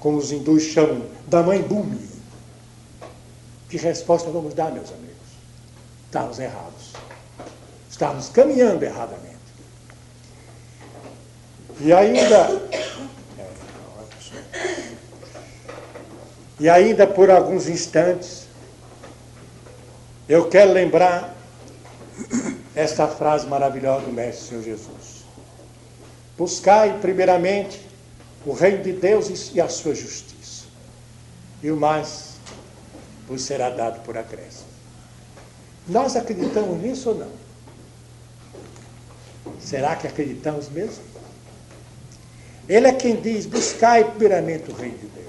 Como 0.02 0.18
os 0.18 0.34
hindus 0.34 0.64
chamam, 0.64 1.04
da 1.28 1.42
mãe 1.42 1.62
Bumi. 1.62 2.10
Que 3.70 3.78
resposta 3.78 4.30
vamos 4.30 4.54
dar, 4.54 4.72
meus 4.72 4.90
amigos? 4.92 5.16
Estamos 6.08 6.40
errados. 6.40 6.75
Estamos 7.96 8.28
caminhando 8.28 8.84
erradamente. 8.84 9.40
E 11.80 11.94
ainda. 11.94 12.62
E 16.60 16.68
ainda 16.68 17.08
por 17.08 17.32
alguns 17.32 17.70
instantes, 17.70 18.48
eu 20.28 20.50
quero 20.50 20.74
lembrar 20.74 21.34
esta 22.76 23.08
frase 23.08 23.48
maravilhosa 23.48 24.08
do 24.08 24.12
Mestre 24.12 24.50
Senhor 24.50 24.64
Jesus. 24.66 25.24
Buscai, 26.38 27.00
primeiramente, 27.00 27.80
o 28.46 28.52
reino 28.52 28.84
de 28.84 28.92
Deus 28.92 29.52
e 29.54 29.62
a 29.62 29.70
sua 29.70 29.96
justiça, 29.96 30.66
e 31.64 31.72
o 31.72 31.78
mais 31.78 32.34
vos 33.26 33.42
será 33.42 33.70
dado 33.70 34.02
por 34.02 34.18
acréscimo. 34.18 34.68
Nós 35.88 36.18
acreditamos 36.18 36.78
nisso 36.82 37.12
ou 37.12 37.16
não? 37.16 37.45
Será 39.60 39.96
que 39.96 40.08
acreditamos 40.08 40.70
mesmo? 40.70 41.04
Ele 42.68 42.88
é 42.88 42.94
quem 42.94 43.20
diz: 43.20 43.46
buscai 43.46 44.04
primeiramente 44.04 44.72
o 44.72 44.74
reino 44.74 44.98
de 44.98 45.08
Deus. 45.08 45.26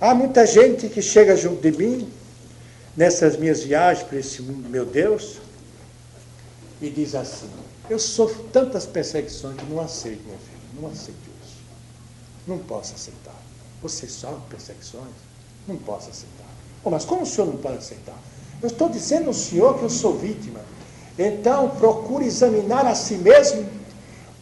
Há 0.00 0.14
muita 0.14 0.46
gente 0.46 0.88
que 0.88 1.02
chega 1.02 1.36
junto 1.36 1.60
de 1.62 1.76
mim, 1.76 2.08
nessas 2.96 3.36
minhas 3.36 3.62
viagens 3.62 4.06
para 4.06 4.18
esse 4.18 4.42
mundo, 4.42 4.68
meu 4.68 4.84
Deus, 4.84 5.38
e 6.80 6.90
diz 6.90 7.14
assim: 7.14 7.50
Eu 7.88 7.98
sofro 7.98 8.44
tantas 8.52 8.86
perseguições 8.86 9.56
que 9.56 9.66
não 9.66 9.80
aceito, 9.80 10.22
meu 10.26 10.38
filho, 10.38 10.80
não 10.80 10.88
aceito 10.88 11.18
isso. 11.42 11.56
Não 12.46 12.58
posso 12.58 12.94
aceitar. 12.94 13.40
Você 13.82 14.06
sofre 14.06 14.40
perseguições? 14.50 15.14
Não 15.66 15.76
posso 15.76 16.10
aceitar. 16.10 16.46
Oh, 16.84 16.90
mas 16.90 17.04
como 17.04 17.22
o 17.22 17.26
senhor 17.26 17.46
não 17.46 17.56
pode 17.56 17.78
aceitar? 17.78 18.18
Eu 18.62 18.68
estou 18.68 18.88
dizendo 18.88 19.28
ao 19.28 19.34
senhor 19.34 19.78
que 19.78 19.84
eu 19.84 19.90
sou 19.90 20.16
vítima. 20.18 20.60
Então, 21.18 21.70
procure 21.70 22.26
examinar 22.26 22.86
a 22.86 22.94
si 22.94 23.14
mesmo 23.14 23.66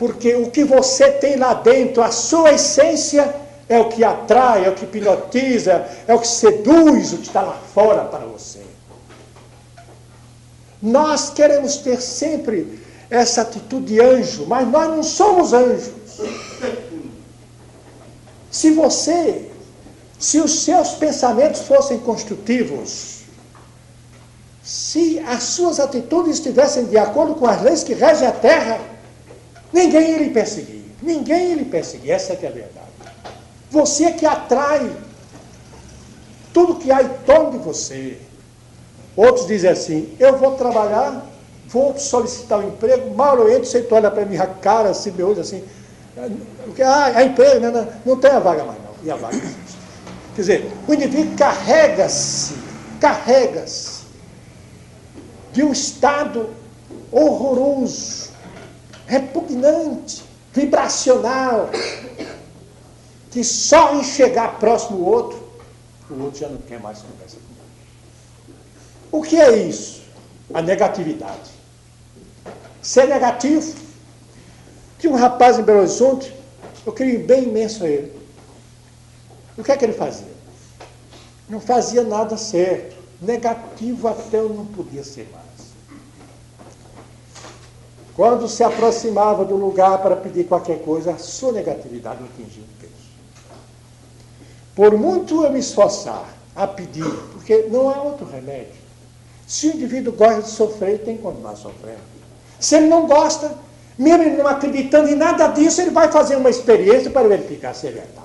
porque 0.03 0.35
o 0.35 0.51
que 0.51 0.65
você 0.65 1.13
tem 1.13 1.37
lá 1.37 1.55
dentro, 1.55 2.03
a 2.03 2.11
sua 2.11 2.55
essência, 2.55 3.33
é 3.69 3.79
o 3.79 3.89
que 3.89 4.03
atrai, 4.03 4.65
é 4.65 4.69
o 4.69 4.75
que 4.75 4.85
hipnotiza, 4.85 5.87
é 6.09 6.13
o 6.13 6.19
que 6.19 6.27
seduz 6.27 7.13
o 7.13 7.19
que 7.19 7.29
está 7.29 7.41
lá 7.41 7.57
fora 7.73 8.05
para 8.07 8.27
você. 8.27 8.61
Nós 10.83 11.31
queremos 11.31 11.77
ter 11.77 12.01
sempre 12.01 12.81
essa 13.09 13.43
atitude 13.43 13.95
de 13.95 14.01
anjo, 14.01 14.45
mas 14.49 14.67
nós 14.69 14.89
não 14.89 15.03
somos 15.05 15.53
anjos. 15.53 15.93
Se 18.51 18.73
você, 18.73 19.49
se 20.19 20.41
os 20.41 20.65
seus 20.65 20.95
pensamentos 20.95 21.61
fossem 21.61 21.99
construtivos, 22.01 23.12
se 24.63 25.19
as 25.21 25.43
suas 25.43 25.81
atitudes 25.81 26.35
estivessem 26.35 26.85
de 26.85 26.97
acordo 26.97 27.35
com 27.35 27.47
as 27.47 27.63
leis 27.63 27.83
que 27.83 27.95
regem 27.95 28.29
a 28.29 28.33
terra, 28.33 28.79
Ninguém 29.73 30.17
lhe 30.19 30.31
perseguir. 30.31 30.83
Ninguém 31.01 31.55
lhe 31.55 31.65
perseguir. 31.65 32.11
Essa 32.11 32.35
é 32.35 32.37
que 32.37 32.45
é 32.45 32.49
a 32.49 32.53
verdade. 32.53 32.87
Você 33.71 34.05
é 34.05 34.13
que 34.13 34.27
atrai 34.27 34.95
tudo 36.53 36.77
que 36.77 36.93
há 36.93 37.03
em 37.03 37.09
torno 37.25 37.53
de 37.53 37.59
você. 37.59 38.19
Outros 39.17 39.47
dizem 39.47 39.71
assim: 39.71 40.15
eu 40.21 40.37
vou 40.37 40.53
trabalhar, 40.57 41.25
vou 41.67 41.99
solicitar 41.99 42.59
um 42.59 42.69
emprego, 42.69 43.15
mal 43.15 43.39
eu 43.39 43.51
entro, 43.51 43.65
você 43.65 43.87
olha 43.91 44.11
para 44.11 44.27
minha 44.27 44.47
cara, 44.47 44.91
assim, 44.91 45.11
meu 45.13 45.31
olho 45.31 45.41
assim. 45.41 45.65
Ah, 46.85 47.23
é 47.23 47.25
emprego, 47.25 47.61
né? 47.61 47.71
não, 47.71 47.89
não 48.05 48.21
tem 48.21 48.31
a 48.31 48.39
vaga 48.39 48.65
mais 48.65 48.79
não. 48.79 48.93
E 49.03 49.11
a 49.11 49.17
vaga 49.17 49.35
existe. 49.37 49.79
Quer 50.35 50.41
dizer, 50.41 50.73
o 50.87 50.95
indivíduo 50.95 51.37
carrega-se, 51.37 52.55
carrega-se 53.01 54.02
de 55.53 55.63
um 55.63 55.73
estado 55.73 56.51
horroroso 57.11 58.33
repugnante, 59.07 60.25
vibracional, 60.55 61.69
que 63.31 63.45
só 63.45 63.95
em 63.95 64.05
chegar 64.05 64.59
próximo 64.59 64.99
do 64.99 65.07
outro, 65.07 65.53
o 66.11 66.23
outro 66.23 66.41
já 66.41 66.49
não 66.49 66.59
quer 66.59 66.81
mais 66.81 67.01
conversa 67.01 67.37
comigo. 67.37 67.53
O 69.11 69.23
que 69.23 69.41
é 69.41 69.57
isso? 69.57 70.03
A 70.53 70.63
negatividade. 70.63 71.51
Ser 72.81 73.07
negativo. 73.07 73.75
Tinha 74.99 75.13
um 75.13 75.17
rapaz 75.17 75.59
em 75.59 75.63
Belo 75.63 75.81
Horizonte, 75.81 76.35
eu 76.87 76.93
queria 76.93 77.19
bem 77.19 77.45
imenso 77.45 77.85
a 77.85 77.89
ele. 77.89 78.13
O 79.57 79.63
que 79.63 79.73
é 79.73 79.77
que 79.77 79.85
ele 79.85 79.93
fazia? 79.93 80.33
Não 81.49 81.61
fazia 81.61 82.03
nada 82.03 82.37
certo. 82.37 82.97
Negativo 83.21 84.09
até 84.09 84.39
eu 84.39 84.49
não 84.49 84.67
podia 84.67 85.05
ser 85.05 85.29
mais. 85.33 85.42
Quando 88.15 88.47
se 88.47 88.63
aproximava 88.63 89.45
do 89.45 89.57
lugar 89.57 89.99
para 89.99 90.17
pedir 90.17 90.45
qualquer 90.45 90.81
coisa, 90.83 91.13
a 91.13 91.19
sua 91.19 91.53
negatividade 91.53 92.23
atingia 92.23 92.63
o 92.63 92.81
peso. 92.81 92.93
Por 94.75 94.99
muito 94.99 95.45
eu 95.45 95.51
me 95.51 95.61
esforçar 95.61 96.29
a 96.55 96.67
pedir, 96.67 97.11
porque 97.33 97.69
não 97.71 97.89
há 97.89 98.03
outro 98.03 98.27
remédio. 98.27 98.83
Se 99.47 99.69
o 99.69 99.75
indivíduo 99.75 100.13
gosta 100.13 100.43
de 100.43 100.51
sofrer, 100.51 100.99
tem 101.01 101.17
que 101.17 101.23
continuar 101.23 101.57
sofrendo. 101.57 102.01
Se 102.61 102.77
ele 102.77 102.87
não 102.87 103.07
gosta, 103.07 103.55
mesmo 103.99 104.23
ele 104.23 104.37
não 104.37 104.47
acreditando 104.47 105.09
em 105.09 105.15
nada 105.15 105.49
disso, 105.49 105.81
ele 105.81 105.91
vai 105.91 106.11
fazer 106.13 106.37
uma 106.37 106.51
experiência 106.51 107.11
para 107.11 107.27
verificar 107.27 107.75
se 107.75 107.87
é 107.87 107.91
verdade. 107.91 108.23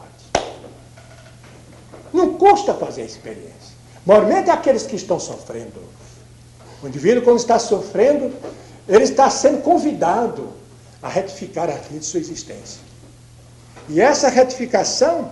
Não 2.14 2.34
custa 2.34 2.74
fazer 2.74 3.04
a 3.04 3.06
experiência. 3.06 3.76
Normalmente 4.06 4.50
é 4.50 4.54
aqueles 4.54 4.84
que 4.84 4.96
estão 4.96 5.20
sofrendo. 5.20 5.82
O 6.82 6.88
indivíduo, 6.88 7.24
quando 7.24 7.40
está 7.40 7.58
sofrendo, 7.58 8.34
ele 8.88 9.04
está 9.04 9.30
sendo 9.30 9.62
convidado 9.62 10.50
a 11.02 11.10
retificar 11.10 11.70
a 11.70 11.74
de 11.74 12.06
sua 12.06 12.20
existência. 12.20 12.82
E 13.90 14.02
essa 14.02 14.30
retificação 14.30 15.32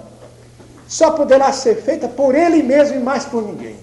só 0.88 1.12
poderá 1.12 1.52
ser 1.52 1.82
feita 1.82 2.08
por 2.08 2.36
ele 2.36 2.62
mesmo 2.62 2.98
e 2.98 3.00
mais 3.00 3.26
por 3.26 3.44
ninguém. 3.44 3.78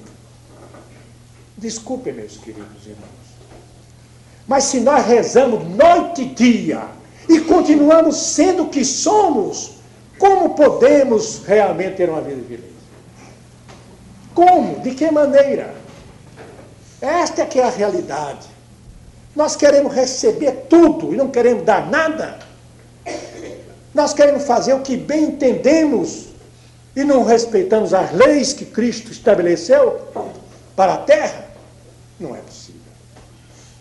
Desculpe, 1.56 2.12
meus 2.12 2.36
queridos 2.36 2.86
irmãos. 2.86 3.22
Mas 4.46 4.64
se 4.64 4.80
nós 4.80 5.06
rezamos 5.06 5.66
noite 5.68 6.22
e 6.22 6.26
dia 6.26 6.82
e 7.28 7.40
continuamos 7.40 8.16
sendo 8.16 8.64
o 8.64 8.68
que 8.68 8.84
somos, 8.84 9.72
como 10.18 10.54
podemos 10.54 11.42
realmente 11.44 11.96
ter 11.96 12.08
uma 12.08 12.20
vida 12.20 12.42
feliz? 12.46 12.72
Como? 14.34 14.80
De 14.80 14.94
que 14.94 15.10
maneira? 15.10 15.74
Esta 17.00 17.42
é 17.42 17.46
que 17.46 17.60
é 17.60 17.64
a 17.64 17.70
realidade. 17.70 18.51
Nós 19.34 19.56
queremos 19.56 19.94
receber 19.94 20.66
tudo 20.68 21.12
e 21.12 21.16
não 21.16 21.28
queremos 21.28 21.64
dar 21.64 21.88
nada. 21.90 22.38
Nós 23.94 24.12
queremos 24.12 24.44
fazer 24.44 24.74
o 24.74 24.80
que 24.80 24.96
bem 24.96 25.24
entendemos 25.24 26.26
e 26.94 27.04
não 27.04 27.24
respeitamos 27.24 27.94
as 27.94 28.12
leis 28.12 28.52
que 28.52 28.66
Cristo 28.66 29.10
estabeleceu 29.10 30.00
para 30.76 30.94
a 30.94 30.98
terra. 30.98 31.46
Não 32.20 32.36
é 32.36 32.40
possível. 32.40 32.80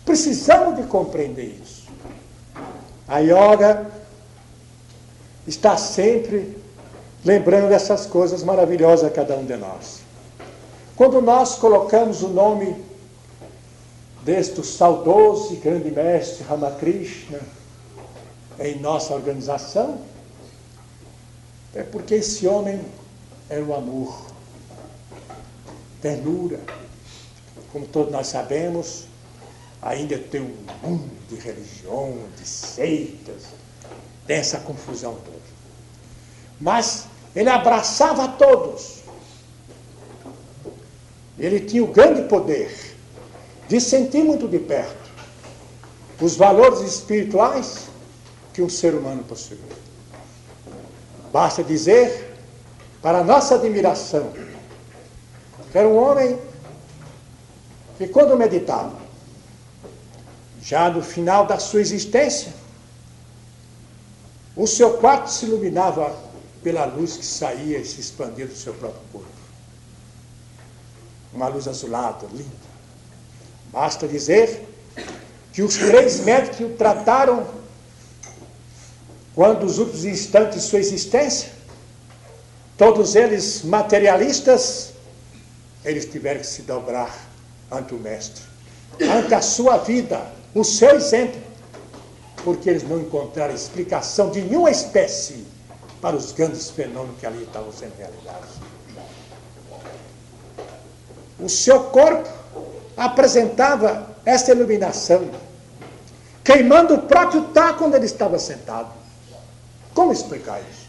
Precisamos 0.04 0.76
de 0.76 0.82
compreender 0.84 1.58
isso. 1.62 1.82
A 3.06 3.18
yoga 3.18 3.86
está 5.46 5.76
sempre 5.76 6.56
lembrando 7.24 7.68
dessas 7.68 8.06
coisas 8.06 8.42
maravilhosas 8.42 9.04
a 9.04 9.10
cada 9.10 9.36
um 9.36 9.44
de 9.44 9.56
nós. 9.56 10.00
Quando 10.96 11.20
nós 11.20 11.56
colocamos 11.56 12.22
o 12.22 12.28
nome 12.28 12.76
deste 14.24 14.64
saudoso 14.64 15.52
e 15.54 15.56
grande 15.56 15.90
mestre 15.90 16.44
Ramakrishna 16.44 17.40
em 18.58 18.78
nossa 18.78 19.14
organização, 19.14 20.00
é 21.74 21.82
porque 21.82 22.16
esse 22.16 22.46
homem 22.46 22.80
era 23.48 23.64
o 23.64 23.74
amor, 23.74 24.26
ternura. 26.00 26.60
Como 27.72 27.86
todos 27.86 28.12
nós 28.12 28.26
sabemos, 28.26 29.06
ainda 29.80 30.18
tem 30.18 30.42
um 30.42 30.86
mundo 30.86 31.10
de 31.28 31.36
religião, 31.36 32.16
de 32.38 32.46
seitas, 32.46 33.44
tem 34.26 34.36
essa 34.36 34.58
confusão 34.58 35.14
toda. 35.24 35.42
Mas 36.60 37.06
ele 37.34 37.48
abraçava 37.48 38.28
todos. 38.28 39.00
Ele 41.38 41.60
tinha 41.60 41.82
o 41.82 41.88
grande 41.88 42.28
poder 42.28 42.91
de 43.72 43.80
sentir 43.80 44.22
muito 44.22 44.46
de 44.46 44.58
perto 44.58 45.10
os 46.20 46.36
valores 46.36 46.80
espirituais 46.80 47.88
que 48.52 48.60
um 48.60 48.68
ser 48.68 48.94
humano 48.94 49.24
possui. 49.24 49.58
Basta 51.32 51.64
dizer, 51.64 52.36
para 53.00 53.24
nossa 53.24 53.54
admiração, 53.54 54.30
que 55.70 55.78
era 55.78 55.88
um 55.88 55.96
homem 55.96 56.38
que, 57.96 58.06
quando 58.08 58.36
meditava, 58.36 59.00
já 60.60 60.90
no 60.90 61.02
final 61.02 61.46
da 61.46 61.58
sua 61.58 61.80
existência, 61.80 62.52
o 64.54 64.66
seu 64.66 64.98
quarto 64.98 65.28
se 65.30 65.46
iluminava 65.46 66.14
pela 66.62 66.84
luz 66.84 67.16
que 67.16 67.24
saía 67.24 67.78
e 67.78 67.86
se 67.86 68.02
expandia 68.02 68.46
do 68.46 68.54
seu 68.54 68.74
próprio 68.74 69.00
corpo. 69.10 69.28
Uma 71.32 71.48
luz 71.48 71.66
azulada, 71.66 72.26
linda. 72.34 72.71
Basta 73.72 74.06
dizer 74.06 74.68
que 75.52 75.62
os 75.62 75.76
três 75.76 76.20
médicos 76.20 76.58
que 76.58 76.64
o 76.64 76.76
trataram 76.76 77.46
quando 79.34 79.64
os 79.64 79.78
últimos 79.78 80.04
instantes 80.04 80.62
de 80.62 80.68
sua 80.68 80.78
existência, 80.78 81.50
todos 82.76 83.14
eles 83.14 83.62
materialistas, 83.62 84.92
eles 85.82 86.04
tiveram 86.04 86.40
que 86.40 86.46
se 86.46 86.62
dobrar 86.62 87.28
ante 87.70 87.94
o 87.94 87.98
Mestre, 87.98 88.42
ante 89.00 89.34
a 89.34 89.40
sua 89.40 89.78
vida, 89.78 90.30
o 90.54 90.62
seu 90.62 90.94
exemplo, 90.96 91.40
porque 92.44 92.68
eles 92.68 92.82
não 92.82 93.00
encontraram 93.00 93.54
explicação 93.54 94.30
de 94.30 94.42
nenhuma 94.42 94.70
espécie 94.70 95.46
para 96.02 96.14
os 96.14 96.32
grandes 96.32 96.68
fenômenos 96.68 97.18
que 97.18 97.24
ali 97.24 97.42
estavam 97.44 97.72
sendo 97.72 97.96
realizados. 97.96 98.50
O 101.40 101.48
seu 101.48 101.84
corpo 101.84 102.41
apresentava 102.96 104.10
essa 104.24 104.52
iluminação, 104.52 105.30
queimando 106.44 106.94
o 106.94 107.02
próprio 107.02 107.44
taco 107.44 107.84
onde 107.84 107.96
ele 107.96 108.06
estava 108.06 108.38
sentado. 108.38 108.90
Como 109.94 110.12
explicar 110.12 110.60
isso? 110.60 110.86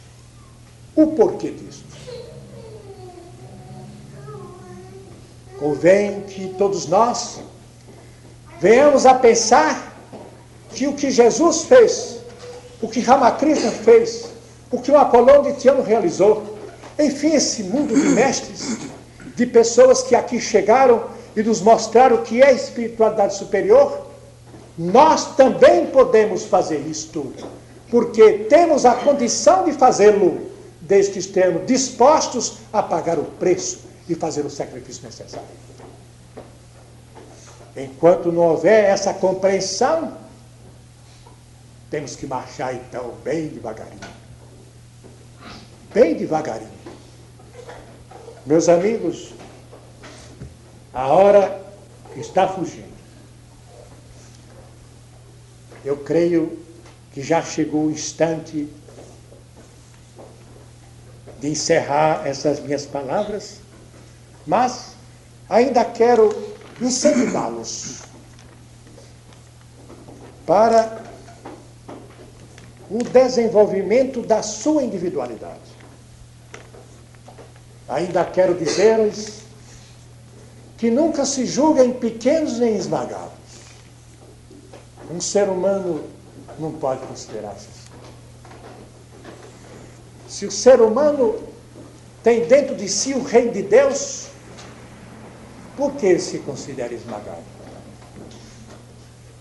O 0.95 1.07
porquê 1.07 1.51
disso? 1.51 1.83
Convém 5.59 6.21
que 6.21 6.53
todos 6.57 6.87
nós 6.87 7.39
venhamos 8.59 9.05
a 9.05 9.13
pensar 9.13 9.93
que 10.69 10.87
o 10.87 10.93
que 10.93 11.11
Jesus 11.11 11.63
fez, 11.63 12.19
o 12.81 12.87
que 12.87 12.99
Ramakrishna 12.99 13.71
fez, 13.71 14.29
o 14.71 14.81
que 14.81 14.91
o 14.91 14.97
Apolão 14.97 15.43
de 15.43 15.53
Tiano 15.53 15.83
realizou, 15.83 16.57
enfim, 16.97 17.33
esse 17.33 17.63
mundo 17.63 17.93
de 17.93 18.09
mestres, 18.09 18.77
de 19.35 19.45
pessoas 19.45 20.03
que 20.03 20.15
aqui 20.15 20.39
chegaram 20.39 21.03
e 21.35 21.43
nos 21.43 21.61
mostrar 21.61 22.13
o 22.13 22.21
que 22.21 22.41
é 22.41 22.53
espiritualidade 22.53 23.35
superior, 23.35 24.07
nós 24.77 25.35
também 25.35 25.87
podemos 25.87 26.45
fazer 26.45 26.79
isto, 26.79 27.33
porque 27.89 28.39
temos 28.49 28.85
a 28.85 28.95
condição 28.95 29.65
de 29.65 29.73
fazê-lo, 29.73 30.51
desde 30.81 31.13
que 31.13 31.19
estejamos 31.19 31.65
dispostos 31.65 32.57
a 32.71 32.81
pagar 32.83 33.17
o 33.17 33.23
preço 33.23 33.81
e 34.09 34.15
fazer 34.15 34.45
o 34.45 34.49
sacrifício 34.49 35.03
necessário. 35.03 35.47
Enquanto 37.75 38.31
não 38.31 38.43
houver 38.43 38.83
essa 38.85 39.13
compreensão, 39.13 40.13
temos 41.89 42.15
que 42.15 42.27
marchar 42.27 42.75
então 42.75 43.13
bem 43.23 43.47
devagarinho. 43.47 43.99
Bem 45.93 46.15
devagarinho. 46.15 46.69
Meus 48.45 48.67
amigos, 48.67 49.33
a 50.93 51.07
hora 51.07 51.61
está 52.15 52.47
fugindo. 52.47 52.93
Eu 55.83 55.97
creio 55.97 56.57
que 57.11 57.21
já 57.21 57.41
chegou 57.41 57.85
o 57.85 57.91
instante 57.91 58.69
de 61.39 61.49
encerrar 61.49 62.25
essas 62.25 62.59
minhas 62.59 62.85
palavras, 62.85 63.57
mas 64.45 64.95
ainda 65.49 65.83
quero 65.83 66.29
incentivá-los 66.79 68.03
para 70.45 71.03
o 72.89 73.03
desenvolvimento 73.03 74.21
da 74.21 74.41
sua 74.43 74.83
individualidade. 74.83 75.73
Ainda 77.89 78.23
quero 78.23 78.53
dizer-lhes 78.55 79.42
que 80.83 80.91
nunca 80.91 81.25
se 81.25 81.45
julguem 81.45 81.93
pequenos 81.93 82.59
nem 82.59 82.75
esmagados. 82.75 83.31
Um 85.09 85.21
ser 85.21 85.47
humano 85.47 86.03
não 86.59 86.73
pode 86.73 87.07
considerar-se 87.07 87.67
assim. 87.69 87.89
Se 90.27 90.45
o 90.45 90.51
ser 90.51 90.81
humano 90.81 91.41
tem 92.21 92.45
dentro 92.47 92.75
de 92.75 92.89
si 92.89 93.13
o 93.13 93.23
reino 93.23 93.53
de 93.53 93.61
Deus, 93.61 94.27
por 95.77 95.93
que 95.93 96.05
ele 96.05 96.19
se 96.19 96.39
considera 96.39 96.93
esmagado? 96.93 97.43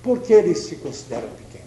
Por 0.00 0.20
que 0.20 0.32
ele 0.32 0.54
se 0.54 0.76
considera 0.76 1.26
pequeno? 1.26 1.64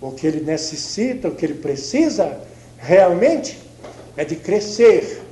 O 0.00 0.12
que 0.12 0.26
ele 0.26 0.40
necessita, 0.40 1.28
o 1.28 1.34
que 1.34 1.44
ele 1.44 1.56
precisa 1.56 2.40
realmente 2.78 3.58
é 4.16 4.24
de 4.24 4.36
crescer 4.36 5.22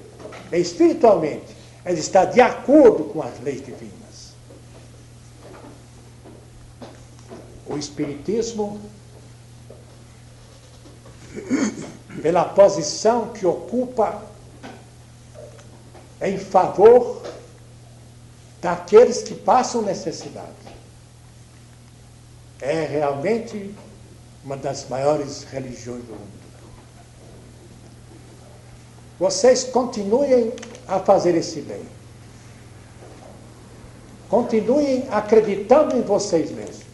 espiritualmente 0.52 1.53
ele 1.84 2.00
está 2.00 2.24
de 2.24 2.40
acordo 2.40 3.04
com 3.04 3.22
as 3.22 3.38
leis 3.40 3.64
divinas. 3.64 4.32
O 7.66 7.76
Espiritismo, 7.76 8.80
pela 12.22 12.44
posição 12.44 13.28
que 13.30 13.44
ocupa 13.44 14.22
em 16.22 16.38
favor 16.38 17.22
daqueles 18.62 19.22
que 19.22 19.34
passam 19.34 19.82
necessidade, 19.82 20.48
é 22.60 22.86
realmente 22.86 23.74
uma 24.42 24.56
das 24.56 24.88
maiores 24.88 25.42
religiões 25.44 26.02
do 26.04 26.12
mundo. 26.12 26.43
Vocês 29.24 29.64
continuem 29.64 30.52
a 30.86 31.00
fazer 31.00 31.34
esse 31.34 31.62
bem. 31.62 31.80
Continuem 34.28 35.08
acreditando 35.10 35.96
em 35.96 36.02
vocês 36.02 36.50
mesmos. 36.50 36.84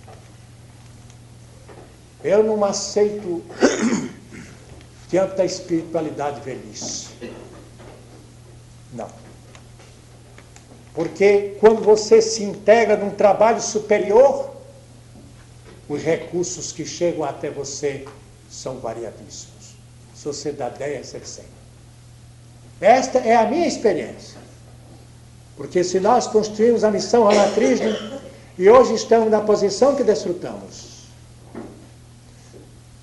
Eu 2.23 2.45
não 2.45 2.65
aceito 2.65 3.43
diante 5.11 5.35
da 5.35 5.45
espiritualidade 5.45 6.41
velhice. 6.43 7.09
Não. 8.93 9.11
Porque 10.95 11.57
quando 11.59 11.83
você 11.83 12.23
se 12.23 12.45
integra 12.45 12.97
num 12.97 13.11
trabalho 13.11 13.61
superior, 13.61 14.55
os 15.89 16.01
recursos 16.01 16.71
que 16.71 16.87
chegam 16.87 17.25
até 17.25 17.51
você 17.51 18.07
são 18.49 18.79
variadíssimos. 18.79 19.75
Se 20.15 20.27
você 20.27 20.53
dá 20.53 20.69
10, 20.69 20.95
recebe 20.95 21.27
100. 21.27 21.61
Esta 22.81 23.19
é 23.19 23.37
a 23.37 23.47
minha 23.47 23.67
experiência. 23.67 24.39
Porque 25.57 25.85
se 25.85 26.01
nós 26.01 26.27
construímos 26.27 26.83
a 26.85 26.91
missão 26.91 27.25
Ramakrishna 27.25 28.21
e 28.57 28.69
hoje 28.69 28.95
estamos 28.95 29.31
na 29.31 29.41
posição 29.41 29.95
que 29.95 30.03
desfrutamos, 30.03 31.05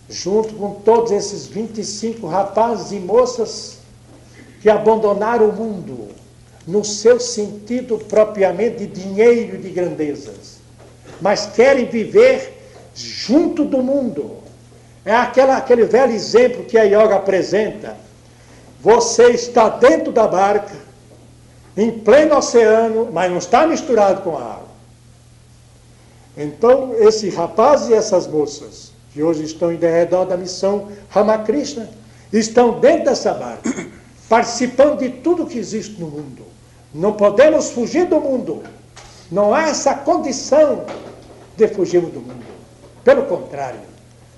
junto 0.10 0.56
com 0.56 0.72
todos 0.72 1.12
esses 1.12 1.46
25 1.46 2.26
rapazes 2.26 2.92
e 2.92 3.00
moças 3.00 3.78
que 4.62 4.70
abandonaram 4.70 5.50
o 5.50 5.54
mundo 5.54 6.10
no 6.66 6.84
seu 6.84 7.20
sentido 7.20 8.00
propriamente 8.00 8.86
de 8.86 8.88
dinheiro 8.88 9.56
e 9.56 9.60
de 9.60 9.70
grandezas, 9.70 10.58
mas 11.22 11.46
querem 11.46 11.86
viver 11.86 12.58
junto 12.96 13.64
do 13.64 13.84
mundo. 13.84 14.38
É 15.06 15.14
aquela, 15.14 15.58
aquele 15.58 15.86
velho 15.86 16.12
exemplo 16.12 16.66
que 16.66 16.78
a 16.78 16.84
yoga 16.84 17.16
apresenta. 17.16 17.96
Você 18.82 19.32
está 19.32 19.70
dentro 19.70 20.12
da 20.12 20.28
barca, 20.28 20.76
em 21.76 21.92
pleno 21.92 22.38
oceano, 22.38 23.10
mas 23.12 23.30
não 23.30 23.38
está 23.38 23.66
misturado 23.66 24.22
com 24.22 24.38
a 24.38 24.42
água. 24.42 24.68
Então, 26.36 26.94
esse 27.00 27.30
rapaz 27.30 27.90
e 27.90 27.94
essas 27.94 28.28
moças, 28.28 28.92
que 29.12 29.24
hoje 29.24 29.44
estão 29.44 29.72
em 29.72 29.78
redor 29.78 30.26
da 30.26 30.38
missão 30.38 30.90
Ramakrishna, 31.10 31.90
estão 32.32 32.80
dentro 32.80 33.06
dessa 33.06 33.34
barca, 33.34 33.74
participando 34.30 35.00
de 35.00 35.10
tudo 35.10 35.48
que 35.48 35.58
existe 35.58 36.00
no 36.00 36.08
mundo. 36.08 36.44
Não 36.94 37.14
podemos 37.14 37.72
fugir 37.72 38.06
do 38.06 38.20
mundo. 38.20 38.64
Não 39.32 39.54
há 39.54 39.64
essa 39.70 39.94
condição 39.94 40.86
de 41.56 41.68
fugirmos 41.68 42.12
do 42.12 42.20
mundo. 42.20 42.46
Pelo 43.04 43.24
contrário, 43.24 43.80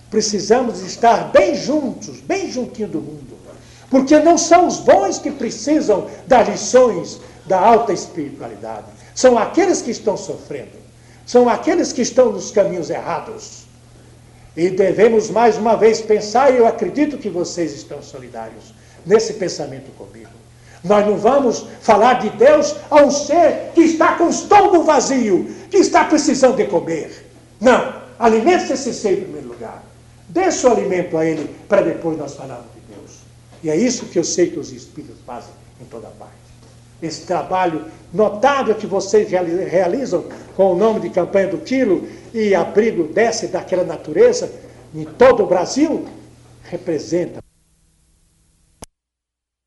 precisamos 0.10 0.82
estar 0.82 1.32
bem 1.32 1.56
juntos, 1.56 2.20
bem 2.22 2.50
juntinho 2.52 2.88
do 2.88 3.02
mundo. 3.02 3.39
Porque 3.90 4.20
não 4.20 4.38
são 4.38 4.68
os 4.68 4.78
bons 4.78 5.18
que 5.18 5.32
precisam 5.32 6.08
das 6.28 6.48
lições 6.48 7.20
da 7.46 7.60
alta 7.60 7.92
espiritualidade. 7.92 8.86
São 9.16 9.38
aqueles 9.38 9.82
que 9.82 9.92
estão 9.92 10.16
sofrendo. 10.16 10.78
São 11.26 11.50
aqueles 11.50 11.92
que 11.92 12.02
estão 12.02 12.32
nos 12.32 12.52
caminhos 12.52 12.90
errados. 12.90 13.64
E 14.56 14.70
devemos 14.70 15.30
mais 15.30 15.58
uma 15.58 15.76
vez 15.76 16.02
pensar, 16.02 16.54
e 16.54 16.58
eu 16.58 16.68
acredito 16.68 17.18
que 17.18 17.30
vocês 17.30 17.74
estão 17.74 18.02
solidários 18.02 18.74
nesse 19.06 19.34
pensamento 19.34 19.92
comigo. 19.98 20.30
Nós 20.84 21.06
não 21.06 21.18
vamos 21.18 21.66
falar 21.82 22.16
de 22.16 22.30
Deus 22.32 22.76
a 22.90 23.04
um 23.04 23.12
ser 23.12 23.72
que 23.76 23.82
está 23.82 24.16
com 24.16 24.26
o 24.26 24.30
estômago 24.30 24.84
vazio, 24.84 25.50
que 25.70 25.78
está 25.78 26.06
precisando 26.06 26.56
de 26.56 26.66
comer. 26.66 27.26
Não. 27.60 28.00
Alimente 28.18 28.74
esse 28.74 28.94
ser 28.94 29.14
em 29.14 29.22
primeiro 29.22 29.48
lugar. 29.50 29.84
Dê 30.28 30.52
seu 30.52 30.72
alimento 30.72 31.18
a 31.18 31.26
ele 31.26 31.50
para 31.68 31.82
depois 31.82 32.18
nós 32.18 32.36
falarmos. 32.36 32.79
E 33.64 33.70
é 33.70 33.76
isso 33.76 34.06
que 34.06 34.18
eu 34.18 34.24
sei 34.24 34.50
que 34.50 34.60
os 34.60 34.72
Espíritos 34.72 35.18
fazem 35.26 35.52
em 35.82 35.86
toda 35.86 36.08
parte. 36.08 36.34
Esse 37.02 37.22
trabalho 37.22 37.86
notável 38.14 38.76
que 38.76 38.86
vocês 38.86 39.30
realizam 39.30 40.26
com 40.56 40.74
o 40.74 40.76
nome 40.76 41.00
de 41.00 41.10
campanha 41.10 41.48
do 41.48 41.60
quilo 41.60 42.08
e 42.34 42.54
abrigo 42.54 43.04
desce 43.04 43.48
daquela 43.48 43.84
natureza 43.84 44.52
em 44.94 45.06
todo 45.06 45.44
o 45.44 45.48
Brasil 45.48 46.06
representa 46.64 47.42